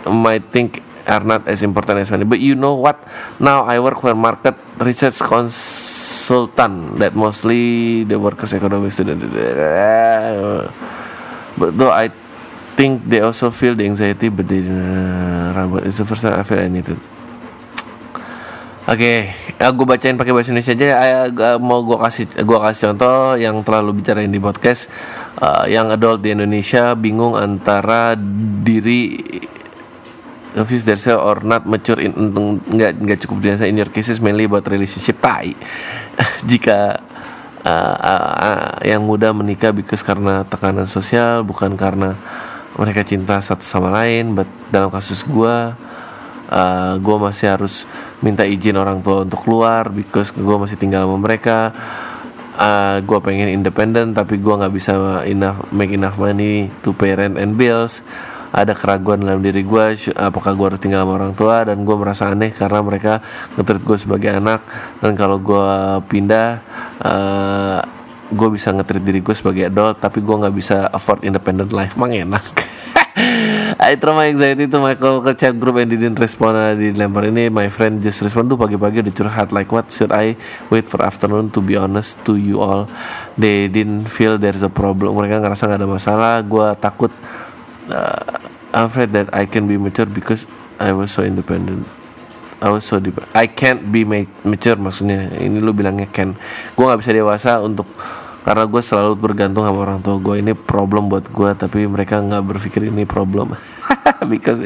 might 0.07 0.45
think 0.53 0.83
are 1.07 1.23
not 1.23 1.47
as 1.47 1.63
important 1.63 1.99
as 1.99 2.11
money. 2.11 2.25
But 2.25 2.41
you 2.41 2.55
know 2.55 2.75
what? 2.75 2.99
Now 3.39 3.65
I 3.65 3.79
work 3.79 4.01
for 4.01 4.15
market 4.15 4.55
research 4.79 5.19
consultant 5.23 6.99
that 6.99 7.15
mostly 7.15 8.05
the 8.05 8.19
workers 8.19 8.53
economy 8.53 8.91
student. 8.91 9.23
But 11.57 11.79
though 11.79 11.95
I 11.95 12.11
think 12.77 13.09
they 13.09 13.21
also 13.21 13.51
feel 13.51 13.75
the 13.75 13.87
anxiety, 13.87 14.29
but 14.29 14.47
they 14.47 14.61
uh, 14.61 15.81
it's 15.87 15.97
the 15.99 16.05
first 16.05 16.23
time 16.23 16.39
I 16.39 16.43
feel 16.43 16.59
anything. 16.59 17.01
Oke, 18.87 19.03
okay, 19.03 19.19
ya, 19.59 19.75
gue 19.75 19.83
bacain 19.83 20.15
pakai 20.15 20.31
bahasa 20.31 20.55
Indonesia 20.55 20.79
aja. 20.79 21.27
Uh, 21.27 21.59
mau 21.59 21.83
gue 21.83 21.99
kasih 21.99 22.31
gue 22.39 22.59
kasih 22.71 22.81
contoh 22.87 23.35
yang 23.35 23.59
terlalu 23.67 23.99
bicarain 23.99 24.31
di 24.31 24.39
podcast. 24.39 24.87
Uh, 25.43 25.67
yang 25.67 25.91
adult 25.91 26.23
di 26.23 26.31
Indonesia 26.31 26.95
bingung 26.95 27.35
antara 27.35 28.15
diri 28.63 29.19
confuse 30.55 30.87
themselves 30.87 31.19
or 31.19 31.43
not 31.43 31.67
mature 31.67 31.99
in 31.99 32.15
nggak 32.63 33.03
nggak 33.03 33.19
cukup 33.27 33.43
dewasa 33.43 33.67
in 33.67 33.75
your 33.75 33.91
cases 33.91 34.23
mainly 34.23 34.47
about 34.47 34.63
relationship 34.71 35.19
tai 35.19 35.59
jika 36.51 37.03
uh, 37.67 37.97
uh, 37.99 38.33
uh, 38.39 38.75
yang 38.87 39.03
muda 39.03 39.35
menikah 39.35 39.75
because 39.75 40.07
karena 40.07 40.47
tekanan 40.47 40.87
sosial 40.87 41.43
bukan 41.43 41.75
karena 41.75 42.15
mereka 42.79 43.03
cinta 43.03 43.43
satu 43.43 43.67
sama 43.67 43.91
lain 43.91 44.39
but 44.39 44.47
dalam 44.71 44.95
kasus 44.95 45.27
gue 45.27 45.75
uh, 46.51 46.95
gue 46.99 47.17
masih 47.19 47.47
harus 47.53 47.89
minta 48.23 48.47
izin 48.47 48.79
orang 48.79 49.03
tua 49.03 49.27
untuk 49.27 49.43
keluar 49.47 49.91
because 49.91 50.31
gue 50.35 50.57
masih 50.57 50.79
tinggal 50.79 51.07
sama 51.07 51.19
mereka. 51.19 51.75
Uh, 52.57 53.05
gue 53.05 53.19
pengen 53.21 53.53
independen 53.53 54.17
tapi 54.17 54.41
gue 54.41 54.55
nggak 54.57 54.73
bisa 54.73 55.21
enough 55.29 55.61
make 55.77 55.93
enough 55.93 56.17
money 56.17 56.73
to 56.81 56.97
pay 56.97 57.13
rent 57.13 57.37
and 57.37 57.59
bills. 57.59 58.01
Ada 58.57 58.73
keraguan 58.73 59.21
dalam 59.21 59.45
diri 59.45 59.61
gue 59.61 59.85
apakah 60.17 60.57
gue 60.57 60.67
harus 60.73 60.81
tinggal 60.81 61.05
sama 61.05 61.21
orang 61.21 61.37
tua 61.37 61.69
dan 61.69 61.85
gue 61.85 61.97
merasa 61.99 62.33
aneh 62.33 62.55
karena 62.57 62.81
mereka 62.81 63.21
ngetrit 63.59 63.85
gue 63.85 63.99
sebagai 64.01 64.31
anak. 64.33 64.65
Dan 65.03 65.13
kalau 65.13 65.37
gue 65.37 65.69
pindah 66.09 66.65
uh, 67.05 67.81
gue 68.27 68.49
bisa 68.49 68.73
ngetrit 68.73 69.05
diri 69.05 69.21
gue 69.21 69.35
sebagai 69.37 69.69
adult 69.69 70.01
tapi 70.01 70.25
gue 70.25 70.35
nggak 70.35 70.55
bisa 70.57 70.89
afford 70.89 71.29
independent 71.29 71.69
life. 71.77 71.93
Mang 72.01 72.17
enak 72.17 72.45
I 73.81 73.97
my 73.97 74.29
anxiety 74.29 74.69
to 74.69 74.77
my 74.77 74.93
call 74.93 75.25
ke 75.25 75.33
chat 75.41 75.57
group 75.57 75.81
and 75.81 75.89
didn't 75.89 76.21
respond. 76.21 76.61
Di 76.77 76.93
lempar 76.93 77.25
ini 77.25 77.49
my 77.49 77.73
friend 77.73 78.05
just 78.05 78.21
respond 78.21 78.53
tuh 78.53 78.61
pagi-pagi 78.61 79.01
udah 79.01 79.15
curhat 79.17 79.49
like 79.57 79.73
what 79.73 79.89
should 79.89 80.13
I 80.13 80.37
wait 80.69 80.85
for 80.85 81.01
afternoon 81.01 81.49
to 81.57 81.65
be 81.65 81.81
honest 81.81 82.21
to 82.29 82.37
you 82.37 82.61
all? 82.61 82.85
They 83.41 83.73
didn't 83.73 84.13
feel 84.13 84.37
there's 84.37 84.61
a 84.61 84.69
problem. 84.69 85.17
Mereka 85.17 85.41
ngerasa 85.41 85.65
nggak 85.65 85.81
ada 85.81 85.89
masalah. 85.89 86.33
Gue 86.45 86.69
takut 86.77 87.13
uh, 87.89 88.37
I'm 88.77 88.93
afraid 88.93 89.17
that 89.17 89.33
I 89.33 89.49
can 89.49 89.65
be 89.65 89.81
mature 89.81 90.09
because 90.09 90.45
I 90.77 90.93
was 90.93 91.09
so 91.09 91.25
independent. 91.25 91.89
I 92.61 92.69
was 92.69 92.85
so 92.85 93.01
deep. 93.01 93.17
I 93.33 93.49
can't 93.49 93.89
be 93.89 94.05
mature 94.45 94.77
maksudnya. 94.77 95.33
Ini 95.41 95.65
lu 95.65 95.73
bilangnya 95.73 96.05
can. 96.13 96.37
Gue 96.77 96.85
nggak 96.85 97.01
bisa 97.01 97.17
dewasa 97.17 97.65
untuk 97.65 97.89
karena 98.47 98.63
gue 98.63 98.79
selalu 98.79 99.19
bergantung 99.19 99.67
sama 99.67 99.83
orang 99.83 99.99
tua 99.99 100.23
gue 100.23 100.39
ini 100.39 100.55
problem 100.55 101.11
buat 101.11 101.27
gue 101.27 101.51
tapi 101.59 101.83
mereka 101.91 102.23
nggak 102.23 102.47
berpikir 102.47 102.87
ini 102.87 103.03
problem. 103.03 103.59
Because 104.31 104.63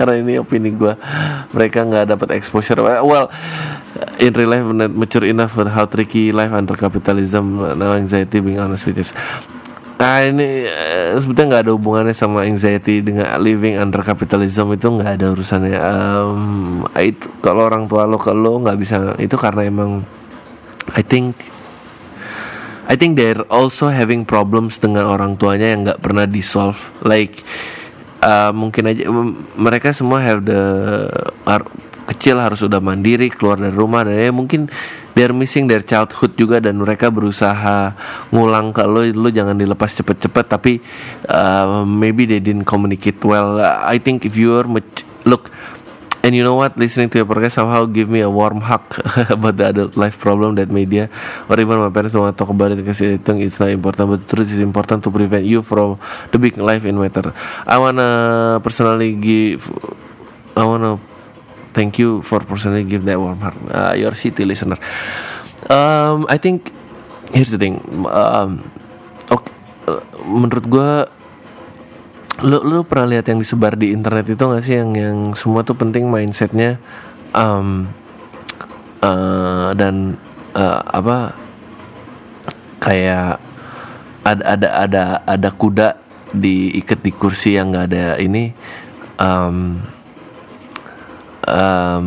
karena 0.00 0.16
ini 0.16 0.40
opini 0.40 0.72
gue 0.72 0.96
mereka 1.52 1.84
nggak 1.84 2.16
dapat 2.16 2.40
exposure. 2.40 2.80
Well 2.80 3.28
in 4.16 4.32
real 4.32 4.48
life 4.48 4.64
mature 4.96 5.28
enough 5.28 5.52
for 5.52 5.68
how 5.68 5.84
tricky 5.84 6.32
life 6.32 6.56
under 6.56 6.72
capitalism 6.72 7.60
no 7.76 7.92
anxiety 7.92 8.40
being 8.40 8.56
honest 8.56 8.88
with 8.88 8.96
you. 8.96 9.04
Nah 10.00 10.24
ini 10.24 10.64
uh, 10.64 11.20
sebetulnya 11.20 11.60
nggak 11.60 11.62
ada 11.68 11.72
hubungannya 11.76 12.16
sama 12.16 12.48
anxiety 12.48 13.04
dengan 13.04 13.28
living 13.44 13.76
under 13.76 14.00
capitalism. 14.00 14.72
Itu 14.72 14.88
nggak 14.96 15.20
ada 15.20 15.36
urusannya. 15.36 15.76
Um, 15.76 16.40
itu 16.96 17.28
kalau 17.44 17.68
orang 17.68 17.92
tua 17.92 18.08
lo 18.08 18.16
ke 18.16 18.32
lo 18.32 18.56
nggak 18.64 18.78
bisa. 18.80 19.12
Itu 19.20 19.36
karena 19.36 19.68
emang 19.68 20.00
I 20.96 21.04
think 21.04 21.57
I 22.88 22.96
think 22.96 23.20
they're 23.20 23.44
also 23.52 23.92
having 23.92 24.24
problems 24.24 24.80
dengan 24.80 25.04
orang 25.04 25.36
tuanya 25.36 25.76
yang 25.76 25.84
nggak 25.84 26.00
pernah 26.00 26.24
di 26.24 26.40
solve. 26.40 26.80
Like 27.04 27.44
uh, 28.24 28.50
mungkin 28.56 28.88
aja 28.88 29.04
mereka 29.60 29.92
semua 29.92 30.24
have 30.24 30.48
the 30.48 30.62
kecil 32.08 32.40
harus 32.40 32.64
udah 32.64 32.80
mandiri 32.80 33.28
keluar 33.28 33.60
dari 33.60 33.76
rumah 33.76 34.08
dan 34.08 34.16
ya 34.16 34.32
mungkin 34.32 34.72
they're 35.12 35.36
missing 35.36 35.68
their 35.68 35.84
childhood 35.84 36.32
juga 36.40 36.56
dan 36.56 36.80
mereka 36.80 37.12
berusaha 37.12 37.92
ngulang 38.32 38.72
ke 38.72 38.80
lo 38.88 39.04
lo 39.12 39.28
jangan 39.28 39.60
dilepas 39.60 39.92
cepet-cepet 39.92 40.44
tapi 40.48 40.80
uh, 41.28 41.84
maybe 41.84 42.24
they 42.24 42.40
didn't 42.40 42.64
communicate 42.64 43.20
well 43.20 43.60
I 43.60 44.00
think 44.00 44.24
if 44.24 44.40
you're 44.40 44.64
look 45.28 45.52
And 46.28 46.36
you 46.36 46.44
know 46.44 46.60
what? 46.60 46.76
Listening 46.76 47.08
to 47.16 47.24
your 47.24 47.24
podcast 47.24 47.56
somehow 47.56 47.88
give 47.88 48.12
me 48.12 48.20
a 48.20 48.28
warm 48.28 48.60
hug 48.60 48.84
about 49.32 49.56
the 49.56 49.64
adult 49.72 49.96
life 49.96 50.20
problem 50.20 50.60
that 50.60 50.68
media 50.68 51.08
or 51.48 51.56
even 51.56 51.80
my 51.80 51.88
parents 51.88 52.12
don't 52.12 52.28
want 52.28 52.36
to 52.36 52.44
talk 52.44 52.52
about 52.52 52.76
it 52.76 52.84
because 52.84 53.00
they 53.00 53.16
think 53.16 53.40
it's 53.40 53.56
not 53.56 53.72
important. 53.72 54.12
But 54.12 54.28
truth 54.28 54.52
is 54.52 54.60
important 54.60 55.00
to 55.04 55.10
prevent 55.10 55.48
you 55.48 55.64
from 55.64 55.96
the 56.28 56.36
big 56.36 56.60
life 56.60 56.84
in 56.84 57.00
matter. 57.00 57.32
I 57.64 57.80
wanna 57.80 58.60
personally 58.60 59.16
give, 59.16 59.72
I 60.52 60.68
wanna 60.68 61.00
thank 61.72 61.96
you 61.96 62.20
for 62.20 62.44
personally 62.44 62.84
give 62.84 63.08
that 63.08 63.16
warm 63.16 63.40
heart 63.40 63.56
uh, 63.72 63.94
your 63.96 64.12
city 64.18 64.44
listener 64.44 64.76
um, 65.70 66.26
I 66.28 66.36
think 66.36 66.72
here's 67.32 67.54
the 67.54 67.58
thing 67.58 67.78
um, 68.10 68.66
okay, 69.30 69.54
uh, 69.86 70.02
menurut 70.26 70.66
gue 70.66 70.90
lu 72.44 72.62
lu 72.62 72.86
pernah 72.86 73.18
lihat 73.18 73.26
yang 73.30 73.42
disebar 73.42 73.74
di 73.74 73.90
internet 73.90 74.26
itu 74.30 74.42
gak 74.42 74.62
sih? 74.62 74.78
Yang 74.78 74.90
yang 74.98 75.18
semua 75.34 75.66
tuh 75.66 75.74
penting 75.74 76.06
mindsetnya 76.06 76.78
um, 77.34 77.90
uh, 79.02 79.74
dan 79.74 80.18
uh, 80.54 80.80
apa 80.86 81.34
kayak 82.78 83.42
ada 84.22 84.42
ada 84.44 84.68
ada 84.86 85.02
ada 85.24 85.48
kuda 85.50 85.98
diikat 86.30 87.00
di 87.00 87.10
kursi 87.10 87.56
yang 87.56 87.72
nggak 87.72 87.86
ada 87.88 88.06
ini 88.20 88.52
um, 89.16 89.80
um, 91.48 92.06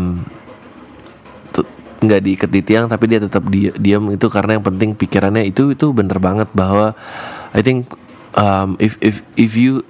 nggak 2.02 2.22
diikat 2.26 2.50
di 2.50 2.62
tiang 2.66 2.90
tapi 2.90 3.06
dia 3.06 3.22
tetap 3.22 3.46
di, 3.46 3.70
diam 3.78 4.10
itu 4.10 4.26
karena 4.26 4.58
yang 4.58 4.66
penting 4.66 4.98
pikirannya 4.98 5.46
itu 5.46 5.70
itu 5.78 5.94
bener 5.94 6.18
banget 6.18 6.50
bahwa 6.50 6.98
I 7.54 7.62
think 7.62 7.94
um, 8.34 8.74
if 8.82 8.98
if 9.06 9.22
if 9.38 9.54
you 9.54 9.86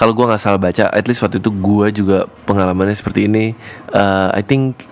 kalau 0.00 0.16
gue 0.16 0.24
nggak 0.24 0.40
salah 0.40 0.60
baca 0.60 0.88
at 0.88 1.04
least 1.04 1.20
waktu 1.20 1.38
itu 1.42 1.50
gue 1.52 1.86
juga 1.92 2.18
pengalamannya 2.48 2.96
seperti 2.96 3.28
ini. 3.28 3.52
Uh, 3.92 4.32
I 4.32 4.42
think 4.42 4.88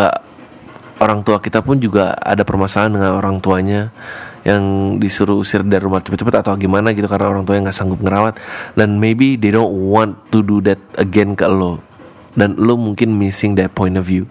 uh, 0.00 0.18
orang 0.98 1.22
tua 1.22 1.38
kita 1.38 1.62
pun 1.62 1.78
juga 1.78 2.14
ada 2.18 2.42
permasalahan 2.42 2.98
dengan 2.98 3.12
orang 3.14 3.38
tuanya 3.38 3.90
yang 4.46 4.96
disuruh 4.96 5.36
usir 5.36 5.60
dari 5.60 5.82
rumah 5.84 6.00
cepet-cepet 6.00 6.40
atau 6.40 6.56
gimana 6.56 6.96
gitu 6.96 7.04
karena 7.04 7.28
orang 7.28 7.44
tua 7.44 7.58
yang 7.58 7.68
nggak 7.68 7.76
sanggup 7.76 8.00
ngerawat. 8.00 8.38
Dan 8.78 8.96
maybe 8.96 9.36
they 9.36 9.52
don't 9.52 9.74
want 9.92 10.16
to 10.32 10.40
do 10.40 10.62
that 10.64 10.80
again 10.96 11.36
ke 11.36 11.44
lo. 11.44 11.82
Dan 12.38 12.56
lo 12.56 12.78
mungkin 12.78 13.18
missing 13.18 13.58
that 13.58 13.74
point 13.74 13.98
of 13.98 14.06
view. 14.06 14.24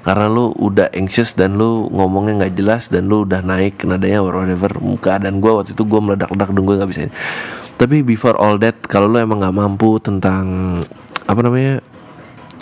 Karena 0.00 0.32
lo 0.32 0.56
udah 0.56 0.88
anxious 0.96 1.36
dan 1.36 1.60
lo 1.60 1.84
ngomongnya 1.92 2.44
nggak 2.44 2.54
jelas 2.56 2.88
dan 2.88 3.08
lo 3.08 3.28
udah 3.28 3.44
naik 3.44 3.84
nadanya 3.84 4.24
whatever 4.24 4.72
dan 5.20 5.44
gue 5.44 5.52
waktu 5.52 5.76
itu 5.76 5.84
gue 5.84 6.00
meledak-ledak 6.00 6.48
dan 6.56 6.62
gue 6.64 6.74
nggak 6.80 6.90
bisa 6.90 7.00
tapi 7.80 8.04
before 8.04 8.36
all 8.36 8.60
that 8.60 8.76
kalau 8.84 9.08
lo 9.08 9.16
emang 9.16 9.40
nggak 9.40 9.56
mampu 9.56 9.96
tentang 10.04 10.76
apa 11.24 11.40
namanya 11.40 11.80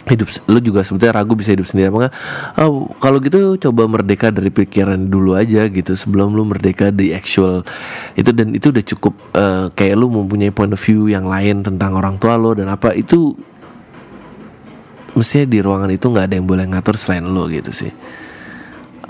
hidup 0.08 0.30
lu 0.46 0.62
juga 0.62 0.86
sebetulnya 0.86 1.18
ragu 1.18 1.34
bisa 1.34 1.52
hidup 1.52 1.66
sendiri. 1.66 1.90
Apa 1.90 1.96
enggak 1.98 2.14
oh, 2.62 2.86
kalau 3.02 3.18
gitu 3.18 3.58
coba 3.58 3.90
merdeka 3.90 4.30
dari 4.30 4.54
pikiran 4.54 5.10
dulu 5.10 5.34
aja 5.34 5.66
gitu 5.66 5.92
sebelum 5.98 6.38
lu 6.38 6.46
merdeka 6.46 6.94
di 6.94 7.10
actual. 7.10 7.66
Itu 8.14 8.30
dan 8.30 8.54
itu 8.54 8.70
udah 8.70 8.84
cukup 8.94 9.14
uh, 9.34 9.66
kayak 9.74 9.98
lu 9.98 10.06
mempunyai 10.06 10.54
point 10.54 10.70
of 10.70 10.78
view 10.78 11.10
yang 11.10 11.26
lain 11.26 11.66
tentang 11.66 11.98
orang 11.98 12.14
tua 12.22 12.38
lo 12.38 12.54
dan 12.54 12.70
apa 12.70 12.94
itu 12.94 13.34
mestinya 15.18 15.50
di 15.50 15.58
ruangan 15.58 15.90
itu 15.90 16.06
nggak 16.06 16.24
ada 16.30 16.34
yang 16.38 16.46
boleh 16.46 16.64
ngatur 16.70 16.94
selain 16.94 17.26
lo 17.26 17.50
gitu 17.50 17.74
sih. 17.74 17.90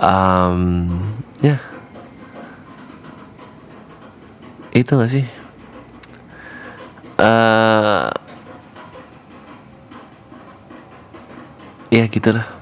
Um, 0.00 0.88
ya. 1.44 1.60
Yeah. 1.60 1.60
itu 4.78 4.94
gak 4.94 5.10
sih 5.10 5.26
uh, 7.18 8.08
ya 11.90 12.04
gitu 12.08 12.30
lah 12.32 12.58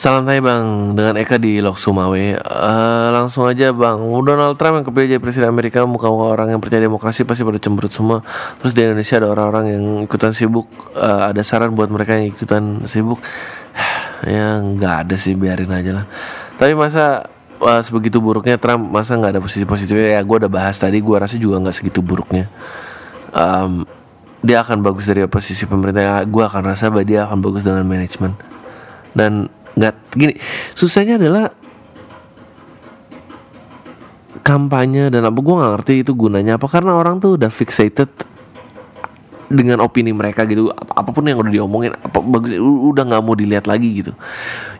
Salam 0.00 0.24
saya 0.24 0.40
bang 0.40 0.96
dengan 0.96 1.12
Eka 1.20 1.36
di 1.36 1.60
Lok 1.60 1.76
Sumawe. 1.76 2.32
Uh, 2.40 3.12
Langsung 3.12 3.44
aja 3.44 3.68
bang. 3.68 4.00
Donald 4.00 4.56
Trump 4.56 4.80
yang 4.80 4.86
kepilih 4.88 5.08
jadi 5.12 5.20
presiden 5.20 5.52
Amerika 5.52 5.84
Muka-muka 5.84 6.40
orang 6.40 6.56
yang 6.56 6.60
percaya 6.64 6.80
demokrasi 6.80 7.28
pasti 7.28 7.44
pada 7.44 7.60
cemberut 7.60 7.92
semua. 7.92 8.24
Terus 8.64 8.72
di 8.72 8.80
Indonesia 8.80 9.20
ada 9.20 9.28
orang-orang 9.28 9.64
yang 9.76 9.84
ikutan 10.00 10.32
sibuk. 10.32 10.72
Uh, 10.96 11.28
Ada 11.28 11.44
saran 11.44 11.76
buat 11.76 11.92
mereka 11.92 12.16
yang 12.16 12.32
ikutan 12.32 12.88
sibuk. 12.88 13.20
Ya 14.24 14.60
nggak 14.60 14.94
ada 15.04 15.16
sih 15.20 15.36
biarin 15.36 15.68
aja 15.68 15.92
lah. 16.00 16.04
Tapi 16.56 16.72
masa 16.72 17.28
uh, 17.60 17.80
sebegitu 17.84 18.18
buruknya 18.18 18.56
Trump 18.56 18.88
Masa 18.88 19.14
nggak 19.14 19.36
ada 19.36 19.40
posisi 19.40 19.64
positifnya? 19.68 20.18
Ya 20.18 20.20
gue 20.24 20.36
udah 20.40 20.50
bahas 20.50 20.80
tadi 20.80 20.98
Gue 20.98 21.16
rasa 21.20 21.36
juga 21.36 21.60
nggak 21.60 21.76
segitu 21.76 22.00
buruknya. 22.00 22.48
Um, 23.30 23.86
dia 24.40 24.64
akan 24.64 24.80
bagus 24.80 25.04
dari 25.04 25.22
posisi 25.28 25.68
pemerintah. 25.68 26.24
Gue 26.24 26.42
akan 26.48 26.62
rasa 26.64 26.88
bahwa 26.88 27.04
dia 27.04 27.28
akan 27.28 27.38
bagus 27.44 27.62
dengan 27.62 27.84
manajemen. 27.84 28.32
Dan 29.12 29.52
nggak 29.76 29.94
gini 30.16 30.34
susahnya 30.74 31.20
adalah 31.20 31.54
kampanye 34.40 35.12
dan 35.12 35.28
apa 35.28 35.38
gue 35.38 35.54
nggak 35.54 35.72
ngerti 35.78 35.94
itu 36.02 36.12
gunanya 36.16 36.56
apa. 36.56 36.66
Karena 36.66 36.96
orang 36.96 37.20
tuh 37.20 37.36
udah 37.36 37.52
fixated 37.52 38.08
dengan 39.50 39.82
opini 39.82 40.14
mereka 40.14 40.46
gitu. 40.46 40.70
Ap- 40.70 40.94
apa 40.94 41.10
pun 41.10 41.26
yang 41.26 41.42
udah 41.42 41.50
diomongin 41.50 41.92
apa 41.98 42.22
bagus 42.22 42.54
udah 42.62 43.02
nggak 43.02 43.22
mau 43.26 43.34
dilihat 43.34 43.66
lagi 43.66 43.90
gitu. 44.00 44.12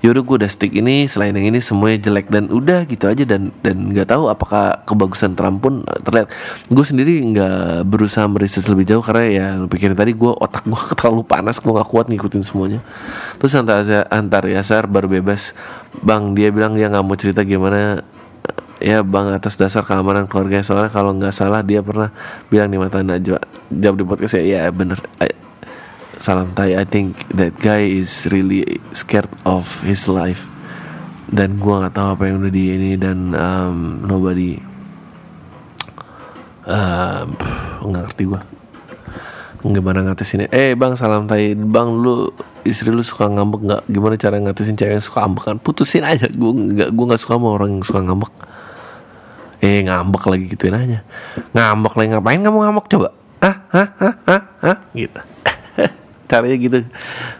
Yaudah 0.01 0.23
gue 0.23 0.37
udah 0.47 0.51
stick 0.51 0.73
ini 0.79 1.11
selain 1.11 1.35
yang 1.35 1.51
ini 1.51 1.59
semuanya 1.59 1.99
jelek 2.07 2.31
dan 2.31 2.49
udah 2.49 2.87
gitu 2.87 3.11
aja 3.11 3.27
dan 3.27 3.51
dan 3.61 3.91
nggak 3.91 4.09
tahu 4.09 4.31
apakah 4.31 4.81
kebagusan 4.87 5.35
Trump 5.35 5.61
pun 5.61 5.83
eh, 5.83 6.01
terlihat. 6.07 6.31
Gue 6.71 6.85
sendiri 6.87 7.19
nggak 7.35 7.85
berusaha 7.91 8.25
meriset 8.31 8.65
lebih 8.71 8.87
jauh 8.87 9.03
karena 9.03 9.25
ya 9.27 9.47
pikirin 9.67 9.99
tadi 9.99 10.15
gue 10.15 10.31
otak 10.31 10.63
gue 10.65 10.83
terlalu 10.99 11.27
panas 11.27 11.59
gue 11.59 11.69
nggak 11.69 11.91
kuat 11.91 12.07
ngikutin 12.07 12.47
semuanya. 12.47 12.81
Terus 13.43 13.53
antar 13.59 13.83
antar 14.09 14.43
Yasar 14.47 14.87
baru 14.87 15.11
bebas 15.11 15.53
bang 16.01 16.39
dia 16.39 16.55
bilang 16.55 16.79
dia 16.79 16.87
nggak 16.87 17.03
mau 17.03 17.19
cerita 17.19 17.43
gimana 17.43 18.07
ya 18.81 19.05
bang 19.05 19.37
atas 19.37 19.61
dasar 19.61 19.85
keamanan 19.85 20.27
keluarga. 20.27 20.65
Soalnya 20.65 20.91
kalau 20.91 21.13
nggak 21.15 21.37
salah 21.37 21.61
dia 21.61 21.85
pernah 21.85 22.11
bilang 22.49 22.73
di 22.73 22.81
mata 22.81 23.05
Najwa 23.05 23.39
jawab 23.69 23.97
di 24.01 24.05
podcast 24.09 24.41
ya 24.41 24.67
ya 24.67 24.73
bener. 24.73 24.99
I- 25.21 25.37
salam 26.21 26.53
tay 26.53 26.77
I 26.77 26.85
think 26.85 27.17
that 27.33 27.57
guy 27.65 27.89
is 27.89 28.29
really 28.29 28.81
scared 28.93 29.31
of 29.49 29.81
his 29.85 30.05
life. 30.05 30.45
Dan 31.31 31.63
gua 31.63 31.87
nggak 31.87 31.95
tahu 31.95 32.09
apa 32.13 32.23
yang 32.27 32.43
udah 32.43 32.53
di 32.53 32.65
ini 32.75 32.91
dan 32.99 33.33
um, 33.33 34.03
nobody 34.05 34.59
um, 36.67 37.29
nggak 37.87 38.03
ngerti 38.11 38.23
gua. 38.27 38.43
Gimana 39.61 40.05
ngatasinnya? 40.09 40.49
Eh 40.53 40.73
bang 40.73 40.97
salam 40.97 41.29
tay 41.29 41.53
bang 41.57 41.89
lu 41.93 42.33
istri 42.65 42.93
lu 42.93 43.01
suka 43.01 43.29
ngambek 43.29 43.61
nggak? 43.65 43.83
Gimana 43.89 44.15
cara 44.21 44.37
ngatasin 44.41 44.77
cewek 44.77 44.99
yang 44.99 45.05
suka 45.05 45.25
ngambek 45.25 45.45
kan 45.47 45.57
putusin 45.57 46.05
aja. 46.05 46.29
Gua 46.33 46.53
nggak 46.53 46.91
gua 46.93 47.05
nggak 47.13 47.21
suka 47.23 47.39
sama 47.39 47.49
orang 47.55 47.79
yang 47.79 47.85
suka 47.87 48.01
ngambek 48.05 48.33
eh 49.61 49.85
ngambek 49.85 50.25
lagi 50.25 50.45
gituin 50.49 50.73
aja. 50.73 51.05
Ngambek 51.53 51.95
lagi 52.01 52.09
ngapain 52.17 52.41
kamu 52.41 52.59
ngambek 52.65 52.87
coba? 52.89 53.09
Ah 53.45 53.57
hah? 53.69 53.89
Hah? 54.01 54.15
Hah? 54.25 54.43
Hah? 54.65 54.79
Gitu. 54.97 55.21
Caranya 56.31 56.57
gitu. 56.57 56.79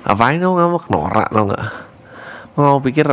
Ngapain 0.05 0.37
kamu 0.37 0.55
ngambek? 0.61 0.85
Norak 0.93 1.29
tau 1.33 1.45
nggak? 1.49 1.63
Mau 2.61 2.79
pikir 2.85 3.09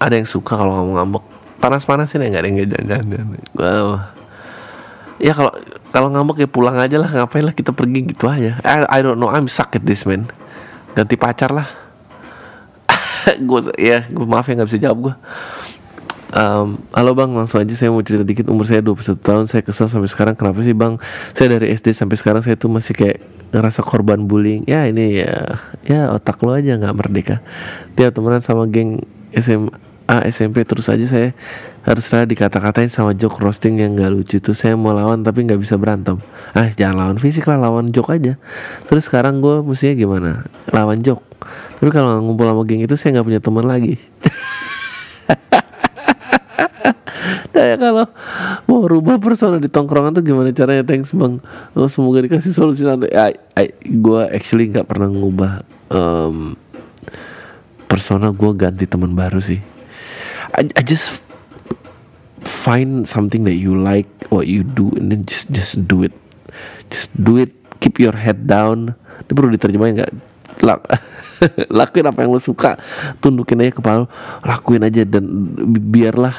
ada 0.00 0.14
yang 0.16 0.24
suka 0.24 0.56
kalau 0.56 0.72
kamu 0.72 0.90
ngambek? 0.96 1.24
Panas 1.60 1.84
panasin 1.84 2.24
ya 2.24 2.28
nggak 2.32 2.42
ada 2.44 2.48
yang 2.48 2.56
jangan 2.68 3.26
wow. 3.56 3.88
Ya 5.20 5.32
kalau 5.36 5.52
kalau 5.92 6.08
ngambek 6.08 6.36
ya 6.44 6.48
pulang 6.48 6.80
aja 6.80 6.96
lah 6.96 7.08
ngapain 7.12 7.44
lah 7.44 7.52
kita 7.52 7.76
pergi 7.76 8.08
gitu 8.08 8.24
aja. 8.32 8.56
I, 8.64 8.88
I 8.88 8.98
don't 9.04 9.20
know 9.20 9.28
I'm 9.28 9.52
suck 9.52 9.76
at 9.76 9.84
this 9.84 10.08
man. 10.08 10.32
Ganti 10.96 11.20
pacar 11.20 11.52
lah. 11.52 11.68
Gue 13.48 13.68
ya 13.76 14.08
gue 14.08 14.24
maaf 14.24 14.48
ya 14.48 14.56
nggak 14.56 14.68
bisa 14.72 14.80
jawab 14.80 15.12
gue 15.12 15.14
Um, 16.34 16.82
halo 16.90 17.14
bang, 17.14 17.30
langsung 17.30 17.62
aja 17.62 17.70
saya 17.78 17.94
mau 17.94 18.02
cerita 18.02 18.26
dikit. 18.26 18.50
Umur 18.50 18.66
saya 18.66 18.82
21 18.82 19.22
tahun, 19.22 19.44
saya 19.46 19.62
kesel 19.62 19.86
sampai 19.86 20.10
sekarang. 20.10 20.34
Kenapa 20.34 20.66
sih 20.66 20.74
bang? 20.74 20.98
Saya 21.30 21.54
dari 21.54 21.70
SD 21.70 21.94
sampai 21.94 22.18
sekarang 22.18 22.42
Saya 22.42 22.58
tuh 22.58 22.74
masih 22.74 22.90
kayak 22.90 23.22
ngerasa 23.54 23.86
korban 23.86 24.26
bullying. 24.26 24.66
Ya 24.66 24.82
ini 24.90 25.22
ya 25.22 25.62
Ya 25.86 26.10
otak 26.10 26.42
lo 26.42 26.58
aja 26.58 26.74
nggak 26.74 26.90
merdeka. 26.90 27.38
Tiap 27.94 28.18
temenan 28.18 28.42
sama 28.42 28.66
geng 28.66 29.06
SMA 29.30 30.18
SMP 30.26 30.66
Terus 30.66 30.90
aja 30.90 31.06
saya 31.06 31.38
harus 31.86 32.02
rela 32.10 32.26
dikata-katain 32.26 32.90
sama 32.90 33.14
joke 33.14 33.38
roasting 33.38 33.78
yang 33.78 33.94
gak 33.94 34.10
lucu 34.10 34.42
tuh. 34.42 34.58
Saya 34.58 34.74
mau 34.74 34.90
lawan 34.90 35.22
tapi 35.22 35.46
nggak 35.46 35.62
bisa 35.62 35.78
berantem. 35.78 36.18
Ah 36.50 36.66
jangan 36.74 36.98
lawan 36.98 37.16
fisik 37.22 37.46
lah, 37.46 37.62
lawan 37.62 37.94
joke 37.94 38.10
aja. 38.10 38.34
Terus 38.90 39.06
sekarang 39.06 39.38
gue 39.38 39.62
mestinya 39.62 39.94
gimana? 39.94 40.30
Lawan 40.74 40.98
joke. 41.06 41.22
Tapi 41.78 41.94
kalau 41.94 42.18
ngumpul 42.26 42.50
sama 42.50 42.66
geng 42.66 42.82
itu 42.82 42.98
saya 42.98 43.20
nggak 43.20 43.26
punya 43.28 43.40
teman 43.44 43.68
lagi 43.68 44.00
Kayak 47.54 47.76
kalau 47.80 48.06
mau 48.68 48.84
rubah 48.84 49.16
persona 49.22 49.56
di 49.62 49.70
tongkrongan 49.70 50.18
tuh 50.18 50.24
gimana 50.24 50.50
caranya? 50.50 50.84
Thanks 50.84 51.14
bang. 51.14 51.40
Oh, 51.72 51.88
semoga 51.88 52.20
dikasih 52.20 52.52
solusi 52.52 52.82
nanti. 52.84 53.08
I, 53.14 53.70
gue 53.80 54.22
actually 54.30 54.68
nggak 54.70 54.90
pernah 54.90 55.08
ngubah 55.08 55.62
um, 55.94 56.58
persona 57.86 58.34
gue 58.34 58.50
ganti 58.58 58.84
teman 58.84 59.14
baru 59.14 59.38
sih. 59.38 59.62
I, 60.54 60.68
I 60.74 60.82
just 60.82 61.22
find 62.44 63.08
something 63.08 63.48
that 63.48 63.56
you 63.56 63.74
like 63.74 64.10
what 64.28 64.46
you 64.46 64.62
do 64.62 64.92
and 64.98 65.10
then 65.10 65.22
just 65.24 65.50
just 65.54 65.86
do 65.86 66.04
it. 66.04 66.12
Just 66.90 67.14
do 67.16 67.40
it. 67.40 67.54
Keep 67.80 68.00
your 68.00 68.16
head 68.16 68.46
down. 68.50 68.94
Ini 69.24 69.32
perlu 69.32 69.50
diterjemahin 69.54 70.02
nggak? 70.02 70.12
Lak 71.70 71.90
lakuin 71.94 72.06
apa 72.06 72.18
yang 72.22 72.30
lo 72.32 72.40
suka. 72.40 72.78
Tundukin 73.18 73.60
aja 73.60 73.72
kepala 73.74 74.04
lo, 74.04 74.08
lakuin 74.44 74.82
aja 74.86 75.02
dan 75.02 75.24
bi- 75.70 76.02
biarlah 76.02 76.34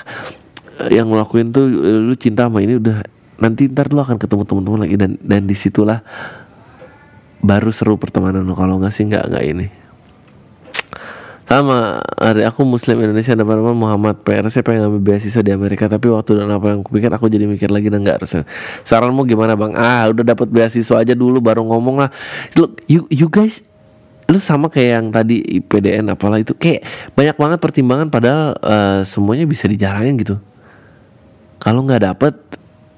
eh, 0.87 0.95
yang 0.95 1.11
lo 1.11 1.19
lakuin 1.19 1.51
tuh 1.51 1.67
eh, 1.67 1.99
lu 1.99 2.15
cinta 2.15 2.47
sama 2.47 2.63
ini 2.63 2.79
udah 2.79 3.03
nanti 3.35 3.67
ntar 3.67 3.91
lu 3.91 3.99
akan 3.99 4.15
ketemu 4.15 4.47
teman-teman 4.47 4.79
lagi 4.87 4.95
dan 4.95 5.11
dan 5.19 5.41
di 5.43 5.55
situlah 5.55 5.99
baru 7.43 7.69
seru 7.69 7.99
pertemanan 7.99 8.47
lo. 8.47 8.55
Kalau 8.55 8.79
nggak 8.79 8.93
sih 8.95 9.03
nggak 9.05 9.25
nggak 9.31 9.45
ini. 9.45 9.67
Sama 11.45 12.01
hari 12.17 12.41
aku 12.41 12.65
muslim 12.65 13.05
Indonesia 13.05 13.37
ada 13.37 13.45
nama 13.45 13.69
Muhammad 13.69 14.17
PR 14.25 14.49
saya 14.49 14.65
pengen 14.65 14.89
ngambil 14.89 15.13
beasiswa 15.13 15.45
di 15.45 15.53
Amerika? 15.53 15.85
Tapi 15.85 16.09
waktu 16.09 16.41
dan 16.41 16.49
apa 16.49 16.73
yang 16.73 16.81
aku 16.81 16.97
pikir 16.97 17.13
aku 17.13 17.29
jadi 17.29 17.45
mikir 17.45 17.69
lagi 17.69 17.93
dan 17.93 18.01
nggak 18.01 18.17
harus 18.17 18.33
saranmu 18.81 19.21
gimana 19.29 19.53
bang? 19.53 19.77
Ah 19.77 20.09
udah 20.09 20.25
dapat 20.25 20.49
beasiswa 20.49 21.05
aja 21.05 21.13
dulu 21.13 21.37
baru 21.37 21.61
ngomong 21.61 22.01
lah. 22.01 22.09
Look 22.57 22.81
you 22.89 23.05
you 23.13 23.29
guys 23.29 23.61
lu 24.25 24.41
sama 24.41 24.73
kayak 24.73 24.89
yang 24.89 25.07
tadi 25.13 25.37
IPDN 25.61 26.09
apalah 26.09 26.41
itu 26.41 26.57
kayak 26.57 26.81
banyak 27.13 27.37
banget 27.37 27.59
pertimbangan 27.61 28.07
padahal 28.09 28.57
eh, 28.57 29.01
semuanya 29.05 29.45
bisa 29.45 29.69
dijalanin 29.69 30.17
gitu. 30.17 30.41
Kalau 31.61 31.85
nggak 31.85 32.01
dapet 32.13 32.33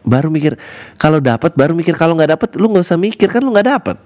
baru 0.08 0.32
mikir. 0.32 0.56
Kalau 0.96 1.20
dapat 1.20 1.52
baru 1.56 1.76
mikir. 1.76 2.00
Kalau 2.00 2.16
nggak 2.16 2.40
dapet 2.40 2.50
lu 2.56 2.72
nggak 2.72 2.88
usah 2.88 3.00
mikir 3.00 3.28
kan 3.28 3.44
lu 3.44 3.52
nggak 3.52 3.68
dapet. 3.68 3.98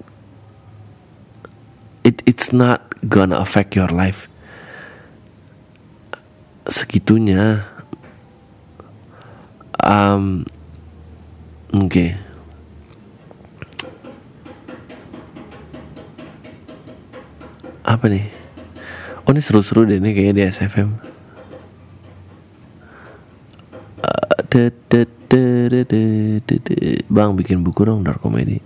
It 2.01 2.25
it's 2.25 2.49
not 2.49 2.81
gonna 3.05 3.37
affect 3.37 3.77
your 3.77 3.93
life. 3.93 4.25
Segitunya 6.65 7.65
um, 9.81 10.45
oke 11.73 12.30
apa 17.85 18.09
nih? 18.09 18.41
Oh 19.25 19.31
ini 19.31 19.41
seru-seru 19.41 19.85
deh 19.85 20.01
nih 20.01 20.13
kayaknya 20.17 20.33
di 20.33 20.43
SFM 20.49 20.89
Eh, 24.51 24.67
Bang 27.07 27.39
bikin 27.39 27.63
buku 27.63 27.87
dong 27.87 28.03
dark 28.03 28.19
comedy 28.19 28.59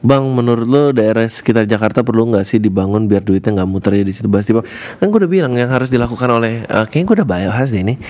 Bang 0.00 0.32
menurut 0.32 0.64
lo 0.64 0.96
daerah 0.96 1.28
sekitar 1.28 1.68
Jakarta 1.68 2.00
perlu 2.00 2.32
nggak 2.32 2.48
sih 2.48 2.56
dibangun 2.56 3.04
biar 3.04 3.20
duitnya 3.20 3.60
nggak 3.60 3.68
muter 3.68 4.00
ya 4.00 4.04
di 4.08 4.16
situ 4.16 4.32
Basti 4.32 4.56
Bang 4.56 4.64
kan 4.96 5.12
gue 5.12 5.20
udah 5.20 5.28
bilang 5.28 5.52
yang 5.60 5.68
harus 5.68 5.92
dilakukan 5.92 6.32
oleh 6.32 6.64
eh, 6.64 6.84
kayaknya 6.88 7.04
gue 7.04 7.16
udah 7.20 7.28
bahas 7.28 7.68
deh 7.68 7.84
ini. 7.84 8.00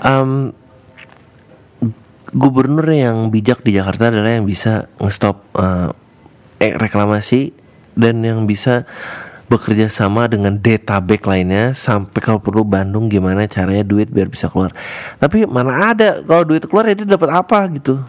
Em, 0.00 0.56
gubernur 2.32 2.88
yang 2.88 3.28
bijak 3.28 3.60
di 3.60 3.76
Jakarta 3.76 4.08
adalah 4.08 4.32
yang 4.32 4.48
bisa 4.48 4.88
ngestop 4.96 5.44
eh, 5.60 5.92
reklamasi 6.80 7.63
dan 7.94 8.22
yang 8.22 8.46
bisa 8.46 8.86
bekerja 9.44 9.92
sama 9.92 10.26
dengan 10.26 10.56
detabek 10.56 11.22
lainnya 11.28 11.76
sampai 11.76 12.20
kalau 12.24 12.40
perlu 12.40 12.64
Bandung 12.64 13.12
gimana 13.12 13.44
caranya 13.44 13.84
duit 13.84 14.08
biar 14.10 14.26
bisa 14.26 14.48
keluar. 14.48 14.72
Tapi 15.20 15.44
mana 15.44 15.94
ada 15.94 16.24
kalau 16.24 16.42
duit 16.48 16.64
keluar 16.64 16.88
ya 16.88 16.94
dia 16.96 17.06
dapat 17.06 17.30
apa 17.30 17.58
gitu. 17.70 18.00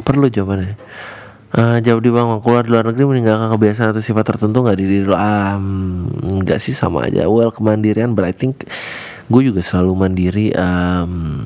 Perlu 0.00 0.30
jawabannya. 0.30 0.78
Eh, 1.50 1.82
jauh 1.82 1.98
di 1.98 2.14
bang 2.14 2.38
keluar 2.38 2.62
di 2.62 2.70
luar 2.70 2.86
negeri 2.94 3.10
meninggalkan 3.10 3.50
kebiasaan 3.50 3.90
atau 3.90 3.98
sifat 3.98 4.22
tertentu 4.22 4.62
nggak 4.62 4.78
di 4.78 4.86
diri 4.86 5.02
lo 5.02 5.18
ah 5.18 5.58
nggak 5.58 6.62
sih 6.62 6.70
sama 6.70 7.10
aja 7.10 7.26
well 7.26 7.50
kemandirian 7.50 8.14
but 8.14 8.22
I 8.22 8.30
think 8.30 8.70
gue 9.26 9.42
juga 9.42 9.58
selalu 9.58 9.92
mandiri 9.98 10.46
um, 10.54 11.42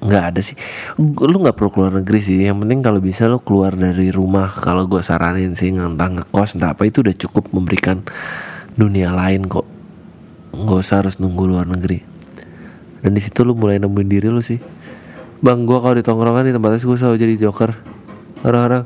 nggak 0.00 0.24
ada 0.32 0.40
sih. 0.40 0.56
Lu 1.00 1.36
nggak 1.40 1.56
perlu 1.56 1.70
keluar 1.72 1.92
negeri 1.92 2.20
sih. 2.24 2.36
Yang 2.40 2.64
penting 2.64 2.80
kalau 2.80 3.00
bisa 3.04 3.28
lu 3.28 3.38
keluar 3.40 3.76
dari 3.76 4.08
rumah 4.08 4.48
kalau 4.48 4.88
gue 4.88 5.04
saranin 5.04 5.52
sih 5.52 5.72
entah 5.72 6.08
ngekos 6.08 6.56
entah 6.56 6.72
apa 6.72 6.88
itu 6.88 7.04
udah 7.04 7.14
cukup 7.16 7.52
memberikan 7.52 8.00
dunia 8.74 9.12
lain 9.12 9.44
kok. 9.44 9.68
Nggak 10.56 10.78
usah 10.80 11.04
harus 11.04 11.20
nunggu 11.20 11.44
luar 11.44 11.68
negeri. 11.68 12.00
Dan 13.00 13.16
di 13.16 13.20
situ 13.20 13.44
lu 13.44 13.52
mulai 13.52 13.76
nemuin 13.76 14.08
diri 14.08 14.28
lu 14.32 14.40
sih. 14.40 14.60
Bang 15.40 15.64
gue 15.64 15.78
kalau 15.80 15.96
di 15.96 16.04
tongkrongan 16.04 16.48
di 16.48 16.52
tempatnya 16.52 16.80
gue 16.80 16.96
selalu 16.96 17.16
jadi 17.16 17.34
joker. 17.48 17.70
Orang-orang 18.44 18.84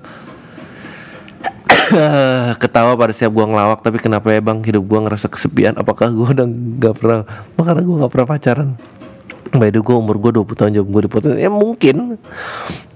ketawa 2.63 2.97
pada 2.97 3.13
setiap 3.13 3.33
gua 3.35 3.47
ngelawak 3.49 3.85
tapi 3.85 3.99
kenapa 4.01 4.33
ya 4.33 4.41
bang? 4.41 4.63
Hidup 4.65 4.85
gua 4.89 5.05
ngerasa 5.05 5.29
kesepian. 5.29 5.77
Apakah 5.77 6.11
gua 6.11 6.33
udah 6.33 6.47
nggak 6.49 6.95
pernah 6.97 7.19
makanya 7.55 7.83
gua 7.85 7.97
nggak 8.05 8.13
pernah 8.13 8.29
pacaran 8.29 8.69
By 9.55 9.71
the 9.71 9.81
gue 9.81 9.95
umur 9.95 10.19
gue 10.19 10.31
20 10.35 10.59
tahun 10.59 10.71
jawab 10.81 10.89
gue 10.91 11.03
dipotong. 11.07 11.39
Ya 11.39 11.51
mungkin. 11.53 12.19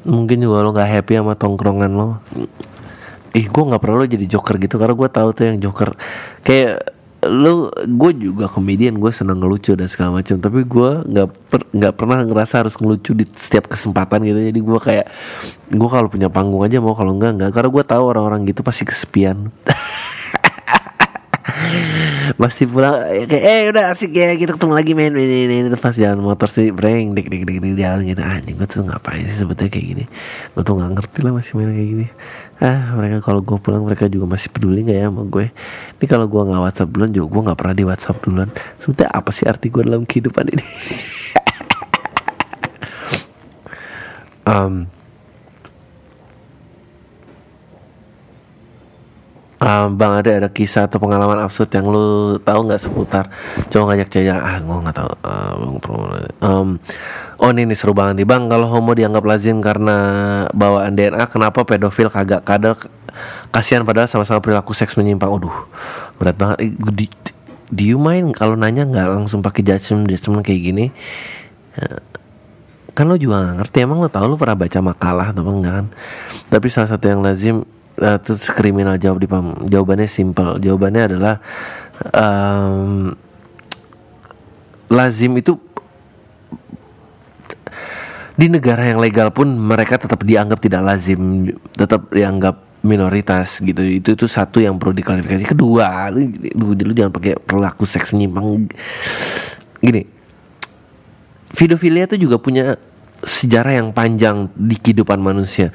Mungkin 0.03 0.37
juga 0.43 0.65
lo 0.65 0.75
gak 0.75 0.89
happy 0.89 1.21
sama 1.21 1.39
tongkrongan 1.39 1.93
lo. 1.95 2.19
Ih 3.37 3.47
gue 3.47 3.63
gak 3.63 3.81
pernah 3.81 4.03
lo 4.03 4.07
jadi 4.09 4.25
joker 4.25 4.57
gitu 4.57 4.81
Karena 4.81 4.95
gue 4.97 5.09
tahu 5.09 5.29
tuh 5.37 5.45
yang 5.55 5.59
joker. 5.63 5.95
Kayak 6.43 6.99
lu 7.27 7.67
gue 7.75 8.11
juga 8.15 8.47
komedian 8.47 8.95
gue 8.95 9.11
seneng 9.11 9.43
ngelucu 9.43 9.75
dan 9.75 9.91
segala 9.91 10.23
macam 10.23 10.39
tapi 10.39 10.63
gue 10.63 10.91
per, 11.51 11.67
nggak 11.75 11.95
pernah 11.99 12.23
ngerasa 12.23 12.63
harus 12.63 12.79
ngelucu 12.79 13.11
di 13.11 13.27
setiap 13.27 13.67
kesempatan 13.67 14.23
gitu. 14.23 14.39
Jadi 14.39 14.61
gue 14.63 14.79
kayak 14.79 15.07
gue 15.75 15.89
kalau 15.91 16.07
punya 16.07 16.31
panggung 16.31 16.63
aja 16.63 16.79
mau 16.79 16.95
kalau 16.95 17.19
enggak 17.19 17.35
enggak 17.35 17.51
karena 17.51 17.71
gue 17.75 17.85
tahu 17.85 18.03
orang-orang 18.07 18.47
gitu 18.47 18.63
pasti 18.63 18.87
kesepian 18.87 19.51
masih 22.37 22.69
pulang 22.69 22.93
kayak 23.25 23.45
eh 23.45 23.63
udah 23.73 23.97
asik 23.97 24.13
ya 24.13 24.37
kita 24.37 24.55
ketemu 24.55 24.75
lagi 24.77 24.93
main 24.93 25.13
ini 25.17 25.49
ini, 25.49 25.55
ini 25.65 25.69
pas 25.81 25.97
jalan 25.97 26.21
motor 26.21 26.47
sih 26.47 26.69
breng 26.71 27.17
dik 27.17 27.33
dik 27.33 27.43
dik 27.49 27.59
dik 27.65 27.75
jalan 27.81 28.05
gitu. 28.05 28.21
Anjing 28.21 28.57
gue 28.61 28.69
tuh 28.69 28.85
ngapain 28.85 29.25
sih 29.25 29.39
sebetulnya 29.41 29.73
kayak 29.73 29.87
gini? 29.87 30.05
Gue 30.53 30.63
tuh 30.63 30.75
nggak 30.77 30.91
ngerti 30.93 31.19
lah 31.25 31.33
masih 31.33 31.53
main 31.57 31.71
kayak 31.73 31.89
gini. 31.89 32.07
Ah 32.61 32.93
mereka 32.99 33.17
kalau 33.25 33.41
gue 33.41 33.59
pulang 33.59 33.83
mereka 33.87 34.05
juga 34.13 34.27
masih 34.29 34.49
peduli 34.53 34.85
nggak 34.85 34.99
ya 35.01 35.07
sama 35.09 35.23
gue? 35.25 35.47
Ini 35.99 36.07
kalau 36.07 36.27
gue 36.29 36.43
nggak 36.43 36.63
WhatsApp 36.69 36.91
duluan 36.93 37.11
juga 37.17 37.27
gue 37.33 37.43
nggak 37.49 37.59
pernah 37.59 37.75
di 37.75 37.85
WhatsApp 37.89 38.17
duluan. 38.21 38.49
Sebetulnya 38.77 39.11
apa 39.11 39.31
sih 39.33 39.45
arti 39.49 39.67
gue 39.73 39.83
dalam 39.83 40.05
kehidupan 40.05 40.45
ini? 40.53 40.65
Um, 44.49 44.89
Um, 49.59 49.99
bang 49.99 50.23
ada 50.23 50.31
ada 50.39 50.49
kisah 50.55 50.87
atau 50.87 51.03
pengalaman 51.03 51.43
absurd 51.43 51.67
yang 51.75 51.91
lu 51.91 52.39
tahu 52.39 52.71
nggak 52.71 52.79
seputar? 52.79 53.27
Cowok 53.67 53.91
ngajak 53.91 54.09
cewek 54.15 54.31
ah 54.31 54.63
gue 54.63 54.77
nggak 54.87 54.97
tahu. 54.97 55.13
Um, 56.39 56.79
oh 57.43 57.51
ini, 57.51 57.67
ini 57.67 57.75
seru 57.75 57.91
banget 57.91 58.23
nih 58.23 58.29
bang. 58.31 58.47
Kalau 58.47 58.71
homo 58.71 58.95
dianggap 58.95 59.27
lazim 59.27 59.59
karena 59.59 59.97
bawaan 60.55 60.95
DNA 60.95 61.27
kenapa 61.27 61.67
pedofil 61.67 62.07
kagak 62.07 62.47
kadal? 62.47 62.79
Kasihan 63.51 63.83
padahal 63.83 64.07
sama-sama 64.07 64.39
perilaku 64.39 64.79
seks 64.79 64.95
menyimpang. 64.95 65.27
Aduh 65.27 65.67
berat 66.23 66.39
banget. 66.39 66.79
Di, 66.95 67.11
do 67.75 67.83
you 67.83 67.99
mind 67.99 68.39
kalau 68.39 68.55
nanya 68.55 68.87
nggak 68.87 69.11
langsung 69.11 69.43
pakai 69.43 69.67
judgement 69.67 70.07
judgement 70.07 70.47
kayak 70.47 70.63
gini? 70.71 70.87
Ya, 71.75 71.99
kan 72.95 73.07
lo 73.07 73.19
juga 73.19 73.43
gak 73.43 73.63
ngerti. 73.63 73.77
Emang 73.83 74.03
lo 74.03 74.11
tau 74.11 74.27
lo 74.27 74.35
pernah 74.35 74.55
baca 74.55 74.79
makalah 74.83 75.27
atau 75.31 75.43
enggak 75.47 75.75
kan? 75.83 75.87
Tapi 76.47 76.67
salah 76.71 76.91
satu 76.91 77.11
yang 77.11 77.23
lazim 77.23 77.67
uh, 78.01 78.19
terus 78.23 78.49
kriminal 78.55 78.97
jawab 78.97 79.19
di 79.23 79.29
pam 79.29 79.67
jawabannya 79.67 80.09
simpel 80.09 80.59
jawabannya 80.59 81.03
adalah 81.15 81.35
um, 82.15 83.13
lazim 84.89 85.37
itu 85.37 85.59
di 88.39 88.47
negara 88.47 88.87
yang 88.87 89.03
legal 89.03 89.35
pun 89.35 89.51
mereka 89.51 89.99
tetap 89.99 90.23
dianggap 90.23 90.63
tidak 90.63 90.83
lazim 90.87 91.51
tetap 91.75 92.07
dianggap 92.15 92.63
minoritas 92.87 93.59
gitu. 93.59 93.83
Itu 93.83 94.15
itu 94.15 94.27
satu 94.31 94.63
yang 94.63 94.79
perlu 94.79 94.95
diklarifikasi. 94.95 95.43
Kedua 95.43 96.07
lu, 96.15 96.31
lu 96.55 96.93
jangan 96.95 97.11
pakai 97.11 97.35
perilaku 97.35 97.83
seks 97.83 98.15
menyimpang. 98.15 98.71
Gini 99.83 100.19
pedofilia 101.59 102.05
itu 102.07 102.29
juga 102.29 102.37
punya 102.37 102.77
sejarah 103.25 103.83
yang 103.83 103.89
panjang 103.91 104.47
di 104.55 104.77
kehidupan 104.79 105.19
manusia 105.19 105.75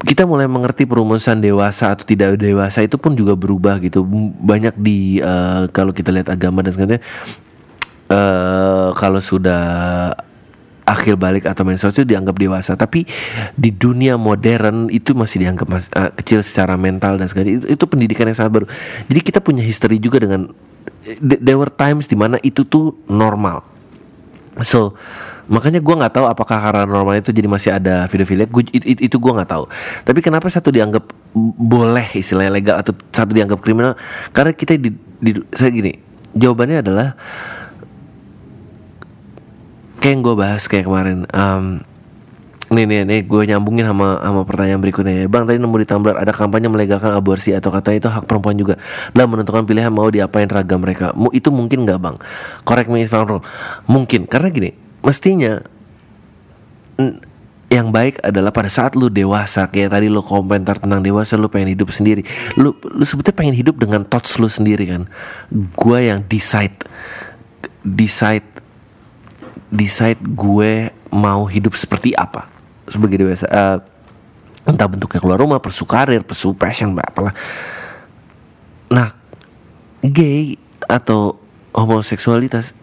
kita 0.00 0.24
mulai 0.24 0.48
mengerti 0.48 0.88
perumusan 0.88 1.44
dewasa 1.44 1.92
atau 1.92 2.08
tidak 2.08 2.40
dewasa 2.40 2.80
itu 2.80 2.96
pun 2.96 3.12
juga 3.12 3.36
berubah 3.36 3.76
gitu. 3.84 4.04
Banyak 4.40 4.80
di 4.80 5.20
uh, 5.20 5.68
kalau 5.70 5.92
kita 5.92 6.08
lihat 6.08 6.32
agama 6.32 6.64
dan 6.64 6.72
sebagainya 6.72 7.04
uh, 8.08 8.96
kalau 8.96 9.20
sudah 9.20 9.62
akhir 10.90 11.14
balik 11.14 11.46
atau 11.46 11.62
menstruasi 11.62 12.02
itu 12.02 12.16
dianggap 12.16 12.34
dewasa. 12.34 12.72
Tapi 12.74 13.06
di 13.54 13.70
dunia 13.70 14.18
modern 14.18 14.90
itu 14.90 15.14
masih 15.14 15.46
dianggap 15.46 15.66
mas, 15.70 15.86
uh, 15.94 16.10
kecil 16.16 16.42
secara 16.42 16.74
mental 16.74 17.20
dan 17.20 17.30
sebagainya 17.30 17.62
itu, 17.62 17.66
itu 17.78 17.84
pendidikan 17.86 18.26
yang 18.26 18.38
sangat 18.38 18.52
baru. 18.62 18.66
Jadi 19.06 19.20
kita 19.20 19.38
punya 19.38 19.62
history 19.62 20.02
juga 20.02 20.24
dengan 20.24 20.50
there 21.22 21.60
were 21.60 21.70
times 21.70 22.10
di 22.10 22.16
mana 22.18 22.40
itu 22.42 22.66
tuh 22.66 22.96
normal. 23.06 23.62
So 24.64 24.98
makanya 25.50 25.82
gue 25.82 25.94
nggak 25.98 26.14
tahu 26.14 26.26
apakah 26.30 26.62
karena 26.62 26.86
normal 26.86 27.18
itu 27.18 27.34
jadi 27.34 27.48
masih 27.50 27.70
ada 27.74 28.06
video-video 28.06 28.46
gue 28.46 28.62
it, 28.70 28.84
it, 28.86 28.98
itu 29.10 29.16
gue 29.18 29.32
nggak 29.34 29.50
tahu 29.50 29.66
tapi 30.06 30.22
kenapa 30.22 30.46
satu 30.46 30.70
dianggap 30.70 31.10
boleh 31.58 32.06
istilahnya 32.14 32.54
legal 32.54 32.76
atau 32.78 32.94
satu 33.10 33.34
dianggap 33.34 33.58
kriminal 33.58 33.98
karena 34.30 34.54
kita 34.54 34.78
di, 34.78 34.94
di 35.18 35.34
saya 35.50 35.74
gini 35.74 35.98
jawabannya 36.38 36.86
adalah 36.86 37.08
kayak 39.98 40.12
yang 40.14 40.22
gue 40.22 40.34
bahas 40.38 40.62
kayak 40.70 40.86
kemarin 40.86 41.26
um, 41.34 41.82
Nih 42.70 42.86
nih 42.86 43.02
nih 43.02 43.26
gue 43.26 43.50
nyambungin 43.50 43.82
sama 43.82 44.22
sama 44.22 44.46
pertanyaan 44.46 44.78
berikutnya 44.78 45.14
ya. 45.18 45.24
Bang 45.26 45.42
tadi 45.42 45.58
nemu 45.58 45.74
di 45.74 45.86
Tumblr 45.90 46.14
ada 46.14 46.30
kampanye 46.30 46.70
melegalkan 46.70 47.10
aborsi 47.10 47.50
atau 47.50 47.74
kata 47.74 47.98
itu 47.98 48.06
hak 48.06 48.30
perempuan 48.30 48.54
juga 48.54 48.78
dan 49.10 49.26
menentukan 49.26 49.66
pilihan 49.66 49.90
mau 49.90 50.06
diapain 50.06 50.46
ragam 50.46 50.78
mereka. 50.78 51.10
Itu 51.34 51.50
mungkin 51.50 51.82
nggak 51.82 51.98
bang? 51.98 52.16
Correct 52.62 52.86
me 52.86 53.02
if 53.02 53.10
I'm 53.10 53.26
wrong. 53.26 53.42
Mungkin 53.90 54.30
karena 54.30 54.54
gini 54.54 54.70
mestinya 55.00 55.64
yang 57.70 57.94
baik 57.94 58.18
adalah 58.26 58.50
pada 58.50 58.66
saat 58.66 58.98
lu 58.98 59.06
dewasa. 59.06 59.70
Kayak 59.70 59.94
tadi 59.94 60.10
lu 60.10 60.18
komentar 60.20 60.82
tentang 60.82 61.00
dewasa 61.00 61.38
lu 61.38 61.46
pengen 61.46 61.70
hidup 61.78 61.94
sendiri. 61.94 62.26
Lu 62.58 62.74
lu 62.82 63.04
sebetulnya 63.06 63.38
pengen 63.38 63.54
hidup 63.54 63.78
dengan 63.78 64.02
thoughts 64.02 64.42
lu 64.42 64.50
sendiri 64.50 64.90
kan? 64.90 65.06
Gue 65.78 66.10
yang 66.10 66.26
decide 66.26 66.74
decide 67.86 68.44
decide 69.70 70.18
gue 70.18 70.90
mau 71.14 71.46
hidup 71.46 71.78
seperti 71.78 72.10
apa. 72.18 72.50
Sebagai 72.90 73.22
dewasa 73.22 73.46
uh, 73.46 73.78
entah 74.66 74.90
bentuknya 74.90 75.22
keluar 75.22 75.38
rumah 75.38 75.62
persu 75.62 75.86
karir 75.86 76.26
persu 76.26 76.50
passion 76.58 76.90
apalah. 76.98 77.32
Nah 78.90 79.14
gay 80.02 80.58
atau 80.90 81.38
homoseksualitas 81.70 82.74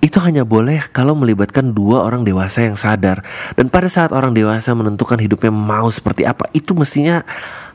itu 0.00 0.16
hanya 0.24 0.48
boleh 0.48 0.80
kalau 0.90 1.12
melibatkan 1.12 1.76
dua 1.76 2.00
orang 2.04 2.24
dewasa 2.24 2.64
yang 2.64 2.76
sadar. 2.76 3.20
Dan 3.52 3.68
pada 3.68 3.86
saat 3.92 4.16
orang 4.16 4.32
dewasa 4.32 4.72
menentukan 4.72 5.20
hidupnya 5.20 5.52
mau 5.52 5.92
seperti 5.92 6.24
apa 6.24 6.48
itu 6.56 6.72
mestinya 6.72 7.20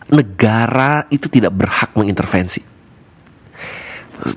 negara 0.10 1.06
itu 1.14 1.30
tidak 1.30 1.54
berhak 1.54 1.94
mengintervensi. 1.94 2.66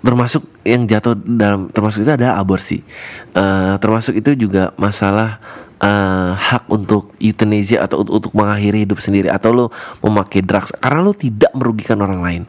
Termasuk 0.04 0.44
yang 0.68 0.84
jatuh 0.84 1.16
dalam 1.16 1.72
termasuk 1.72 2.04
itu 2.04 2.12
ada 2.12 2.36
aborsi. 2.36 2.84
Uh, 3.32 3.80
termasuk 3.80 4.20
itu 4.20 4.36
juga 4.36 4.76
masalah 4.76 5.40
uh, 5.80 6.36
hak 6.36 6.68
untuk 6.68 7.14
euthanasia 7.22 7.86
atau 7.86 8.04
untuk, 8.04 8.14
untuk 8.20 8.32
mengakhiri 8.36 8.84
hidup 8.84 8.98
sendiri 9.00 9.32
atau 9.32 9.54
lo 9.54 9.66
memakai 10.04 10.44
drugs 10.44 10.74
karena 10.76 11.00
lo 11.00 11.16
tidak 11.16 11.50
merugikan 11.56 12.04
orang 12.04 12.20
lain. 12.20 12.42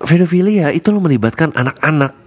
Pedofilia 0.00 0.72
itu 0.72 0.88
lo 0.94 1.00
melibatkan 1.02 1.52
anak-anak 1.52 2.19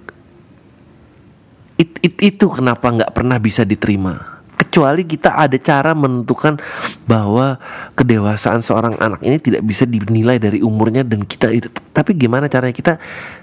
it, 1.78 1.92
it, 2.02 2.16
itu 2.22 2.46
kenapa 2.50 2.90
nggak 2.90 3.12
pernah 3.14 3.38
bisa 3.42 3.66
diterima. 3.66 4.34
Kecuali 4.54 5.06
kita 5.06 5.38
ada 5.38 5.54
cara 5.62 5.94
menentukan 5.94 6.58
bahwa 7.06 7.62
kedewasaan 7.94 8.66
seorang 8.66 8.98
anak 8.98 9.22
ini 9.22 9.38
tidak 9.38 9.62
bisa 9.62 9.86
dinilai 9.86 10.42
dari 10.42 10.66
umurnya 10.66 11.06
dan 11.06 11.26
kita 11.26 11.54
itu. 11.54 11.70
Tapi 11.94 12.18
gimana 12.18 12.50
caranya 12.50 12.74
kita? 12.74 12.94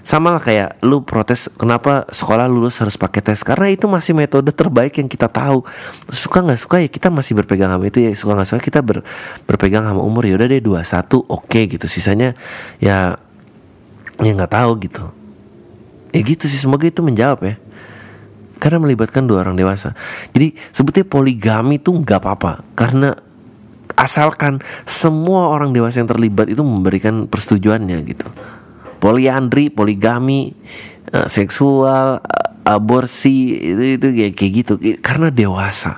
Sama 0.03 0.35
lah 0.35 0.43
kayak 0.43 0.83
lu 0.83 1.03
protes 1.07 1.47
kenapa 1.55 2.03
sekolah 2.11 2.51
lulus 2.51 2.79
harus 2.83 2.99
pakai 2.99 3.23
tes? 3.23 3.47
Karena 3.47 3.71
itu 3.71 3.87
masih 3.87 4.11
metode 4.11 4.51
terbaik 4.51 4.99
yang 4.99 5.07
kita 5.07 5.31
tahu. 5.31 5.63
Suka 6.11 6.43
nggak 6.43 6.59
suka 6.59 6.83
ya 6.83 6.89
kita 6.91 7.07
masih 7.07 7.31
berpegang 7.37 7.71
sama 7.71 7.87
itu 7.87 8.03
ya. 8.03 8.11
Suka 8.11 8.35
nggak 8.35 8.49
suka 8.51 8.59
kita 8.59 8.79
ber, 8.83 9.03
berpegang 9.47 9.87
sama 9.87 10.03
umur. 10.03 10.27
Ya 10.27 10.35
udah 10.35 10.47
deh 10.51 10.63
dua 10.63 10.83
satu 10.83 11.23
oke 11.31 11.47
okay, 11.47 11.63
gitu. 11.71 11.87
Sisanya 11.87 12.35
ya 12.83 13.15
ya 14.19 14.31
nggak 14.35 14.51
tahu 14.51 14.71
gitu. 14.83 15.03
Ya 16.11 16.19
gitu 16.27 16.43
sih 16.51 16.59
semoga 16.59 16.87
itu 16.87 16.99
menjawab 16.99 17.39
ya 17.39 17.55
karena 18.61 18.77
melibatkan 18.77 19.25
dua 19.25 19.41
orang 19.41 19.57
dewasa. 19.57 19.97
Jadi 20.29 20.53
sebetulnya 20.69 21.09
poligami 21.09 21.81
itu 21.81 21.89
nggak 21.89 22.21
apa-apa 22.21 22.61
karena 22.77 23.17
asalkan 23.97 24.61
semua 24.85 25.49
orang 25.49 25.73
dewasa 25.73 25.99
yang 25.99 26.09
terlibat 26.09 26.53
itu 26.53 26.61
memberikan 26.61 27.25
persetujuannya 27.25 27.97
gitu. 28.05 28.29
Poliandri, 29.01 29.73
poligami, 29.73 30.53
uh, 31.09 31.25
seksual, 31.25 32.21
uh, 32.21 32.49
aborsi 32.69 33.57
itu 33.57 33.97
itu 33.97 34.07
kayak 34.37 34.51
gitu 34.53 34.73
karena 35.01 35.33
dewasa. 35.33 35.97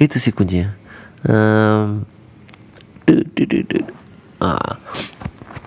Itu 0.00 0.16
sih 0.16 0.32
kuncinya. 0.32 0.72
Um, 1.24 2.08
uh, 4.40 4.72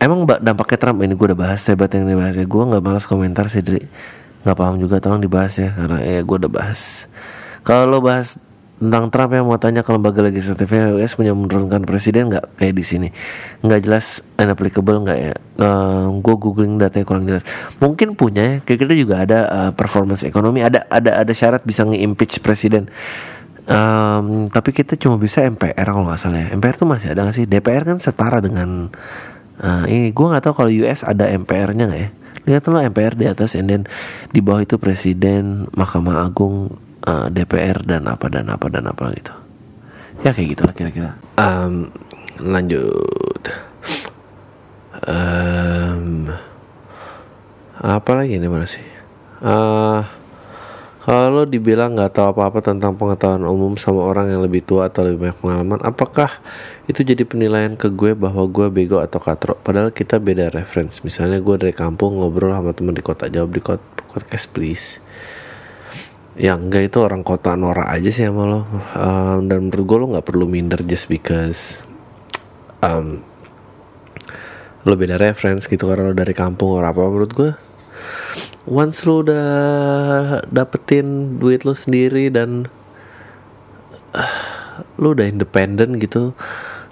emang 0.02 0.26
dampaknya 0.42 0.78
Trump 0.78 1.02
ini 1.02 1.14
gue 1.18 1.28
udah 1.34 1.40
bahas 1.40 1.62
hebat 1.70 1.90
yang 1.94 2.06
dibahas 2.06 2.38
ya 2.38 2.46
gue 2.46 2.64
nggak 2.70 2.84
malas 2.84 3.06
komentar 3.10 3.50
sih 3.50 3.62
nggak 4.48 4.56
paham 4.56 4.80
juga 4.80 5.04
tolong 5.04 5.20
dibahas 5.20 5.60
ya 5.60 5.76
karena 5.76 6.00
ya 6.00 6.24
gue 6.24 6.38
udah 6.40 6.52
bahas. 6.52 7.12
Kalau 7.68 7.84
lo 7.92 8.00
bahas 8.00 8.40
tentang 8.80 9.12
Trump 9.12 9.36
yang 9.36 9.44
mau 9.44 9.60
tanya 9.60 9.84
ke 9.84 9.92
lembaga 9.92 10.24
legislatifnya 10.24 10.96
US 10.96 11.20
punya 11.20 11.36
menurunkan 11.36 11.84
presiden 11.84 12.32
nggak? 12.32 12.56
Kayak 12.56 12.74
di 12.80 12.86
sini. 12.88 13.08
Nggak 13.60 13.80
jelas 13.84 14.24
inapplicable 14.40 15.04
nggak 15.04 15.20
ya? 15.20 15.34
Uh, 15.60 15.68
eh, 15.68 16.06
gue 16.24 16.36
googling 16.40 16.80
datanya 16.80 17.04
kurang 17.04 17.28
jelas. 17.28 17.44
Mungkin 17.84 18.16
punya 18.16 18.44
ya 18.48 18.56
kayak 18.64 18.80
kita 18.88 18.94
juga 18.96 19.28
ada 19.28 19.40
uh, 19.52 19.72
performance 19.76 20.24
ekonomi. 20.24 20.64
Ada 20.64 20.88
ada 20.88 21.20
ada 21.28 21.34
syarat 21.36 21.68
bisa 21.68 21.84
nge-impeach 21.84 22.40
presiden. 22.40 22.88
Um, 23.68 24.48
tapi 24.48 24.72
kita 24.72 24.96
cuma 24.96 25.20
bisa 25.20 25.44
MPR 25.44 25.84
kalau 25.84 26.08
nggak 26.08 26.22
salah 26.24 26.40
ya. 26.40 26.56
MPR 26.56 26.80
tuh 26.80 26.88
masih 26.88 27.12
ada 27.12 27.28
nggak 27.28 27.36
sih? 27.36 27.44
DPR 27.44 27.84
kan 27.84 28.00
setara 28.00 28.40
dengan 28.40 28.88
Nah, 29.58 29.90
ini. 29.90 30.14
Gue 30.14 30.26
nggak 30.30 30.44
tahu 30.46 30.54
kalau 30.64 30.72
US 30.72 31.02
ada 31.02 31.26
MPR-nya 31.34 31.90
nggak 31.90 32.02
ya. 32.02 32.10
Lihat 32.48 32.64
lo 32.72 32.80
MPR 32.80 33.20
di 33.20 33.28
atas, 33.28 33.60
and 33.60 33.68
then 33.68 33.84
di 34.32 34.40
bawah 34.40 34.64
itu 34.64 34.80
presiden, 34.80 35.68
Mahkamah 35.76 36.24
Agung, 36.24 36.80
uh, 37.04 37.28
DPR 37.28 37.84
dan 37.84 38.08
apa 38.08 38.32
dan 38.32 38.48
apa 38.48 38.72
dan 38.72 38.88
apa 38.88 39.12
gitu. 39.14 39.36
Ya 40.24 40.32
kayak 40.32 40.56
gitu 40.56 40.62
lah 40.64 40.74
kira-kira. 40.74 41.12
Um, 41.36 41.92
lanjut. 42.40 43.44
Um, 45.06 46.32
apa 47.78 48.12
lagi 48.18 48.40
ini 48.40 48.48
mana 48.50 48.66
sih? 48.66 48.82
Uh, 49.44 50.02
kalau 51.08 51.48
dibilang 51.48 51.96
nggak 51.96 52.20
tahu 52.20 52.36
apa-apa 52.36 52.60
tentang 52.60 53.00
pengetahuan 53.00 53.48
umum 53.48 53.80
sama 53.80 54.04
orang 54.04 54.28
yang 54.28 54.44
lebih 54.44 54.60
tua 54.60 54.92
atau 54.92 55.08
lebih 55.08 55.32
banyak 55.32 55.40
pengalaman, 55.40 55.80
apakah 55.88 56.28
itu 56.84 57.00
jadi 57.00 57.24
penilaian 57.24 57.80
ke 57.80 57.88
gue 57.88 58.12
bahwa 58.12 58.44
gue 58.44 58.68
bego 58.68 59.00
atau 59.00 59.24
katro? 59.24 59.56
Padahal 59.56 59.96
kita 59.96 60.20
beda 60.20 60.52
reference. 60.52 61.08
Misalnya 61.08 61.40
gue 61.40 61.56
dari 61.56 61.72
kampung 61.72 62.20
ngobrol 62.20 62.52
sama 62.52 62.76
temen 62.76 62.92
di 62.92 63.00
kota, 63.00 63.32
jawab 63.32 63.56
di 63.56 63.64
kota, 63.64 63.80
podcast 64.12 64.52
please. 64.52 65.00
Yang 66.36 66.60
enggak 66.68 66.84
itu 66.92 66.98
orang 67.00 67.24
kota 67.24 67.56
norak 67.56 67.88
aja 67.88 68.10
sih 68.12 68.28
sama 68.28 68.44
lo. 68.44 68.68
Um, 69.00 69.48
dan 69.48 69.72
menurut 69.72 69.86
gue 69.88 69.98
lo 70.04 70.06
nggak 70.12 70.28
perlu 70.28 70.44
minder 70.44 70.84
just 70.84 71.08
because 71.08 71.88
um, 72.84 73.24
lo 74.84 75.00
beda 75.00 75.16
reference 75.16 75.72
gitu 75.72 75.88
karena 75.88 76.12
lo 76.12 76.16
dari 76.16 76.36
kampung 76.36 76.76
orang 76.76 76.92
apa 76.92 77.00
menurut 77.08 77.32
gue 77.32 77.52
once 78.68 79.08
lu 79.08 79.24
udah 79.24 79.48
dapetin 80.52 81.40
duit 81.40 81.64
lu 81.64 81.72
sendiri 81.72 82.28
dan 82.28 82.68
uh, 84.12 84.34
lu 85.00 85.16
udah 85.16 85.26
independen 85.30 86.02
gitu 86.02 86.36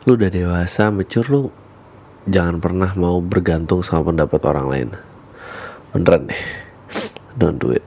lu 0.06 0.12
udah 0.14 0.30
dewasa 0.30 0.94
mature 0.94 1.28
lu 1.28 1.50
jangan 2.26 2.58
pernah 2.58 2.92
mau 2.98 3.22
bergantung 3.22 3.86
sama 3.86 4.10
pendapat 4.14 4.42
orang 4.46 4.68
lain. 4.70 4.90
Beneran 5.94 6.30
deh. 6.30 6.44
Don't 7.38 7.62
do 7.62 7.72
it. 7.74 7.86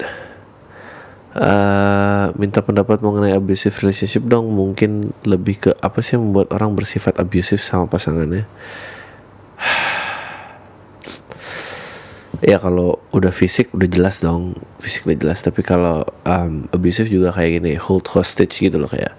Uh, 1.38 2.34
minta 2.34 2.58
pendapat 2.64 2.98
mengenai 2.98 3.36
abusive 3.36 3.74
relationship 3.82 4.26
dong. 4.26 4.50
Mungkin 4.54 5.12
lebih 5.26 5.68
ke 5.68 5.70
apa 5.78 6.02
sih 6.02 6.16
yang 6.16 6.30
membuat 6.30 6.54
orang 6.54 6.74
bersifat 6.74 7.18
abusive 7.18 7.62
sama 7.62 7.86
pasangannya 7.90 8.46
ya 12.38 12.62
kalau 12.62 13.02
udah 13.10 13.34
fisik 13.34 13.74
udah 13.74 13.88
jelas 13.90 14.22
dong. 14.22 14.54
Fisik 14.78 15.06
udah 15.06 15.18
jelas. 15.18 15.42
Tapi 15.42 15.60
kalau 15.66 16.06
um, 16.22 16.70
abusive 16.70 17.10
juga 17.10 17.34
kayak 17.34 17.62
gini 17.62 17.72
hold 17.74 18.06
hostage 18.10 18.58
gitu 18.62 18.78
loh 18.78 18.90
kayak 18.90 19.14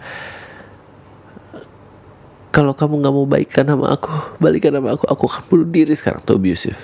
kalau 2.50 2.74
kamu 2.74 3.06
nggak 3.06 3.14
mau 3.14 3.28
baikkan 3.30 3.62
sama 3.62 3.94
aku 3.94 4.10
balikan 4.42 4.74
sama 4.74 4.98
aku 4.98 5.06
aku 5.06 5.24
akan 5.30 5.44
bunuh 5.52 5.68
diri 5.70 5.94
sekarang. 5.94 6.24
Tuh 6.24 6.40
abusive. 6.40 6.80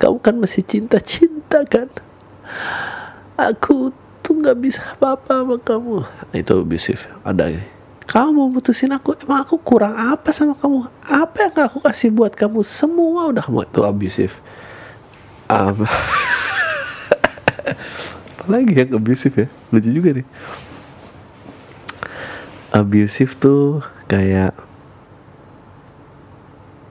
Kamu 0.00 0.16
kan 0.18 0.34
masih 0.40 0.64
cinta 0.64 0.96
cinta 0.98 1.60
kan? 1.68 1.88
Aku 3.36 3.92
tuh 4.24 4.34
nggak 4.36 4.58
bisa 4.58 4.80
apa-apa 4.96 5.44
sama 5.44 5.56
kamu. 5.60 5.94
Nah, 6.04 6.36
itu 6.36 6.52
abusive. 6.56 7.04
Ada 7.20 7.52
ini. 7.52 7.66
Kamu 8.10 8.34
mau 8.34 8.50
putusin 8.50 8.90
aku? 8.90 9.14
Emang 9.22 9.46
aku 9.46 9.54
kurang 9.62 9.94
apa 9.94 10.34
sama 10.34 10.58
kamu? 10.58 10.90
Apa 11.06 11.46
yang 11.46 11.70
aku 11.70 11.78
kasih 11.78 12.10
buat 12.10 12.34
kamu? 12.34 12.66
Semua 12.66 13.30
udah 13.30 13.46
kamu. 13.46 13.70
Itu 13.70 13.86
abusive 13.86 14.34
um, 15.50 15.82
lagi 18.50 18.72
yang 18.72 18.94
abusive 18.94 19.34
ya? 19.34 19.48
Lucu 19.74 19.90
juga 19.90 20.10
nih. 20.14 20.26
Abusive 22.70 23.34
tuh 23.34 23.82
kayak 24.06 24.54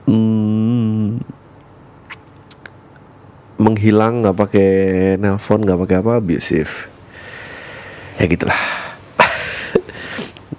hmm, 0.04 1.24
menghilang 3.56 4.20
nggak 4.20 4.36
pakai 4.36 4.70
nelpon 5.16 5.64
nggak 5.64 5.80
pakai 5.80 5.96
apa 6.04 6.20
abusive. 6.20 6.92
Ya 8.20 8.28
gitulah. 8.28 8.56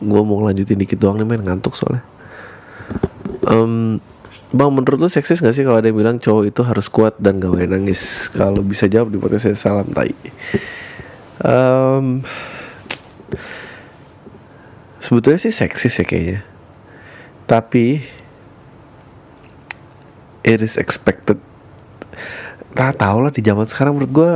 Gue 0.02 0.22
mau 0.26 0.42
lanjutin 0.42 0.82
dikit 0.82 0.98
doang 0.98 1.22
nih 1.22 1.28
main 1.30 1.46
ngantuk 1.46 1.78
soalnya. 1.78 2.02
Um, 3.46 4.02
Bang, 4.52 4.76
menurut 4.76 5.00
lu 5.00 5.08
seksis 5.08 5.40
gak 5.40 5.56
sih 5.56 5.64
kalau 5.64 5.80
ada 5.80 5.88
yang 5.88 5.96
bilang 5.96 6.20
cowok 6.20 6.44
itu 6.52 6.62
harus 6.68 6.92
kuat 6.92 7.16
dan 7.24 7.40
gak 7.40 7.56
boleh 7.56 7.72
nangis? 7.72 8.28
Kalau 8.36 8.60
bisa 8.60 8.84
jawab 8.92 9.08
di 9.08 9.16
podcast 9.16 9.48
saya 9.48 9.56
salam 9.56 9.88
tai. 9.96 10.12
Um, 11.40 12.20
sebetulnya 15.00 15.40
sih 15.40 15.56
seksis 15.56 15.96
ya 15.96 16.04
kayaknya. 16.04 16.44
Tapi 17.48 18.04
it 20.44 20.60
is 20.60 20.76
expected. 20.76 21.40
Tak 22.76 23.00
tau 23.00 23.24
lah 23.24 23.32
di 23.32 23.40
zaman 23.40 23.64
sekarang 23.64 23.96
menurut 23.96 24.12
gue 24.12 24.32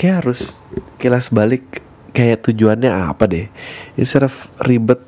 kayak 0.00 0.24
harus 0.24 0.56
kilas 0.96 1.28
balik 1.28 1.84
kayak 2.16 2.48
tujuannya 2.48 2.88
apa 2.88 3.28
deh. 3.28 3.52
Instead 4.00 4.24
of 4.24 4.48
ribet 4.64 5.04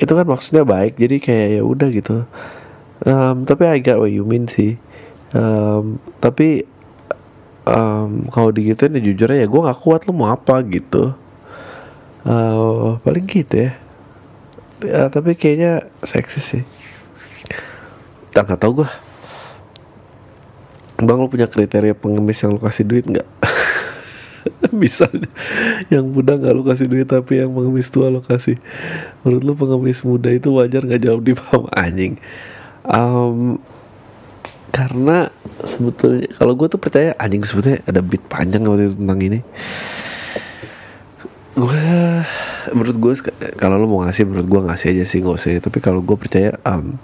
itu 0.00 0.12
kan 0.12 0.24
maksudnya 0.24 0.64
baik 0.64 0.96
jadi 0.96 1.16
kayak 1.20 1.46
ya 1.60 1.62
udah 1.64 1.88
gitu 1.92 2.24
um, 3.06 3.46
tapi 3.46 3.62
I 3.64 3.78
got 3.78 4.02
what 4.02 4.10
you 4.10 4.26
mean 4.26 4.50
sih. 4.50 4.76
Um, 5.32 6.02
tapi 6.18 6.66
um, 7.66 8.26
kalau 8.30 8.50
digituin 8.50 8.98
ya 8.98 9.02
jujur 9.02 9.30
aja 9.30 9.46
gue 9.46 9.60
nggak 9.62 9.80
kuat 9.80 10.04
lu 10.04 10.12
mau 10.12 10.34
apa 10.34 10.60
gitu. 10.66 11.14
Uh, 12.26 12.98
paling 13.06 13.24
gitu 13.30 13.70
ya. 13.70 13.78
Uh, 14.82 15.08
tapi 15.08 15.38
kayaknya 15.38 15.86
seksi 16.02 16.40
sih. 16.42 16.62
Tak 18.34 18.50
nggak 18.50 18.60
tau 18.60 18.82
gue 18.82 18.90
bang 20.96 21.20
lu 21.20 21.28
punya 21.28 21.44
kriteria 21.44 21.92
pengemis 21.92 22.40
yang 22.40 22.56
lu 22.56 22.60
kasih 22.60 22.88
duit 22.88 23.04
nggak? 23.04 23.28
Misalnya 24.72 25.28
yang 25.92 26.08
muda 26.08 26.40
nggak 26.40 26.54
lu 26.56 26.64
kasih 26.64 26.88
duit 26.88 27.04
tapi 27.04 27.44
yang 27.44 27.52
pengemis 27.52 27.92
tua 27.92 28.08
lu 28.08 28.24
kasih. 28.24 28.56
Menurut 29.20 29.42
lu 29.44 29.52
pengemis 29.52 30.00
muda 30.00 30.32
itu 30.32 30.48
wajar 30.56 30.88
nggak 30.88 31.04
jawab 31.04 31.20
di 31.20 31.32
bawah 31.36 31.68
anjing 31.76 32.16
um, 32.90 33.58
karena 34.76 35.32
sebetulnya 35.64 36.28
kalau 36.36 36.52
gue 36.52 36.68
tuh 36.68 36.80
percaya 36.80 37.16
anjing 37.16 37.40
sebetulnya 37.48 37.80
ada 37.88 38.04
beat 38.04 38.20
panjang 38.28 38.66
waktu 38.68 38.92
itu 38.92 38.96
tentang 39.00 39.20
ini. 39.24 39.40
Gue 41.56 41.84
menurut 42.76 42.96
gue 43.00 43.12
kalau 43.56 43.80
lo 43.80 43.88
mau 43.88 44.04
ngasih 44.04 44.28
menurut 44.28 44.44
gue 44.44 44.60
ngasih 44.68 44.88
aja 44.92 45.04
sih 45.08 45.24
nggak 45.24 45.36
usah 45.38 45.56
tapi 45.62 45.78
kalau 45.80 46.04
gue 46.04 46.16
percaya 46.18 46.58
um, 46.66 47.00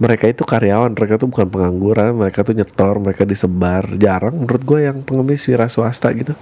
mereka 0.00 0.32
itu 0.32 0.42
karyawan 0.48 0.96
mereka 0.96 1.20
tuh 1.20 1.28
bukan 1.28 1.46
pengangguran 1.46 2.16
mereka 2.16 2.40
tuh 2.40 2.56
nyetor 2.56 2.98
mereka 2.98 3.22
disebar. 3.28 3.84
Jarang 4.00 4.42
menurut 4.42 4.62
gue 4.64 4.80
yang 4.90 5.04
pengemis 5.04 5.44
wira 5.46 5.68
swasta 5.68 6.10
gitu. 6.16 6.32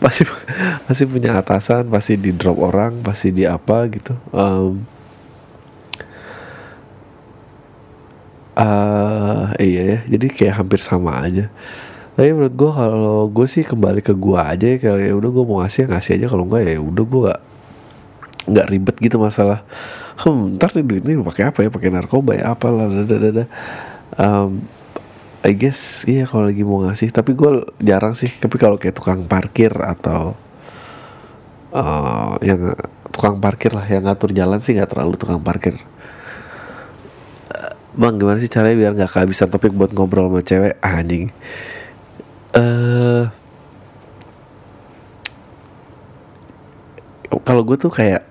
Pasti 0.00 0.24
pasti 0.88 1.04
punya 1.06 1.38
atasan 1.38 1.92
pasti 1.92 2.18
di 2.18 2.32
drop 2.34 2.58
orang 2.58 3.04
pasti 3.04 3.30
di 3.30 3.44
apa 3.46 3.84
gitu. 3.92 4.16
Um, 4.32 4.82
uh, 8.56 9.52
iya 9.60 9.82
ya 9.82 9.98
jadi 10.16 10.26
kayak 10.28 10.54
hampir 10.64 10.80
sama 10.82 11.24
aja. 11.24 11.48
Tapi 12.12 12.28
menurut 12.36 12.52
gue 12.52 12.70
kalau 12.76 13.24
gue 13.32 13.46
sih 13.48 13.64
kembali 13.64 14.04
ke 14.04 14.12
gue 14.12 14.36
aja 14.36 14.66
ya 14.68 14.76
kayak 14.76 14.98
ya 15.00 15.14
udah 15.16 15.30
gue 15.32 15.44
mau 15.48 15.58
ngasih 15.64 15.88
ya 15.88 15.96
ngasih 15.96 16.12
aja 16.20 16.26
kalau 16.28 16.44
enggak 16.44 16.62
ya 16.68 16.80
udah 16.80 17.04
gue 17.08 17.20
gak 17.32 17.40
nggak 18.52 18.66
ribet 18.68 18.96
gitu 19.00 19.16
masalah. 19.16 19.64
Hmm 20.20 20.60
ntar 20.60 20.76
nih 20.76 20.84
duit 20.84 21.02
ini 21.08 21.24
pakai 21.24 21.48
apa 21.48 21.58
ya? 21.64 21.68
Pakai 21.72 21.88
narkoba 21.88 22.36
ya 22.36 22.52
apa 22.52 22.68
lah 22.68 22.86
dada 22.90 23.16
dada 23.16 23.44
um, 24.20 24.60
I 25.42 25.58
guess 25.58 26.04
iya 26.06 26.28
kalau 26.28 26.46
lagi 26.52 26.62
mau 26.62 26.84
ngasih. 26.84 27.08
Tapi 27.10 27.32
gue 27.32 27.50
jarang 27.80 28.12
sih 28.12 28.28
tapi 28.28 28.60
kalau 28.60 28.76
kayak 28.76 28.96
tukang 29.00 29.24
parkir 29.24 29.72
atau 29.72 30.36
uh, 31.72 32.36
yang 32.44 32.76
tukang 33.08 33.40
parkir 33.40 33.72
lah 33.72 33.84
yang 33.88 34.04
ngatur 34.04 34.32
jalan 34.36 34.60
sih 34.60 34.76
nggak 34.76 34.92
terlalu 34.92 35.16
tukang 35.16 35.40
parkir 35.40 35.80
Bang 37.92 38.16
gimana 38.16 38.40
sih 38.40 38.48
caranya 38.48 38.76
biar 38.80 38.92
nggak 38.96 39.12
kehabisan 39.12 39.52
topik 39.52 39.76
buat 39.76 39.92
ngobrol 39.92 40.32
sama 40.32 40.40
cewek? 40.40 40.80
Ah, 40.80 41.04
anjing. 41.04 41.28
Uh, 42.52 43.28
kalau 47.44 47.64
gue 47.64 47.76
tuh 47.76 47.92
kayak 47.92 48.24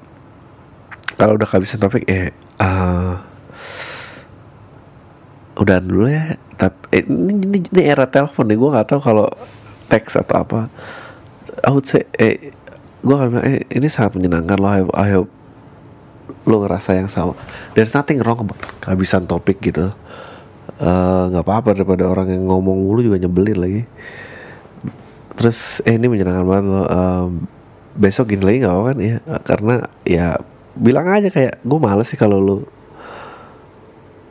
kalau 1.17 1.37
udah 1.37 1.45
kehabisan 1.49 1.81
topik 1.81 2.05
ya 2.09 2.33
uh, 2.57 3.21
udah 5.61 5.77
dulu 5.77 6.09
ya. 6.09 6.41
Tapi 6.57 6.81
eh, 6.93 7.03
ini, 7.05 7.33
ini, 7.45 7.57
ini 7.61 7.81
era 7.85 8.09
telepon 8.09 8.49
nih 8.49 8.57
gue 8.57 8.69
nggak 8.73 8.87
tahu 8.89 9.01
kalau 9.01 9.29
teks 9.89 10.17
atau 10.17 10.41
apa. 10.41 10.59
I 11.61 11.69
would 11.69 11.85
say 11.85 12.09
eh 12.17 12.49
gue 13.05 13.13
akan 13.13 13.27
bilang 13.29 13.45
eh, 13.45 13.61
ini 13.69 13.85
sangat 13.89 14.17
menyenangkan 14.17 14.57
loh. 14.57 14.73
I, 14.73 14.81
I 14.97 15.07
hope 15.13 15.29
lo 16.47 16.55
ngerasa 16.65 16.97
yang 16.97 17.09
sama. 17.11 17.37
There's 17.77 17.93
nothing 17.95 18.19
wrong 18.21 18.43
about 18.43 18.59
kehabisan 18.83 19.29
topik 19.29 19.61
gitu. 19.61 19.93
Eh, 20.81 21.23
nggak 21.29 21.43
uh, 21.43 21.45
apa-apa 21.45 21.77
daripada 21.77 22.09
orang 22.09 22.31
yang 22.33 22.49
ngomong 22.49 22.89
mulu 22.89 23.05
juga 23.05 23.21
nyebelin 23.21 23.59
lagi. 23.59 23.81
Terus 25.37 25.81
eh 25.85 25.95
ini 25.95 26.09
menyenangkan 26.09 26.45
banget 26.45 26.65
lo 26.69 26.81
um, 26.85 27.29
besok 27.93 28.33
gini 28.33 28.41
lagi 28.41 28.57
nggak 28.65 28.73
apa 28.73 28.83
kan? 28.89 28.97
Ya 28.97 29.17
karena 29.45 29.75
ya 30.07 30.27
bilang 30.73 31.07
aja 31.11 31.29
kayak 31.29 31.61
gue 31.61 31.79
males 31.81 32.07
sih 32.07 32.17
kalau 32.17 32.39
lo 32.39 32.55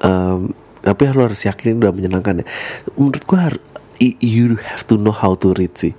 um, 0.03 0.51
tapi 0.81 1.13
lu 1.13 1.23
harus 1.23 1.45
yakin 1.45 1.79
udah 1.79 1.93
menyenangkan 1.93 2.43
ya. 2.43 2.47
Menurut 2.97 3.25
gue 3.25 3.39
harus 3.39 3.63
you 4.01 4.57
have 4.65 4.89
to 4.89 4.97
know 4.97 5.13
how 5.13 5.37
to 5.37 5.53
read 5.53 5.77
sih. 5.77 5.93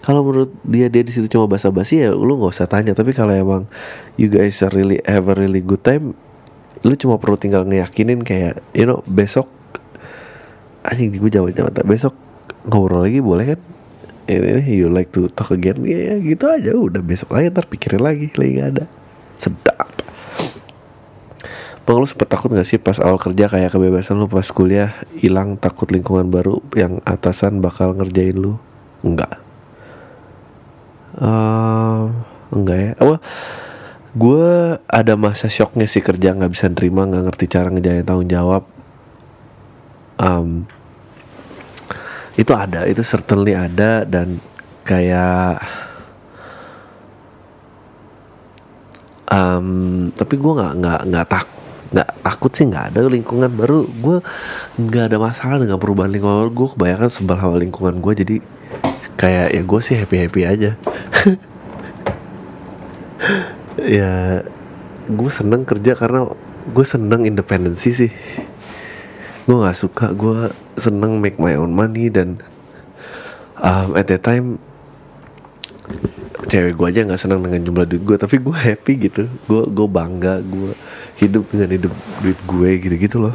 Kalau 0.00 0.22
menurut 0.22 0.54
dia 0.62 0.86
dia 0.86 1.02
di 1.02 1.10
situ 1.10 1.26
cuma 1.26 1.50
basa-basi 1.50 2.06
ya 2.06 2.14
lu 2.14 2.38
nggak 2.38 2.54
usah 2.54 2.70
tanya. 2.70 2.94
Tapi 2.94 3.10
kalau 3.10 3.34
emang 3.34 3.66
you 4.14 4.30
guys 4.30 4.62
are 4.62 4.70
really 4.70 5.02
a 5.04 5.18
really 5.18 5.60
good 5.60 5.82
time 5.82 6.14
lu 6.86 6.94
cuma 6.94 7.18
perlu 7.18 7.34
tinggal 7.34 7.66
ngeyakinin 7.66 8.22
kayak 8.22 8.62
you 8.70 8.86
know 8.86 9.02
besok 9.02 9.50
anjing 10.86 11.10
gue 11.10 11.26
jawab 11.26 11.50
jawab 11.50 11.74
besok 11.82 12.14
ngobrol 12.64 13.02
lagi 13.02 13.18
boleh 13.18 13.54
kan? 13.54 13.60
Ini 14.28 14.60
you 14.68 14.92
like 14.92 15.08
to 15.10 15.32
talk 15.32 15.50
again 15.50 15.80
ya, 15.88 16.14
ya 16.14 16.16
gitu 16.20 16.44
aja. 16.46 16.76
Udah 16.76 17.00
besok 17.00 17.34
lagi 17.34 17.48
ntar 17.48 17.66
pikirin 17.66 18.04
lagi 18.04 18.28
lagi 18.36 18.52
gak 18.60 18.68
ada. 18.76 18.84
Sedap 19.40 19.88
Bang 21.88 22.04
lu 22.04 22.04
sempet 22.04 22.28
takut 22.28 22.52
gak 22.52 22.68
sih 22.68 22.76
pas 22.76 23.00
awal 23.00 23.16
kerja 23.16 23.48
kayak 23.48 23.72
kebebasan 23.72 24.20
lu 24.20 24.28
pas 24.28 24.44
kuliah 24.52 24.92
hilang 25.16 25.56
takut 25.56 25.88
lingkungan 25.88 26.28
baru 26.28 26.60
yang 26.76 27.00
atasan 27.08 27.64
bakal 27.64 27.96
ngerjain 27.96 28.36
lu? 28.36 28.60
Enggak. 29.00 29.40
Uh, 31.16 32.12
enggak 32.52 32.76
ya. 32.76 32.92
Apa? 33.00 33.16
Gue 34.12 34.76
ada 34.84 35.16
masa 35.16 35.48
shocknya 35.48 35.88
sih 35.88 36.04
kerja 36.04 36.36
nggak 36.36 36.52
bisa 36.52 36.68
terima 36.76 37.08
nggak 37.08 37.24
ngerti 37.24 37.44
cara 37.48 37.72
ngejalan 37.72 38.04
tanggung 38.04 38.28
jawab. 38.28 38.62
Um, 40.20 40.68
itu 42.36 42.52
ada, 42.52 42.84
itu 42.84 43.00
certainly 43.00 43.56
ada 43.56 44.04
dan 44.04 44.44
kayak 44.84 45.64
um, 49.32 50.12
tapi 50.12 50.36
gue 50.36 50.52
nggak 50.52 50.74
nggak 50.84 51.00
nggak 51.08 51.28
tak 51.32 51.57
nggak 51.88 52.08
takut 52.20 52.52
sih 52.52 52.68
nggak 52.68 52.94
ada 52.94 53.08
lingkungan. 53.08 53.50
Baru 53.52 53.88
gue 53.88 54.20
nggak 54.76 55.04
ada 55.14 55.18
masalah 55.20 55.58
dengan 55.62 55.80
perubahan 55.80 56.12
lingkungan. 56.12 56.52
Gue 56.52 56.68
kebanyakan 56.72 57.08
sebel 57.08 57.36
sama 57.40 57.56
lingkungan 57.56 57.94
gue 57.98 58.12
jadi 58.24 58.36
kayak 59.18 59.46
ya 59.50 59.62
gue 59.66 59.80
sih 59.82 59.96
happy 59.98 60.16
happy 60.26 60.42
aja. 60.46 60.70
Ya 63.78 64.42
gue 65.06 65.30
seneng 65.30 65.62
kerja 65.62 65.94
karena 65.94 66.26
gue 66.70 66.84
seneng 66.86 67.24
independensi 67.24 67.90
sih. 67.94 68.12
Gue 69.46 69.56
nggak 69.58 69.78
suka. 69.78 70.10
Gue 70.12 70.50
seneng 70.76 71.22
make 71.22 71.38
my 71.38 71.54
own 71.54 71.72
money 71.72 72.10
dan 72.10 72.42
um, 73.58 73.94
at 73.94 74.06
that 74.10 74.22
time 74.22 74.58
cewek 76.48 76.74
gue 76.78 76.86
aja 76.88 77.04
nggak 77.04 77.20
senang 77.20 77.44
dengan 77.44 77.60
jumlah 77.60 77.86
duit 77.86 78.02
gue 78.02 78.16
tapi 78.18 78.36
gue 78.42 78.56
happy 78.56 78.92
gitu. 79.08 79.30
Gue 79.46 79.62
gue 79.66 79.88
bangga. 79.88 80.42
Gue 80.42 80.74
hidup 81.18 81.44
dengan 81.50 81.70
hidup 81.74 81.92
duit 82.22 82.38
gue 82.46 82.70
gitu 82.78 82.94
gitu 82.98 83.16
loh. 83.18 83.34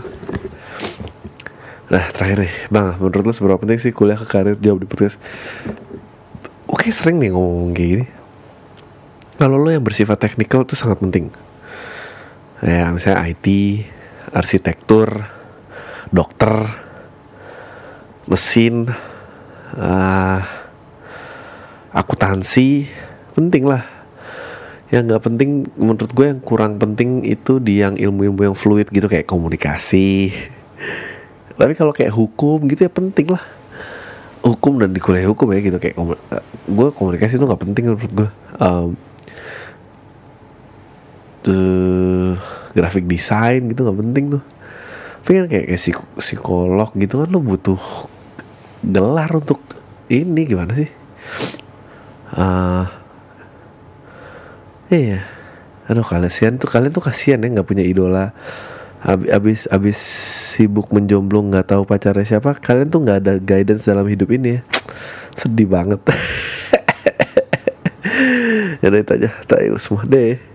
Nah 1.91 2.09
terakhir 2.09 2.47
nih. 2.47 2.53
Bang 2.71 2.95
menurut 2.97 3.29
lo 3.29 3.33
seberapa 3.35 3.59
penting 3.59 3.79
sih 3.79 3.91
kuliah 3.91 4.17
ke 4.17 4.27
karir? 4.27 4.55
Jawab 4.57 4.81
di 4.81 4.87
podcast. 4.87 5.19
Oke 6.65 6.89
sering 6.89 7.19
nih 7.19 7.35
ngomong 7.35 7.75
kayak 7.75 7.89
gini. 7.91 8.05
Kalau 9.37 9.59
lo 9.59 9.69
yang 9.69 9.83
bersifat 9.83 10.17
teknikal 10.17 10.63
tuh 10.63 10.79
sangat 10.79 11.03
penting. 11.03 11.29
Ya 12.63 12.87
misalnya 12.95 13.27
IT 13.27 13.47
arsitektur 14.31 15.27
dokter 16.09 16.71
mesin 18.25 18.87
uh, 19.75 20.39
akuntansi 21.91 22.87
penting 23.35 23.67
lah 23.67 23.92
yang 24.93 25.09
nggak 25.09 25.25
penting 25.25 25.65
menurut 25.73 26.13
gue 26.13 26.25
yang 26.29 26.37
kurang 26.37 26.77
penting 26.77 27.25
itu 27.25 27.57
di 27.57 27.81
yang 27.81 27.97
ilmu-ilmu 27.97 28.53
yang 28.53 28.53
fluid 28.53 28.93
gitu 28.93 29.09
kayak 29.09 29.25
komunikasi. 29.25 30.29
Tapi 31.57 31.73
kalau 31.73 31.89
kayak 31.89 32.13
hukum 32.13 32.69
gitu 32.69 32.85
ya 32.85 32.91
penting 32.93 33.33
lah. 33.33 33.41
Hukum 34.45 34.77
dan 34.77 34.93
di 34.93 35.01
kuliah 35.01 35.25
hukum 35.25 35.49
ya 35.49 35.65
gitu 35.65 35.81
kayak 35.81 35.97
gue 36.69 36.87
komunikasi 36.93 37.41
itu 37.41 37.45
nggak 37.49 37.63
penting 37.65 37.83
menurut 37.89 38.13
gue. 38.13 38.29
Um, 38.61 38.93
tuh 41.41 42.37
grafik 42.77 43.09
desain 43.09 43.65
gitu 43.73 43.89
nggak 43.89 43.97
penting 43.97 44.25
tuh. 44.37 44.43
Tapi 45.25 45.31
kan 45.41 45.45
kayak, 45.49 45.65
kayak 45.73 45.81
psikolog 46.21 46.93
gitu 46.93 47.25
kan 47.25 47.33
lo 47.33 47.41
butuh 47.41 47.81
gelar 48.85 49.31
untuk 49.33 49.57
ini 50.05 50.45
gimana 50.45 50.77
sih? 50.77 50.89
Uh, 52.37 52.85
iya. 54.93 55.19
Aduh 55.89 56.05
kalian 56.05 56.55
tuh 56.61 56.69
kalian 56.69 56.93
tuh 56.95 57.03
kasihan 57.03 57.43
ya 57.43 57.49
nggak 57.49 57.67
punya 57.67 57.83
idola. 57.83 58.31
Abis 59.03 59.67
abis 59.67 59.99
sibuk 60.55 60.93
menjomblo 60.95 61.43
nggak 61.43 61.75
tahu 61.75 61.83
pacarnya 61.83 62.23
siapa 62.23 62.55
kalian 62.55 62.87
tuh 62.87 63.03
nggak 63.03 63.19
ada 63.19 63.33
guidance 63.41 63.83
dalam 63.83 64.07
hidup 64.07 64.31
ini 64.31 64.59
ya. 64.59 64.61
Sedih 65.39 65.67
banget. 65.67 65.99
Ya 68.83 68.91
itu 68.91 69.15
aja. 69.15 69.31
Tak 69.47 69.63
semua 69.79 70.03
deh 70.03 70.52